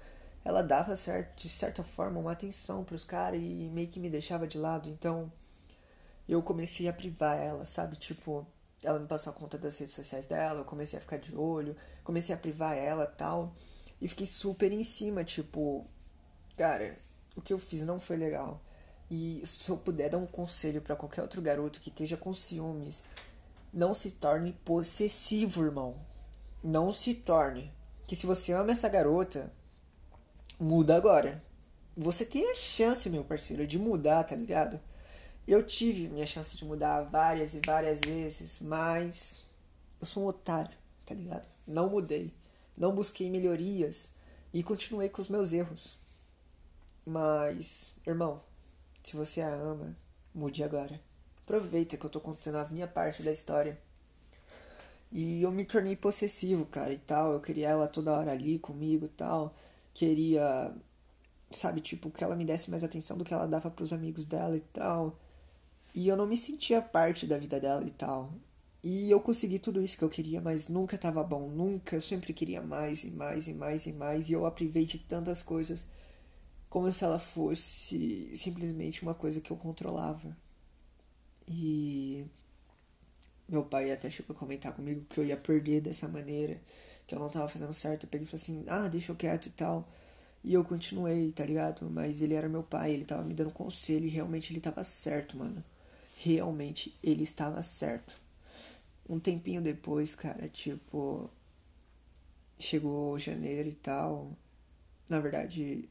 ela 0.44 0.62
dava 0.62 0.96
certo, 0.96 1.42
de 1.42 1.48
certa 1.48 1.82
forma 1.82 2.20
uma 2.20 2.32
atenção 2.32 2.84
pros 2.84 3.04
caras 3.04 3.40
e 3.42 3.68
meio 3.72 3.88
que 3.88 3.98
me 3.98 4.08
deixava 4.08 4.46
de 4.46 4.56
lado. 4.56 4.88
Então 4.88 5.30
eu 6.28 6.42
comecei 6.42 6.88
a 6.88 6.92
privar 6.92 7.36
ela, 7.36 7.64
sabe? 7.64 7.96
Tipo, 7.96 8.46
ela 8.84 8.98
me 8.98 9.06
passou 9.06 9.32
a 9.32 9.36
conta 9.36 9.58
das 9.58 9.76
redes 9.78 9.94
sociais 9.94 10.26
dela, 10.26 10.60
eu 10.60 10.64
comecei 10.64 10.98
a 10.98 11.02
ficar 11.02 11.18
de 11.18 11.34
olho, 11.34 11.76
comecei 12.04 12.34
a 12.34 12.38
privar 12.38 12.76
ela 12.76 13.06
tal. 13.06 13.52
E 14.00 14.06
fiquei 14.08 14.26
super 14.26 14.70
em 14.70 14.84
cima, 14.84 15.24
tipo, 15.24 15.84
cara, 16.56 16.96
o 17.34 17.40
que 17.42 17.52
eu 17.52 17.58
fiz 17.58 17.82
não 17.82 17.98
foi 17.98 18.16
legal. 18.16 18.62
E 19.10 19.42
se 19.44 19.70
eu 19.70 19.76
puder 19.76 20.10
dar 20.10 20.18
um 20.18 20.26
conselho 20.26 20.80
para 20.82 20.94
qualquer 20.94 21.22
outro 21.22 21.42
garoto 21.42 21.80
que 21.80 21.88
esteja 21.88 22.16
com 22.16 22.32
ciúmes, 22.32 23.02
não 23.72 23.92
se 23.92 24.12
torne 24.12 24.52
possessivo, 24.64 25.64
irmão. 25.64 25.96
Não 26.62 26.90
se 26.92 27.14
torne. 27.14 27.72
Que 28.06 28.16
se 28.16 28.26
você 28.26 28.52
ama 28.52 28.72
essa 28.72 28.88
garota, 28.88 29.52
muda 30.58 30.96
agora. 30.96 31.42
Você 31.96 32.24
tem 32.24 32.50
a 32.50 32.54
chance, 32.54 33.10
meu 33.10 33.24
parceiro, 33.24 33.66
de 33.66 33.78
mudar, 33.78 34.24
tá 34.24 34.34
ligado? 34.34 34.80
Eu 35.46 35.62
tive 35.62 36.08
minha 36.08 36.26
chance 36.26 36.56
de 36.56 36.64
mudar 36.64 37.02
várias 37.02 37.54
e 37.54 37.60
várias 37.64 38.00
vezes, 38.00 38.58
mas 38.60 39.44
eu 40.00 40.06
sou 40.06 40.24
um 40.24 40.26
otário, 40.26 40.76
tá 41.04 41.14
ligado? 41.14 41.48
Não 41.66 41.88
mudei, 41.88 42.34
não 42.76 42.94
busquei 42.94 43.30
melhorias 43.30 44.12
e 44.52 44.62
continuei 44.62 45.08
com 45.08 45.20
os 45.20 45.28
meus 45.28 45.52
erros. 45.52 45.98
Mas, 47.04 47.96
irmão, 48.06 48.42
se 49.02 49.16
você 49.16 49.40
a 49.40 49.48
ama, 49.48 49.96
mude 50.34 50.62
agora. 50.62 51.00
Aproveita 51.42 51.96
que 51.96 52.04
eu 52.04 52.10
tô 52.10 52.20
contando 52.20 52.58
a 52.58 52.68
minha 52.68 52.86
parte 52.86 53.22
da 53.22 53.32
história. 53.32 53.80
E 55.10 55.42
eu 55.42 55.50
me 55.50 55.64
tornei 55.64 55.96
possessivo, 55.96 56.66
cara, 56.66 56.92
e 56.92 56.98
tal. 56.98 57.32
Eu 57.32 57.40
queria 57.40 57.68
ela 57.68 57.88
toda 57.88 58.12
hora 58.12 58.32
ali 58.32 58.58
comigo 58.58 59.06
e 59.06 59.08
tal. 59.08 59.54
Queria, 59.94 60.74
sabe, 61.50 61.80
tipo, 61.80 62.10
que 62.10 62.24
ela 62.24 62.36
me 62.36 62.44
desse 62.44 62.70
mais 62.70 62.84
atenção 62.84 63.16
do 63.16 63.24
que 63.24 63.34
ela 63.34 63.46
dava 63.46 63.70
pros 63.70 63.92
amigos 63.92 64.24
dela 64.24 64.56
e 64.56 64.60
tal. 64.60 65.18
E 65.94 66.08
eu 66.08 66.16
não 66.16 66.26
me 66.26 66.36
sentia 66.36 66.82
parte 66.82 67.26
da 67.26 67.38
vida 67.38 67.60
dela 67.60 67.84
e 67.84 67.90
tal. 67.90 68.32
E 68.82 69.10
eu 69.10 69.20
consegui 69.20 69.58
tudo 69.58 69.82
isso 69.82 69.98
que 69.98 70.04
eu 70.04 70.08
queria, 70.10 70.40
mas 70.40 70.68
nunca 70.68 70.96
tava 70.98 71.22
bom, 71.24 71.48
nunca. 71.48 71.96
Eu 71.96 72.02
sempre 72.02 72.32
queria 72.32 72.62
mais 72.62 73.04
e 73.04 73.10
mais 73.10 73.48
e 73.48 73.52
mais 73.54 73.86
e 73.86 73.92
mais. 73.92 74.28
E 74.30 74.32
eu 74.32 74.46
a 74.46 74.50
privei 74.50 74.84
de 74.86 74.98
tantas 74.98 75.42
coisas 75.42 75.84
como 76.68 76.92
se 76.92 77.04
ela 77.04 77.18
fosse 77.18 78.30
simplesmente 78.36 79.02
uma 79.02 79.14
coisa 79.14 79.40
que 79.40 79.50
eu 79.50 79.56
controlava. 79.56 80.36
E 81.46 82.26
meu 83.48 83.64
pai 83.64 83.90
até 83.90 84.10
chegou 84.10 84.36
a 84.36 84.38
comentar 84.38 84.72
comigo 84.74 85.04
que 85.08 85.18
eu 85.18 85.24
ia 85.24 85.36
perder 85.36 85.80
dessa 85.80 86.06
maneira, 86.06 86.60
que 87.06 87.14
eu 87.14 87.18
não 87.18 87.28
tava 87.28 87.48
fazendo 87.48 87.72
certo. 87.74 88.04
Eu 88.04 88.10
peguei 88.10 88.26
e 88.26 88.30
falei 88.30 88.42
assim: 88.42 88.64
ah, 88.68 88.88
deixa 88.88 89.12
eu 89.12 89.16
quieto 89.16 89.46
e 89.46 89.50
tal. 89.50 89.88
E 90.44 90.54
eu 90.54 90.64
continuei, 90.64 91.32
tá 91.32 91.44
ligado? 91.44 91.88
Mas 91.90 92.22
ele 92.22 92.34
era 92.34 92.48
meu 92.48 92.62
pai, 92.62 92.92
ele 92.92 93.04
tava 93.04 93.24
me 93.24 93.34
dando 93.34 93.50
conselho 93.50 94.06
e 94.06 94.08
realmente 94.08 94.52
ele 94.52 94.60
tava 94.60 94.84
certo, 94.84 95.36
mano. 95.36 95.64
Realmente 96.18 96.96
ele 97.02 97.22
estava 97.22 97.62
certo. 97.62 98.20
Um 99.08 99.18
tempinho 99.18 99.62
depois, 99.62 100.14
cara, 100.14 100.48
tipo. 100.48 101.30
Chegou 102.58 103.18
janeiro 103.18 103.68
e 103.68 103.74
tal. 103.74 104.32
Na 105.08 105.20
verdade, 105.20 105.88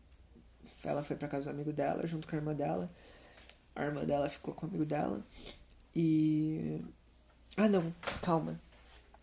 ela 0.83 1.03
foi 1.03 1.15
pra 1.15 1.27
casa 1.27 1.45
do 1.45 1.51
amigo 1.51 1.73
dela, 1.73 2.05
junto 2.05 2.27
com 2.27 2.35
a 2.35 2.39
irmã 2.39 2.53
dela. 2.53 2.91
A 3.75 3.85
irmã 3.85 4.05
dela 4.05 4.29
ficou 4.29 4.53
com 4.53 4.65
o 4.65 4.69
amigo 4.69 4.85
dela. 4.85 5.25
E. 5.95 6.81
Ah, 7.59 7.67
não, 7.67 7.91
calma. 8.21 8.59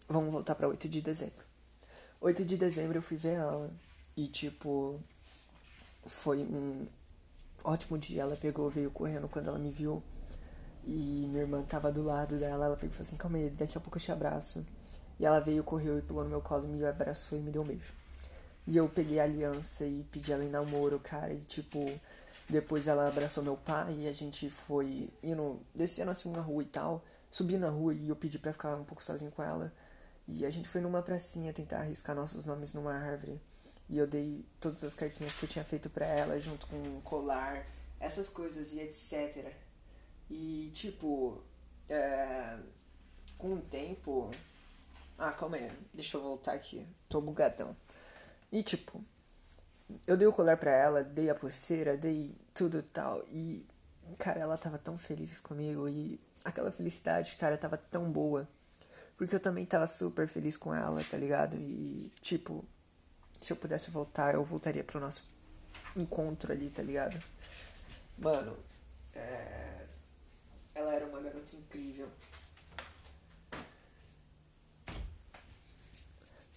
Vamos 0.09 0.33
voltar 0.33 0.57
pra 0.57 0.67
8 0.67 0.89
de 0.89 1.01
dezembro. 1.01 1.45
8 2.21 2.45
de 2.45 2.57
dezembro 2.57 2.99
eu 2.99 3.03
fui 3.03 3.17
ver 3.17 3.35
ela. 3.35 3.71
E 4.17 4.27
tipo, 4.27 4.99
foi 6.05 6.41
um 6.43 6.85
ótimo 7.63 7.97
dia. 7.97 8.23
Ela 8.23 8.35
pegou, 8.35 8.69
veio 8.69 8.91
correndo 8.91 9.29
quando 9.29 9.49
ela 9.49 9.59
me 9.59 9.71
viu. 9.71 10.03
E 10.85 11.27
minha 11.31 11.43
irmã 11.43 11.63
tava 11.63 11.93
do 11.93 12.03
lado 12.03 12.37
dela. 12.37 12.67
Ela 12.67 12.75
pegou 12.75 12.91
e 12.91 12.97
falou 12.97 13.03
assim: 13.03 13.17
Calma 13.17 13.39
aí, 13.39 13.51
daqui 13.51 13.79
a 13.79 13.81
pouco 13.81 13.99
eu 13.99 14.03
te 14.03 14.11
abraço. 14.11 14.67
E 15.21 15.25
ela 15.25 15.39
veio, 15.39 15.63
correu 15.63 15.97
e 15.97 16.03
pulou 16.03 16.25
no 16.25 16.31
meu 16.31 16.41
colo, 16.41 16.67
me 16.67 16.85
abraçou 16.85 17.39
e 17.39 17.41
me 17.41 17.53
deu 17.53 17.63
um 17.63 17.67
beijo. 17.67 17.93
E 18.67 18.77
eu 18.77 18.89
peguei 18.89 19.21
a 19.21 19.25
aliança 19.25 19.87
e 19.87 20.05
pedi 20.11 20.33
ela 20.33 20.45
em 20.45 20.51
namoro, 20.51 20.99
cara. 20.99 21.33
E 21.33 21.41
tipo, 21.43 21.89
depois 22.49 22.89
ela 22.89 23.07
abraçou 23.07 23.45
meu 23.45 23.57
pai 23.57 23.95
e 24.01 24.09
a 24.09 24.13
gente 24.13 24.51
foi 24.51 25.09
indo, 25.23 25.61
descendo 25.73 26.11
assim 26.11 26.29
uma 26.29 26.41
rua 26.43 26.65
e 26.65 26.67
tal. 26.67 27.05
Subi 27.35 27.59
na 27.59 27.69
rua 27.69 27.93
e 27.93 28.09
eu 28.09 28.15
pedi 28.15 28.39
pra 28.39 28.53
ficar 28.53 28.77
um 28.77 28.85
pouco 28.85 29.03
sozinho 29.03 29.33
com 29.33 29.43
ela. 29.43 29.73
E 30.25 30.47
a 30.47 30.51
gente 30.51 30.69
foi 30.69 30.81
numa 30.81 31.03
pracinha 31.03 31.53
tentar 31.53 31.79
arriscar 31.81 32.15
nossos 32.15 32.45
nomes 32.45 32.73
numa 32.73 32.95
árvore. 32.95 33.41
E 33.89 33.99
eu 33.99 34.07
dei 34.07 34.47
todas 34.61 34.85
as 34.85 34.95
cartinhas 34.95 35.37
que 35.37 35.45
eu 35.45 35.49
tinha 35.49 35.65
feito 35.65 35.91
pra 35.91 36.07
ela, 36.07 36.39
junto 36.39 36.65
com 36.69 36.77
um 36.77 37.01
colar, 37.01 37.67
essas 37.99 38.29
coisas 38.29 38.73
e 38.73 38.79
etc. 38.79 39.53
E 40.31 40.71
tipo, 40.75 41.43
é... 41.89 42.57
com 43.37 43.55
o 43.55 43.61
tempo. 43.63 44.31
Ah, 45.19 45.33
calma 45.33 45.57
aí, 45.57 45.69
deixa 45.93 46.17
eu 46.17 46.23
voltar 46.23 46.53
aqui. 46.53 46.87
Tô 47.09 47.21
bugadão. 47.21 47.77
E 48.53 48.63
tipo, 48.63 49.05
eu 50.07 50.17
dei 50.17 50.29
o 50.29 50.33
colar 50.33 50.57
pra 50.57 50.71
ela, 50.71 51.03
dei 51.03 51.29
a 51.29 51.35
pulseira, 51.35 51.97
dei 51.97 52.33
tudo 52.55 52.81
tal. 52.81 53.25
E, 53.27 53.67
cara, 54.19 54.39
ela 54.39 54.57
tava 54.57 54.79
tão 54.79 54.97
feliz 54.97 55.41
comigo. 55.41 55.89
E 55.89 56.21
aquela 56.45 56.71
felicidade, 56.71 57.37
cara, 57.37 57.57
tava 57.57 57.77
tão 57.77 58.11
boa. 58.11 58.47
Porque 59.17 59.35
eu 59.35 59.41
também 59.41 59.65
tava 59.65 59.87
super 59.87 60.29
feliz 60.29 60.57
com 60.57 60.75
ela, 60.75 61.03
tá 61.05 61.17
ligado? 61.17 61.57
E, 61.57 62.13
tipo, 62.21 62.65
se 63.41 63.53
eu 63.53 63.57
pudesse 63.57 63.91
voltar, 63.91 64.35
eu 64.35 64.45
voltaria 64.45 64.85
pro 64.85 65.01
nosso 65.01 65.23
encontro 65.97 66.53
ali, 66.53 66.69
tá 66.69 66.83
ligado? 66.83 67.23
Mano, 68.19 68.57
é... 69.15 69.87
ela 70.75 70.93
era 70.95 71.07
uma 71.07 71.21
garota 71.21 71.57
incrível. 71.57 72.09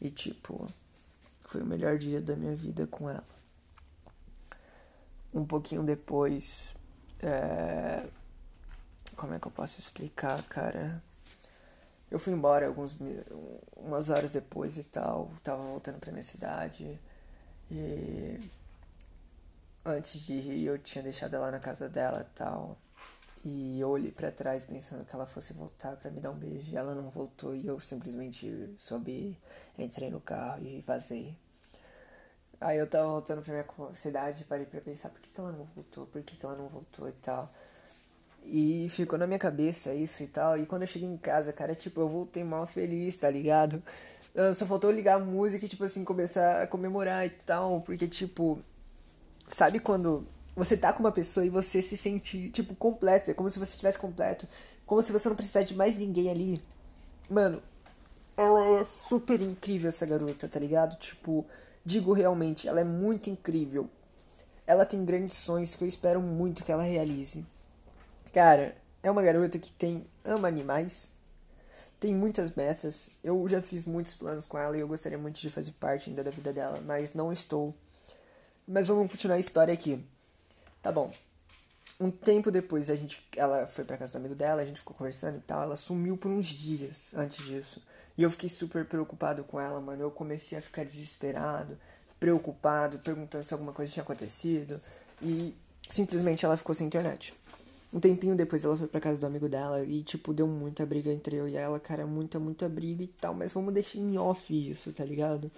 E, 0.02 0.10
tipo, 0.10 0.68
foi 1.46 1.62
o 1.62 1.66
melhor 1.66 1.98
dia 1.98 2.22
da 2.22 2.36
minha 2.36 2.56
vida 2.56 2.86
com 2.88 3.10
ela. 3.10 3.26
Um 5.34 5.46
pouquinho 5.46 5.84
depois, 5.84 6.74
é... 7.20 8.08
como 9.18 9.34
é 9.34 9.40
que 9.40 9.48
eu 9.48 9.52
posso 9.52 9.80
explicar, 9.80 10.42
cara? 10.44 11.02
Eu 12.10 12.20
fui 12.20 12.34
embora 12.34 12.68
alguns 12.68 12.96
umas 13.76 14.10
horas 14.10 14.32
depois 14.32 14.78
e 14.78 14.84
tal, 14.84 15.32
tava 15.44 15.62
voltando 15.64 16.00
pra 16.00 16.12
minha 16.12 16.24
cidade 16.24 16.98
e 17.70 18.40
antes 19.86 20.22
de 20.22 20.34
ir 20.34 20.66
eu 20.66 20.78
tinha 20.78 21.04
deixado 21.04 21.36
ela 21.36 21.52
na 21.52 21.60
casa 21.60 21.90
dela 21.90 22.22
e 22.22 22.38
tal. 22.38 22.78
E 23.44 23.80
eu 23.80 23.90
olhei 23.90 24.12
para 24.12 24.32
trás 24.32 24.66
pensando 24.66 25.06
que 25.06 25.16
ela 25.16 25.26
fosse 25.26 25.54
voltar 25.54 25.96
para 25.96 26.12
me 26.12 26.20
dar 26.20 26.32
um 26.32 26.36
beijo. 26.36 26.72
E 26.72 26.76
ela 26.78 26.94
não 26.96 27.10
voltou 27.10 27.56
e 27.56 27.66
eu 27.68 27.80
simplesmente 27.80 28.74
subi, 28.78 29.38
entrei 29.78 30.10
no 30.10 30.20
carro 30.20 30.62
e 30.64 30.82
vazei. 30.82 31.36
Aí 32.60 32.78
eu 32.78 32.88
tava 32.88 33.08
voltando 33.08 33.42
pra 33.42 33.54
minha 33.54 33.94
cidade 33.94 34.42
e 34.42 34.46
parei 34.46 34.66
pra 34.66 34.82
pensar 34.82 35.10
por 35.10 35.22
que, 35.22 35.30
que 35.30 35.40
ela 35.40 35.52
não 35.52 35.66
voltou, 35.66 36.06
por 36.08 36.22
que, 36.24 36.36
que 36.36 36.46
ela 36.46 36.56
não 36.56 36.68
voltou 36.68 37.08
e 37.08 37.12
tal. 37.14 37.54
E 38.50 38.88
ficou 38.90 39.20
na 39.20 39.28
minha 39.28 39.40
cabeça 39.40 39.94
isso 39.94 40.24
e 40.24 40.28
tal. 40.28 40.58
E 40.58 40.66
quando 40.66 40.84
eu 40.84 40.88
cheguei 40.88 41.08
em 41.08 41.18
casa, 41.18 41.52
cara, 41.52 41.76
tipo, 41.76 42.00
eu 42.00 42.08
voltei 42.08 42.44
mal 42.44 42.66
feliz, 42.66 43.18
tá 43.18 43.30
ligado? 43.30 43.84
Uh, 44.34 44.54
só 44.54 44.66
faltou 44.66 44.90
ligar 44.90 45.16
a 45.16 45.24
música 45.24 45.66
e, 45.66 45.70
tipo 45.70 45.84
assim, 45.84 46.04
começar 46.04 46.62
a 46.64 46.68
comemorar 46.68 47.26
e 47.26 47.30
tal. 47.30 47.82
Porque, 47.82 48.08
tipo, 48.08 48.60
sabe 49.50 49.80
quando 49.80 50.26
você 50.56 50.78
tá 50.78 50.94
com 50.94 51.02
uma 51.02 51.12
pessoa 51.12 51.46
e 51.46 51.50
você 51.50 51.82
se 51.82 51.98
sente, 51.98 52.50
tipo, 52.52 52.74
completo? 52.76 53.30
É 53.30 53.34
como 53.34 53.50
se 53.50 53.60
você 53.60 53.72
estivesse 53.72 54.00
completo. 54.00 54.48
Como 54.86 55.02
se 55.02 55.12
você 55.12 55.28
não 55.28 55.36
precisasse 55.36 55.68
de 55.68 55.76
mais 55.76 55.98
ninguém 55.98 56.30
ali. 56.32 56.64
Mano, 57.30 57.62
ela 58.38 58.80
é 58.82 58.86
super 58.86 59.42
incrível, 59.42 59.90
essa 59.90 60.06
garota, 60.06 60.48
tá 60.48 60.60
ligado? 60.60 60.98
Tipo, 60.98 61.46
digo 61.84 62.14
realmente, 62.14 62.68
ela 62.68 62.80
é 62.80 62.84
muito 62.84 63.30
incrível. 63.30 63.90
Ela 64.66 64.86
tem 64.86 65.04
grandes 65.04 65.34
sonhos 65.34 65.76
que 65.76 65.84
eu 65.84 65.88
espero 65.88 66.22
muito 66.22 66.64
que 66.64 66.72
ela 66.72 66.84
realize. 66.84 67.46
Cara, 68.38 68.78
é 69.02 69.10
uma 69.10 69.24
garota 69.24 69.58
que 69.58 69.72
tem 69.72 70.06
ama 70.24 70.48
animais, 70.48 71.10
tem 72.00 72.14
muitas 72.14 72.52
metas. 72.52 73.10
Eu 73.24 73.48
já 73.48 73.64
fiz 73.64 73.84
muitos 73.84 74.14
planos 74.14 74.46
com 74.46 74.60
ela 74.60 74.78
e 74.78 74.80
eu 74.80 74.88
gostaria 74.88 75.18
muito 75.18 75.40
de 75.40 75.50
fazer 75.50 75.72
parte 75.72 76.12
ainda 76.12 76.24
da 76.24 76.30
vida 76.30 76.54
dela, 76.54 76.80
mas 76.86 77.16
não 77.16 77.34
estou. 77.34 77.74
Mas 78.68 78.86
vamos 78.86 79.10
continuar 79.10 79.38
a 79.38 79.40
história 79.40 79.74
aqui. 79.74 80.06
Tá 80.84 80.92
bom. 80.92 81.12
Um 82.00 82.12
tempo 82.12 82.52
depois, 82.52 82.92
a 82.92 82.96
gente, 82.96 83.28
ela 83.36 83.66
foi 83.66 83.84
pra 83.84 83.98
casa 83.98 84.12
do 84.12 84.18
amigo 84.18 84.36
dela, 84.36 84.62
a 84.62 84.66
gente 84.68 84.82
ficou 84.82 84.96
conversando 84.96 85.40
e 85.40 85.42
tal. 85.42 85.64
Ela 85.64 85.76
sumiu 85.76 86.16
por 86.16 86.30
uns 86.30 86.46
dias 86.46 87.16
antes 87.16 87.44
disso. 87.44 87.82
E 88.16 88.22
eu 88.22 88.30
fiquei 88.30 88.50
super 88.50 88.86
preocupado 88.86 89.44
com 89.46 89.60
ela, 89.60 89.82
mano. 89.82 90.04
Eu 90.04 90.12
comecei 90.12 90.60
a 90.60 90.62
ficar 90.62 90.86
desesperado, 90.86 91.76
preocupado, 92.20 93.00
perguntando 93.00 93.44
se 93.44 93.52
alguma 93.52 93.74
coisa 93.74 93.92
tinha 93.92 94.04
acontecido. 94.04 94.80
E 95.24 95.56
simplesmente 95.90 96.46
ela 96.46 96.56
ficou 96.56 96.76
sem 96.76 96.86
internet. 96.86 97.34
Um 97.98 98.00
tempinho 98.00 98.36
depois 98.36 98.64
ela 98.64 98.78
foi 98.78 98.88
pra 98.88 99.02
casa 99.02 99.20
do 99.20 99.26
amigo 99.26 99.50
dela 99.50 99.84
e, 99.84 100.04
tipo, 100.04 100.32
deu 100.32 100.46
muita 100.46 100.86
briga 100.86 101.12
entre 101.12 101.36
eu 101.36 101.48
e 101.50 101.56
ela, 101.56 101.80
cara, 101.80 102.06
muita, 102.06 102.40
muita 102.40 102.70
briga 102.70 103.02
e 103.02 103.08
tal, 103.08 103.34
mas 103.34 103.52
vamos 103.54 103.74
deixar 103.74 103.98
em 103.98 104.20
off 104.20 104.54
isso, 104.54 104.94
tá 104.94 105.04
ligado? 105.04 105.50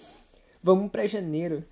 Vamos 0.63 0.89
pra 0.89 1.05
janeiro. 1.05 1.65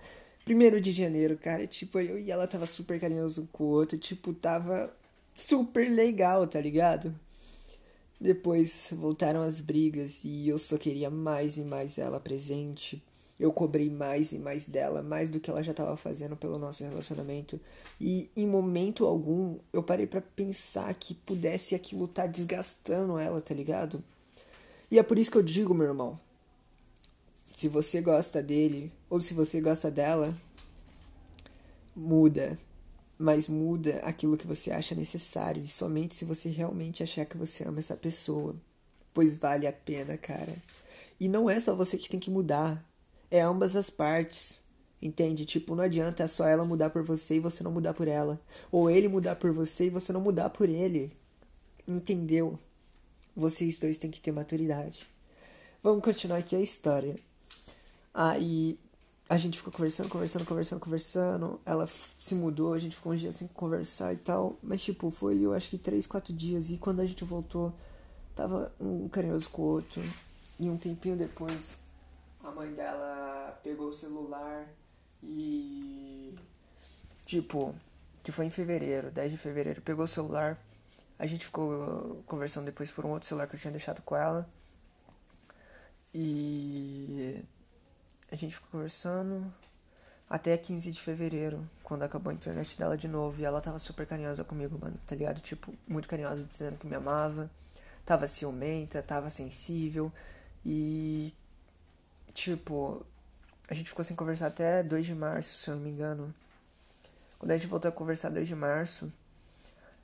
Primeiro 0.44 0.82
de 0.82 0.92
janeiro, 0.92 1.38
cara, 1.38 1.66
tipo, 1.66 2.02
eu 2.02 2.20
e 2.20 2.30
ela 2.30 2.46
tava 2.46 2.66
super 2.66 3.00
carinhoso 3.00 3.48
com 3.54 3.64
o 3.64 3.68
outro, 3.68 3.98
tipo, 3.98 4.34
tava 4.34 4.94
super 5.34 5.90
legal, 5.90 6.46
tá 6.46 6.60
ligado? 6.60 7.18
Depois 8.20 8.90
voltaram 8.92 9.44
as 9.44 9.62
brigas 9.62 10.20
e 10.26 10.50
eu 10.50 10.60
só 10.60 10.78
queria 10.78 11.10
mais 11.10 11.56
e 11.56 11.62
mais 11.62 11.98
ela 11.98 12.20
presente 12.20 13.02
eu 13.40 13.54
cobrei 13.54 13.90
mais 13.90 14.32
e 14.32 14.40
mais 14.40 14.66
dela, 14.66 15.04
mais 15.04 15.30
do 15.30 15.40
que 15.40 15.50
ela 15.50 15.62
já 15.62 15.72
estava 15.72 15.96
fazendo 15.96 16.36
pelo 16.36 16.58
nosso 16.58 16.84
relacionamento. 16.84 17.60
E 18.02 18.30
em 18.36 18.48
momento 18.48 19.06
algum 19.06 19.60
eu 19.72 19.84
parei 19.84 20.08
para 20.08 20.22
pensar 20.22 20.92
que 20.96 21.14
pudesse 21.14 21.76
aquilo 21.76 22.06
estar 22.06 22.24
tá 22.24 22.28
desgastando 22.28 23.18
ela, 23.20 23.40
tá 23.40 23.54
ligado? 23.54 24.04
E 24.90 24.98
é 24.98 25.04
por 25.04 25.20
isso 25.20 25.30
que 25.30 25.38
eu 25.38 25.44
digo, 25.44 25.74
meu 25.74 25.88
irmão, 25.88 26.20
se 27.56 27.68
você 27.68 28.02
gosta 28.02 28.42
dele 28.42 28.92
ou 29.10 29.22
se 29.22 29.34
você 29.34 29.62
gosta 29.62 29.92
dela, 29.92 30.34
muda. 31.96 32.58
Mas 33.20 33.48
muda 33.48 34.00
aquilo 34.04 34.38
que 34.38 34.46
você 34.48 34.72
acha 34.72 34.94
necessário 34.96 35.64
e 35.64 35.68
somente 35.68 36.16
se 36.16 36.24
você 36.24 36.50
realmente 36.50 37.04
achar 37.04 37.26
que 37.26 37.38
você 37.38 37.64
ama 37.64 37.80
essa 37.80 37.96
pessoa. 37.96 38.56
Pois 39.14 39.36
vale 39.36 39.66
a 39.68 39.74
pena, 39.74 40.18
cara. 40.18 40.56
E 41.20 41.28
não 41.28 41.50
é 41.50 41.60
só 41.60 41.76
você 41.76 41.98
que 41.98 42.10
tem 42.10 42.20
que 42.20 42.30
mudar 42.30 42.87
é 43.30 43.42
ambas 43.42 43.76
as 43.76 43.90
partes. 43.90 44.60
Entende? 45.02 45.46
Tipo, 45.46 45.76
não 45.76 45.84
adianta 45.84 46.28
só 46.28 46.48
ela 46.48 46.66
mudar 46.66 46.90
por 46.90 47.04
você 47.04 47.36
e 47.36 47.40
você 47.40 47.64
não 47.64 47.72
mudar 47.72 47.94
por 47.94 48.08
ela. 48.08 48.40
Ou 48.72 48.90
ele 48.90 49.08
mudar 49.08 49.36
por 49.36 49.52
você 49.52 49.86
e 49.86 49.90
você 49.90 50.12
não 50.12 50.22
mudar 50.22 50.50
por 50.50 50.68
ele. 50.68 51.12
Entendeu? 51.88 52.58
Vocês 53.36 53.78
dois 53.78 53.98
têm 53.98 54.10
que 54.10 54.20
ter 54.20 54.32
maturidade. 54.32 55.06
Vamos 55.84 56.04
continuar 56.04 56.40
aqui 56.40 56.56
a 56.56 56.60
história. 56.60 57.16
Aí 58.12 58.80
a 59.30 59.38
gente 59.38 59.58
ficou 59.60 59.72
conversando, 59.72 60.10
conversando, 60.10 60.46
conversando, 60.46 60.80
conversando. 60.80 61.62
Ela 61.64 61.88
se 62.20 62.34
mudou, 62.34 62.74
a 62.74 62.80
gente 62.80 62.96
ficou 62.96 63.14
uns 63.14 63.20
dias 63.20 63.36
sem 63.36 63.48
conversar 63.48 64.14
e 64.14 64.18
tal. 64.18 64.58
Mas, 64.64 64.82
tipo, 64.82 65.12
foi 65.12 65.40
eu 65.40 65.54
acho 65.54 65.70
que 65.70 65.78
três, 65.78 66.08
quatro 66.08 66.34
dias. 66.34 66.72
E 66.72 66.78
quando 66.78 67.02
a 67.02 67.06
gente 67.06 67.24
voltou, 67.24 67.72
tava 68.36 68.74
um 68.80 69.08
carinhoso 69.08 69.50
com 69.50 69.62
o 69.62 69.66
outro. 69.66 70.02
E 70.60 70.68
um 70.68 70.78
tempinho 70.78 71.16
depois, 71.16 71.78
a 72.48 72.52
mãe 72.52 72.74
dela 72.74 73.60
pegou 73.62 73.90
o 73.90 73.94
celular 73.94 74.68
e. 75.22 76.34
Tipo, 77.26 77.76
que 78.24 78.32
foi 78.32 78.46
em 78.46 78.50
fevereiro, 78.50 79.12
10 79.12 79.32
de 79.32 79.38
fevereiro, 79.38 79.82
pegou 79.82 80.06
o 80.06 80.08
celular. 80.08 80.58
A 81.20 81.26
gente 81.26 81.46
ficou 81.46 82.24
conversando 82.26 82.66
depois 82.66 82.90
por 82.90 83.06
um 83.06 83.10
outro 83.10 83.28
celular 83.28 83.48
que 83.48 83.56
eu 83.56 83.60
tinha 83.60 83.72
deixado 83.72 84.02
com 84.02 84.16
ela. 84.16 84.48
E. 86.14 87.44
A 88.32 88.36
gente 88.36 88.56
ficou 88.56 88.70
conversando 88.72 89.54
até 90.30 90.58
15 90.58 90.92
de 90.92 91.02
fevereiro, 91.02 91.68
quando 91.84 92.04
acabou 92.04 92.32
a 92.32 92.34
internet 92.34 92.78
dela 92.78 92.98
de 92.98 93.10
novo. 93.10 93.42
E 93.42 93.46
ela 93.46 93.60
tava 93.60 93.80
super 93.80 94.06
carinhosa 94.06 94.44
comigo, 94.46 94.78
mano, 94.80 94.98
tá 95.06 95.16
ligado? 95.16 95.42
Tipo, 95.42 95.74
muito 95.88 96.08
carinhosa, 96.08 96.44
dizendo 96.46 96.78
que 96.78 96.88
me 96.88 96.96
amava. 96.96 97.50
Tava 98.06 98.26
ciumenta, 98.26 99.04
tava 99.04 99.30
sensível. 99.30 100.12
E 100.66 101.34
Tipo, 102.38 103.04
a 103.68 103.74
gente 103.74 103.90
ficou 103.90 104.06
sem 104.06 104.16
conversar 104.16 104.46
até 104.48 104.84
2 104.84 105.08
de 105.08 105.16
março, 105.16 105.58
se 105.58 105.72
eu 105.72 105.76
não 105.76 105.82
me 105.82 105.90
engano. 105.90 106.32
Quando 107.40 107.50
a 107.50 107.58
gente 107.58 107.66
voltou 107.66 107.90
a 107.90 107.92
conversar 107.92 108.30
2 108.30 108.48
de 108.48 108.54
março, 108.54 109.12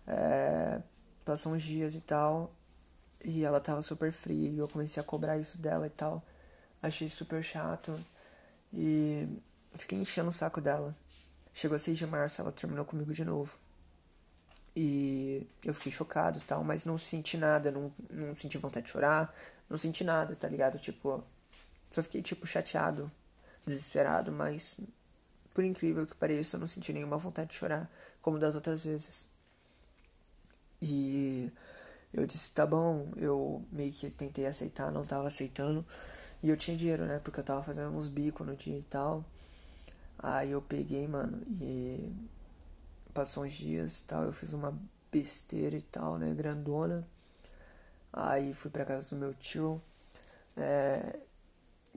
é, 0.07 0.81
passou 1.23 1.53
uns 1.53 1.61
dias 1.61 1.93
e 1.93 2.01
tal, 2.01 2.51
e 3.23 3.43
ela 3.43 3.59
tava 3.59 3.83
super 3.83 4.11
fria, 4.11 4.49
e 4.49 4.57
eu 4.57 4.67
comecei 4.67 4.99
a 4.99 5.05
cobrar 5.05 5.37
isso 5.37 5.59
dela 5.59 5.85
e 5.85 5.91
tal. 5.91 6.23
Achei 6.81 7.07
super 7.07 7.43
chato. 7.43 7.93
E 8.73 9.27
fiquei 9.75 9.99
enchendo 9.99 10.29
o 10.29 10.33
saco 10.33 10.59
dela. 10.59 10.95
Chegou 11.53 11.75
a 11.75 11.79
6 11.79 11.99
de 11.99 12.07
março, 12.07 12.41
ela 12.41 12.51
terminou 12.51 12.83
comigo 12.83 13.13
de 13.13 13.23
novo. 13.23 13.55
E 14.75 15.47
eu 15.63 15.73
fiquei 15.75 15.91
chocado 15.91 16.39
e 16.39 16.41
tal, 16.41 16.63
mas 16.63 16.83
não 16.83 16.97
senti 16.97 17.37
nada, 17.37 17.69
não, 17.69 17.93
não 18.09 18.35
senti 18.35 18.57
vontade 18.57 18.87
de 18.87 18.91
chorar, 18.91 19.31
não 19.69 19.77
senti 19.77 20.03
nada, 20.03 20.35
tá 20.35 20.47
ligado? 20.47 20.79
Tipo, 20.79 21.23
só 21.93 22.01
fiquei, 22.03 22.21
tipo, 22.23 22.47
chateado, 22.47 23.09
desesperado, 23.65 24.31
mas 24.31 24.77
por 25.53 25.63
incrível 25.63 26.07
que 26.07 26.15
pareça, 26.15 26.55
eu 26.57 26.59
não 26.61 26.67
senti 26.67 26.91
nenhuma 26.91 27.17
vontade 27.17 27.51
de 27.51 27.55
chorar, 27.55 27.89
como 28.21 28.39
das 28.39 28.55
outras 28.55 28.83
vezes. 28.83 29.29
E 30.81 31.51
eu 32.13 32.25
disse, 32.25 32.51
tá 32.51 32.65
bom, 32.65 33.11
eu 33.15 33.63
meio 33.71 33.91
que 33.93 34.09
tentei 34.09 34.47
aceitar, 34.47 34.91
não 34.91 35.05
tava 35.05 35.27
aceitando. 35.27 35.85
E 36.41 36.49
eu 36.49 36.57
tinha 36.57 36.75
dinheiro, 36.75 37.05
né? 37.05 37.19
Porque 37.23 37.39
eu 37.39 37.43
tava 37.43 37.63
fazendo 37.63 37.95
uns 37.95 38.07
bicos 38.07 38.45
no 38.45 38.55
dia 38.55 38.77
e 38.77 38.83
tal. 38.83 39.23
Aí 40.17 40.51
eu 40.51 40.61
peguei, 40.61 41.07
mano, 41.07 41.41
e 41.61 42.11
passou 43.13 43.43
uns 43.45 43.53
dias 43.53 44.01
e 44.01 44.05
tal, 44.05 44.23
eu 44.23 44.33
fiz 44.33 44.53
uma 44.53 44.77
besteira 45.11 45.77
e 45.77 45.81
tal, 45.81 46.17
né? 46.17 46.33
Grandona. 46.33 47.07
Aí 48.11 48.53
fui 48.53 48.71
pra 48.71 48.85
casa 48.85 49.09
do 49.09 49.15
meu 49.15 49.33
tio. 49.35 49.81
É, 50.57 51.19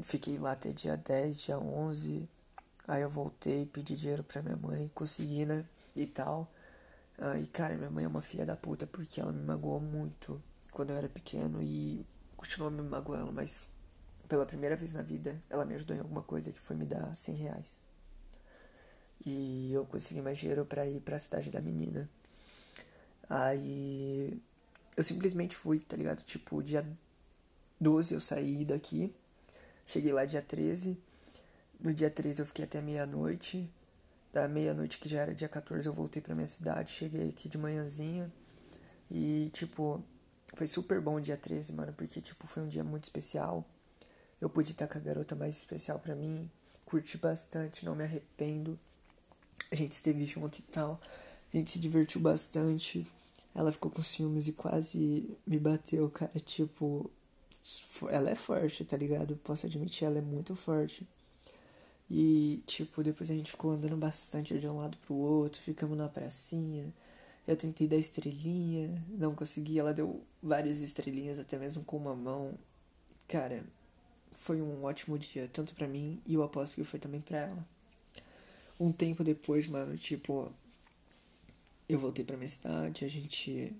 fiquei 0.03 0.39
lá 0.39 0.53
até 0.53 0.71
dia 0.71 0.97
10, 0.97 1.39
dia 1.39 1.59
11. 1.59 2.29
Aí 2.89 3.03
eu 3.03 3.11
voltei, 3.11 3.67
pedi 3.67 3.97
dinheiro 3.97 4.23
pra 4.23 4.43
minha 4.43 4.57
mãe, 4.57 4.91
consegui, 4.95 5.45
né? 5.45 5.65
E 5.95 6.07
tal. 6.07 6.49
Aí, 7.19 7.47
cara, 7.47 7.77
minha 7.77 7.91
mãe 7.91 8.05
é 8.05 8.09
uma 8.09 8.23
filha 8.23 8.45
da 8.45 8.57
puta 8.57 8.87
porque 8.87 9.21
ela 9.21 9.33
me 9.33 9.43
magoou 9.43 9.81
muito 9.81 10.41
quando 10.71 10.91
eu 10.91 10.97
era 10.97 11.09
pequeno 11.09 11.63
e 11.63 12.05
continuou 12.37 12.71
me 12.71 12.83
magoando, 12.83 13.33
mas 13.33 13.67
pela 14.29 14.45
primeira 14.45 14.77
vez 14.77 14.93
na 14.93 15.03
vida 15.03 15.41
ela 15.49 15.65
me 15.65 15.75
ajudou 15.75 15.97
em 15.97 16.01
alguma 16.01 16.23
coisa 16.23 16.53
que 16.53 16.61
foi 16.61 16.77
me 16.77 16.85
dar 16.85 17.17
100 17.17 17.35
reais. 17.37 17.79
E 19.25 19.73
eu 19.73 19.87
consegui 19.87 20.21
mais 20.21 20.39
dinheiro 20.39 20.65
pra 20.67 20.87
ir 20.87 21.01
pra 21.01 21.19
cidade 21.19 21.51
da 21.51 21.61
menina. 21.61 22.09
Aí 23.29 24.41
eu 24.97 25.03
simplesmente 25.03 25.57
fui, 25.57 25.81
tá 25.81 25.97
ligado? 25.97 26.23
Tipo, 26.23 26.63
dia 26.63 26.87
12 27.81 28.15
eu 28.15 28.21
saí 28.21 28.65
daqui, 28.65 29.15
cheguei 29.87 30.13
lá 30.13 30.25
dia 30.25 30.43
13. 30.43 30.99
No 31.81 31.93
dia 31.93 32.11
13 32.11 32.41
eu 32.41 32.47
fiquei 32.47 32.65
até 32.65 32.81
meia-noite. 32.81 33.69
Da 34.33 34.47
meia-noite, 34.47 34.99
que 34.99 35.09
já 35.09 35.21
era 35.23 35.35
dia 35.35 35.49
14, 35.49 35.87
eu 35.87 35.95
voltei 35.95 36.21
pra 36.21 36.35
minha 36.35 36.47
cidade. 36.47 36.91
Cheguei 36.91 37.31
aqui 37.31 37.49
de 37.49 37.57
manhãzinha. 37.57 38.31
E, 39.11 39.51
tipo, 39.53 40.03
foi 40.55 40.67
super 40.67 41.01
bom 41.01 41.15
o 41.17 41.21
dia 41.21 41.37
13, 41.37 41.73
mano, 41.73 41.93
porque, 41.93 42.21
tipo, 42.21 42.47
foi 42.47 42.63
um 42.63 42.69
dia 42.69 42.85
muito 42.85 43.05
especial. 43.05 43.65
Eu 44.41 44.51
pude 44.51 44.73
estar 44.73 44.87
com 44.87 44.99
a 44.99 45.01
garota 45.01 45.35
mais 45.35 45.57
especial 45.57 45.99
para 45.99 46.15
mim. 46.15 46.51
Curti 46.85 47.17
bastante, 47.17 47.85
não 47.85 47.95
me 47.95 48.05
arrependo. 48.05 48.79
A 49.71 49.75
gente 49.75 49.93
esteve 49.93 50.25
junto 50.25 50.59
e 50.59 50.63
tal. 50.63 51.01
A 51.53 51.57
gente 51.57 51.73
se 51.73 51.79
divertiu 51.79 52.21
bastante. 52.21 53.07
Ela 53.55 53.73
ficou 53.73 53.91
com 53.91 54.03
ciúmes 54.03 54.49
e 54.49 54.53
quase 54.53 55.37
me 55.47 55.59
bateu, 55.59 56.11
cara. 56.11 56.39
Tipo, 56.41 57.11
ela 58.11 58.31
é 58.31 58.35
forte, 58.35 58.85
tá 58.85 58.97
ligado? 58.97 59.37
Posso 59.37 59.67
admitir, 59.67 60.05
ela 60.05 60.19
é 60.19 60.23
muito 60.23 60.55
forte. 60.55 61.07
E, 62.11 62.63
tipo, 62.67 63.03
depois 63.03 63.31
a 63.31 63.35
gente 63.35 63.51
ficou 63.51 63.73
andando 63.73 63.97
bastante 63.97 64.59
de 64.59 64.69
um 64.69 64.79
lado 64.79 64.97
pro 64.99 65.15
outro, 65.15 65.61
ficamos 65.61 65.97
na 65.99 66.09
pracinha. 66.09 66.93
Eu 67.47 67.57
tentei 67.57 67.87
dar 67.89 67.97
estrelinha, 67.97 69.03
não 69.11 69.35
consegui. 69.35 69.79
Ela 69.79 69.95
deu 69.95 70.23
várias 70.43 70.81
estrelinhas, 70.81 71.39
até 71.39 71.59
mesmo 71.59 71.85
com 71.85 71.97
uma 71.97 72.15
mão. 72.15 72.55
Cara, 73.29 73.65
foi 74.37 74.63
um 74.63 74.85
ótimo 74.85 75.19
dia, 75.19 75.49
tanto 75.53 75.75
para 75.75 75.89
mim 75.89 76.21
e 76.27 76.35
eu 76.35 76.43
aposto 76.43 76.77
que 76.77 76.85
foi 76.85 77.01
também 77.01 77.21
pra 77.21 77.39
ela. 77.39 77.67
Um 78.79 78.93
tempo 78.93 79.25
depois, 79.25 79.67
mano, 79.67 79.97
tipo, 79.97 80.53
eu 81.89 81.99
voltei 81.99 82.25
pra 82.25 82.37
minha 82.37 82.49
cidade, 82.49 83.05
a 83.05 83.09
gente 83.09 83.75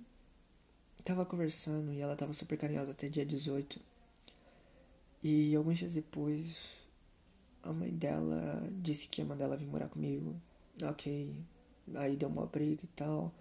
tava 1.07 1.25
conversando 1.25 1.93
e 1.93 2.01
ela 2.01 2.17
tava 2.17 2.33
super 2.33 2.59
carinhosa 2.59 2.91
até 2.91 3.09
dia 3.09 3.25
18. 3.25 3.81
E 5.23 5.55
alguns 5.55 5.79
dias 5.79 5.95
depois, 5.95 6.57
a 7.63 7.73
mãe 7.73 7.91
dela 7.91 8.63
disse 8.83 9.07
que 9.09 9.23
ia 9.23 9.27
mandar 9.27 9.45
ela 9.45 9.57
vir 9.57 9.67
morar 9.67 9.89
comigo. 9.89 10.35
Ok. 10.83 11.33
Aí 11.95 12.17
deu 12.17 12.29
uma 12.29 12.47
briga 12.47 12.83
e 12.85 12.89
tal. 12.89 13.33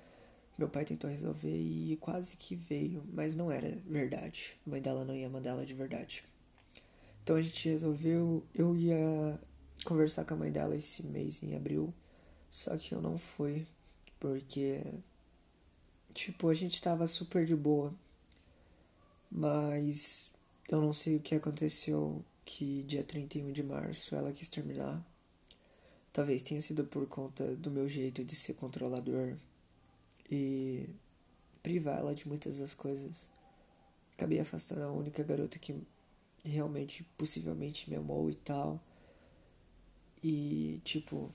Meu 0.57 0.69
pai 0.69 0.85
tentou 0.85 1.09
resolver 1.09 1.57
e 1.57 1.97
quase 1.97 2.37
que 2.37 2.55
veio, 2.55 3.03
mas 3.11 3.35
não 3.35 3.51
era 3.51 3.77
verdade. 3.85 4.57
A 4.65 4.69
mãe 4.69 4.81
dela 4.81 5.03
não 5.03 5.15
ia 5.15 5.27
mandar 5.27 5.51
ela 5.51 5.65
de 5.65 5.73
verdade. 5.73 6.23
Então 7.23 7.35
a 7.35 7.41
gente 7.41 7.67
resolveu. 7.67 8.45
Eu 8.53 8.75
ia 8.75 9.39
conversar 9.83 10.23
com 10.23 10.35
a 10.35 10.37
mãe 10.37 10.51
dela 10.51 10.75
esse 10.75 11.03
mês 11.03 11.41
em 11.41 11.55
abril. 11.55 11.91
Só 12.49 12.77
que 12.77 12.93
eu 12.93 13.01
não 13.01 13.17
fui. 13.17 13.65
Porque. 14.19 14.81
Tipo, 16.15 16.47
a 16.49 16.53
gente 16.53 16.81
tava 16.81 17.05
super 17.07 17.45
de 17.45 17.55
boa. 17.55 17.93
Mas 19.29 20.31
eu 20.69 20.81
não 20.81 20.93
sei 20.93 21.17
o 21.17 21.19
que 21.19 21.35
aconteceu 21.35 22.23
que 22.45 22.83
dia 22.83 23.03
31 23.03 23.51
de 23.51 23.61
março 23.61 24.15
ela 24.15 24.31
quis 24.31 24.47
terminar. 24.47 25.05
Talvez 26.13 26.41
tenha 26.41 26.61
sido 26.61 26.85
por 26.85 27.05
conta 27.07 27.53
do 27.57 27.69
meu 27.69 27.89
jeito 27.89 28.23
de 28.23 28.33
ser 28.33 28.53
controlador 28.53 29.35
e 30.31 30.87
privar 31.61 31.99
ela 31.99 32.15
de 32.15 32.25
muitas 32.27 32.59
das 32.59 32.73
coisas. 32.73 33.27
Acabei 34.13 34.39
afastando 34.39 34.83
a 34.83 34.91
única 34.91 35.21
garota 35.21 35.59
que 35.59 35.75
realmente, 36.45 37.03
possivelmente 37.17 37.89
me 37.89 37.97
amou 37.97 38.29
e 38.29 38.35
tal. 38.35 38.81
E, 40.23 40.79
tipo, 40.85 41.29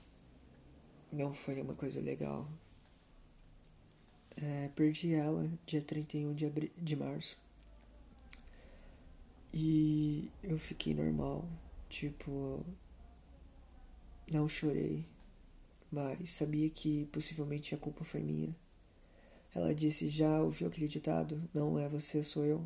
não 1.11 1.33
foi 1.35 1.61
uma 1.61 1.75
coisa 1.75 2.01
legal. 2.01 2.49
É, 4.37 4.69
perdi 4.75 5.13
ela 5.13 5.49
dia 5.65 5.81
31 5.81 6.33
de, 6.33 6.49
de 6.77 6.95
março. 6.95 7.37
E 9.53 10.29
eu 10.41 10.57
fiquei 10.57 10.93
normal, 10.93 11.45
tipo, 11.89 12.65
não 14.31 14.47
chorei, 14.47 15.05
mas 15.91 16.29
sabia 16.29 16.69
que 16.69 17.05
possivelmente 17.07 17.75
a 17.75 17.77
culpa 17.77 18.05
foi 18.05 18.21
minha. 18.21 18.55
Ela 19.53 19.75
disse: 19.75 20.07
Já 20.07 20.41
ouviu 20.41 20.67
aquele 20.67 20.87
ditado? 20.87 21.41
Não 21.53 21.77
é 21.77 21.89
você, 21.89 22.23
sou 22.23 22.45
eu. 22.45 22.65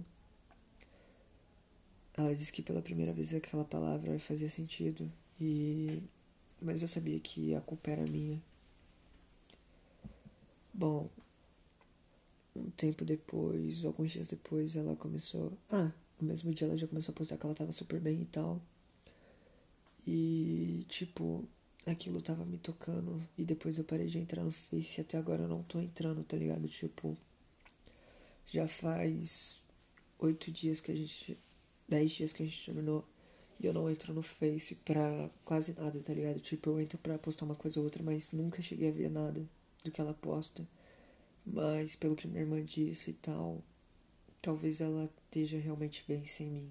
Ela 2.17 2.35
disse 2.35 2.51
que 2.51 2.61
pela 2.61 2.81
primeira 2.81 3.11
vez 3.13 3.33
aquela 3.33 3.65
palavra 3.65 4.17
fazia 4.19 4.49
sentido, 4.49 5.11
e 5.39 6.01
mas 6.61 6.81
eu 6.81 6.87
sabia 6.87 7.19
que 7.19 7.53
a 7.55 7.61
culpa 7.61 7.91
era 7.91 8.03
minha. 8.03 8.41
Bom, 10.73 11.09
um 12.55 12.69
tempo 12.71 13.03
depois, 13.03 13.83
alguns 13.83 14.11
dias 14.11 14.27
depois, 14.27 14.75
ela 14.75 14.95
começou. 14.95 15.53
Ah, 15.71 15.91
no 16.19 16.27
mesmo 16.27 16.53
dia 16.53 16.67
ela 16.67 16.77
já 16.77 16.87
começou 16.87 17.11
a 17.11 17.15
postar 17.15 17.37
que 17.37 17.45
ela 17.45 17.55
tava 17.55 17.71
super 17.71 17.99
bem 17.99 18.21
e 18.21 18.25
tal. 18.25 18.61
E, 20.07 20.85
tipo, 20.87 21.43
aquilo 21.85 22.21
tava 22.21 22.45
me 22.45 22.57
tocando. 22.57 23.21
E 23.37 23.43
depois 23.43 23.77
eu 23.77 23.83
parei 23.83 24.07
de 24.07 24.17
entrar 24.17 24.43
no 24.43 24.51
Face 24.51 24.99
e 24.99 25.01
até 25.01 25.17
agora 25.17 25.43
eu 25.43 25.47
não 25.47 25.63
tô 25.63 25.79
entrando, 25.79 26.23
tá 26.23 26.37
ligado? 26.37 26.67
Tipo, 26.67 27.17
já 28.47 28.67
faz 28.67 29.61
oito 30.19 30.51
dias 30.51 30.79
que 30.79 30.91
a 30.91 30.95
gente. 30.95 31.37
Dez 31.87 32.11
dias 32.11 32.33
que 32.33 32.43
a 32.43 32.45
gente 32.45 32.65
terminou. 32.65 33.05
E 33.59 33.65
eu 33.65 33.73
não 33.73 33.89
entro 33.89 34.13
no 34.13 34.21
Face 34.21 34.75
pra 34.75 35.29
quase 35.43 35.73
nada, 35.73 35.99
tá 35.99 36.13
ligado? 36.13 36.39
Tipo, 36.39 36.71
eu 36.71 36.79
entro 36.81 36.97
pra 36.97 37.17
postar 37.17 37.45
uma 37.45 37.55
coisa 37.55 37.79
ou 37.79 37.85
outra, 37.85 38.03
mas 38.03 38.31
nunca 38.31 38.61
cheguei 38.61 38.89
a 38.89 38.91
ver 38.91 39.09
nada 39.09 39.45
do 39.83 39.91
que 39.91 40.01
ela 40.01 40.13
posta. 40.13 40.67
Mas 41.45 41.95
pelo 41.95 42.15
que 42.15 42.27
minha 42.27 42.41
irmã 42.41 42.63
disse 42.63 43.11
e 43.11 43.13
tal, 43.13 43.63
talvez 44.41 44.81
ela 44.81 45.09
esteja 45.25 45.59
realmente 45.59 46.03
bem 46.07 46.25
sem 46.25 46.47
mim. 46.47 46.69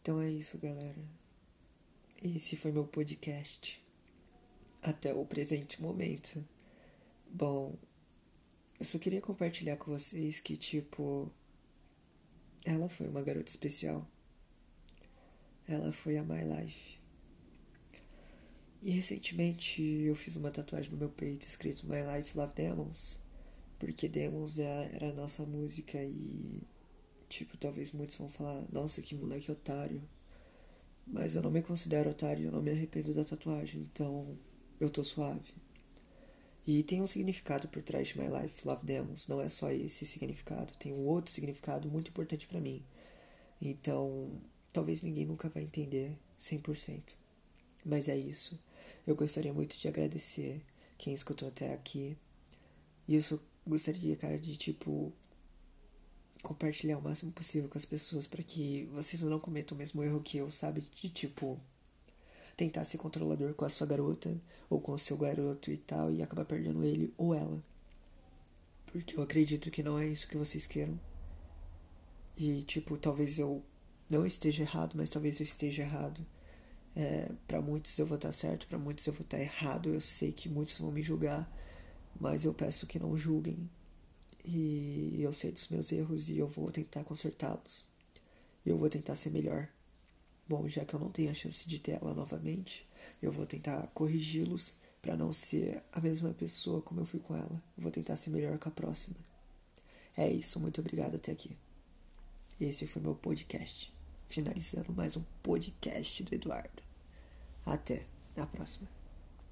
Então 0.00 0.20
é 0.20 0.30
isso, 0.30 0.58
galera. 0.58 1.02
Esse 2.22 2.56
foi 2.56 2.70
meu 2.70 2.86
podcast. 2.86 3.82
Até 4.82 5.14
o 5.14 5.24
presente 5.24 5.80
momento. 5.80 6.44
Bom, 7.30 7.76
eu 8.78 8.84
só 8.84 8.98
queria 8.98 9.20
compartilhar 9.20 9.76
com 9.76 9.92
vocês 9.92 10.40
que, 10.40 10.56
tipo, 10.56 11.30
ela 12.64 12.88
foi 12.88 13.08
uma 13.08 13.22
garota 13.22 13.48
especial. 13.48 14.06
Ela 15.66 15.92
foi 15.92 16.16
a 16.16 16.24
My 16.24 16.42
Life. 16.42 17.01
E 18.82 18.90
recentemente 18.90 19.80
eu 19.80 20.14
fiz 20.16 20.36
uma 20.36 20.50
tatuagem 20.50 20.90
no 20.90 20.96
meu 20.96 21.08
peito 21.08 21.46
escrito 21.46 21.86
My 21.86 22.02
Life 22.02 22.36
Love 22.36 22.52
Demons. 22.54 23.20
Porque 23.78 24.08
Demons 24.08 24.58
é, 24.58 24.90
era 24.92 25.10
a 25.10 25.12
nossa 25.12 25.44
música 25.46 26.02
e. 26.02 26.60
Tipo, 27.28 27.56
talvez 27.56 27.92
muitos 27.92 28.16
vão 28.16 28.28
falar, 28.28 28.62
nossa, 28.70 29.00
que 29.00 29.14
moleque 29.14 29.50
otário. 29.50 30.02
Mas 31.06 31.34
eu 31.34 31.42
não 31.42 31.50
me 31.50 31.62
considero 31.62 32.10
otário, 32.10 32.46
eu 32.46 32.52
não 32.52 32.60
me 32.60 32.70
arrependo 32.70 33.14
da 33.14 33.24
tatuagem, 33.24 33.82
então 33.82 34.36
eu 34.80 34.90
tô 34.90 35.02
suave. 35.02 35.54
E 36.66 36.82
tem 36.82 37.00
um 37.00 37.06
significado 37.06 37.68
por 37.68 37.82
trás 37.82 38.08
de 38.08 38.18
My 38.18 38.26
Life 38.28 38.66
Love 38.66 38.84
Demons, 38.84 39.26
não 39.26 39.40
é 39.40 39.48
só 39.48 39.70
esse 39.72 40.06
significado, 40.06 40.72
tem 40.78 40.92
um 40.92 41.06
outro 41.06 41.32
significado 41.32 41.90
muito 41.90 42.08
importante 42.10 42.46
para 42.46 42.60
mim. 42.60 42.84
Então, 43.60 44.30
talvez 44.72 45.02
ninguém 45.02 45.26
nunca 45.26 45.48
vai 45.48 45.62
entender 45.62 46.16
100%. 46.38 47.14
Mas 47.84 48.08
é 48.08 48.16
isso. 48.16 48.60
Eu 49.06 49.16
gostaria 49.16 49.52
muito 49.52 49.78
de 49.78 49.88
agradecer 49.88 50.62
quem 50.96 51.12
escutou 51.12 51.48
até 51.48 51.74
aqui. 51.74 52.16
E 53.08 53.16
eu 53.16 53.40
gostaria, 53.66 54.16
cara, 54.16 54.38
de 54.38 54.56
tipo 54.56 55.12
compartilhar 56.42 56.98
o 56.98 57.02
máximo 57.02 57.30
possível 57.32 57.68
com 57.68 57.78
as 57.78 57.84
pessoas 57.84 58.26
para 58.26 58.42
que 58.42 58.84
vocês 58.92 59.22
não 59.22 59.38
cometam 59.38 59.76
o 59.76 59.78
mesmo 59.78 60.02
erro 60.02 60.20
que 60.20 60.38
eu, 60.38 60.50
sabe? 60.50 60.80
De 60.80 61.08
tipo 61.08 61.60
tentar 62.56 62.84
ser 62.84 62.98
controlador 62.98 63.54
com 63.54 63.64
a 63.64 63.68
sua 63.68 63.86
garota 63.86 64.36
ou 64.68 64.80
com 64.80 64.92
o 64.92 64.98
seu 64.98 65.16
garoto 65.16 65.70
e 65.70 65.76
tal 65.76 66.12
e 66.12 66.22
acabar 66.22 66.44
perdendo 66.44 66.84
ele 66.84 67.12
ou 67.16 67.34
ela. 67.34 67.62
Porque 68.86 69.16
eu 69.16 69.22
acredito 69.22 69.70
que 69.70 69.82
não 69.82 69.98
é 69.98 70.06
isso 70.06 70.28
que 70.28 70.36
vocês 70.36 70.66
queiram. 70.66 70.98
E 72.36 72.62
tipo, 72.62 72.96
talvez 72.98 73.38
eu 73.38 73.62
não 74.08 74.26
esteja 74.26 74.62
errado, 74.62 74.94
mas 74.96 75.10
talvez 75.10 75.40
eu 75.40 75.44
esteja 75.44 75.82
errado. 75.82 76.24
É, 76.94 77.30
para 77.48 77.60
muitos 77.60 77.98
eu 77.98 78.06
vou 78.06 78.16
estar 78.16 78.32
certo, 78.32 78.66
para 78.66 78.78
muitos 78.78 79.06
eu 79.06 79.12
vou 79.12 79.22
estar 79.22 79.38
errado. 79.40 79.88
Eu 79.88 80.00
sei 80.00 80.32
que 80.32 80.48
muitos 80.48 80.78
vão 80.78 80.92
me 80.92 81.02
julgar, 81.02 81.50
mas 82.20 82.44
eu 82.44 82.52
peço 82.54 82.86
que 82.86 82.98
não 82.98 83.16
julguem. 83.16 83.68
E 84.44 85.18
eu 85.20 85.32
sei 85.32 85.52
dos 85.52 85.68
meus 85.68 85.92
erros 85.92 86.28
e 86.28 86.38
eu 86.38 86.48
vou 86.48 86.70
tentar 86.70 87.04
consertá-los. 87.04 87.84
Eu 88.66 88.76
vou 88.76 88.90
tentar 88.90 89.14
ser 89.14 89.30
melhor. 89.30 89.68
Bom, 90.48 90.68
já 90.68 90.84
que 90.84 90.94
eu 90.94 91.00
não 91.00 91.10
tenho 91.10 91.30
a 91.30 91.34
chance 91.34 91.66
de 91.68 91.78
ter 91.78 91.92
ela 91.92 92.12
novamente, 92.14 92.86
eu 93.22 93.32
vou 93.32 93.46
tentar 93.46 93.86
corrigi-los 93.94 94.74
para 95.00 95.16
não 95.16 95.32
ser 95.32 95.82
a 95.92 96.00
mesma 96.00 96.32
pessoa 96.32 96.82
como 96.82 97.00
eu 97.00 97.06
fui 97.06 97.20
com 97.20 97.34
ela. 97.34 97.62
Eu 97.76 97.82
vou 97.82 97.92
tentar 97.92 98.16
ser 98.16 98.30
melhor 98.30 98.58
com 98.58 98.68
a 98.68 98.72
próxima. 98.72 99.16
É 100.16 100.30
isso, 100.30 100.60
muito 100.60 100.80
obrigado 100.80 101.16
até 101.16 101.32
aqui. 101.32 101.56
Esse 102.60 102.86
foi 102.86 103.00
meu 103.00 103.14
podcast 103.14 103.92
finalizando 104.32 104.94
mais 104.94 105.14
um 105.14 105.22
podcast 105.42 106.22
do 106.22 106.34
Eduardo. 106.34 106.81
Até 107.64 108.06
a 108.36 108.46
próxima. 108.46 109.01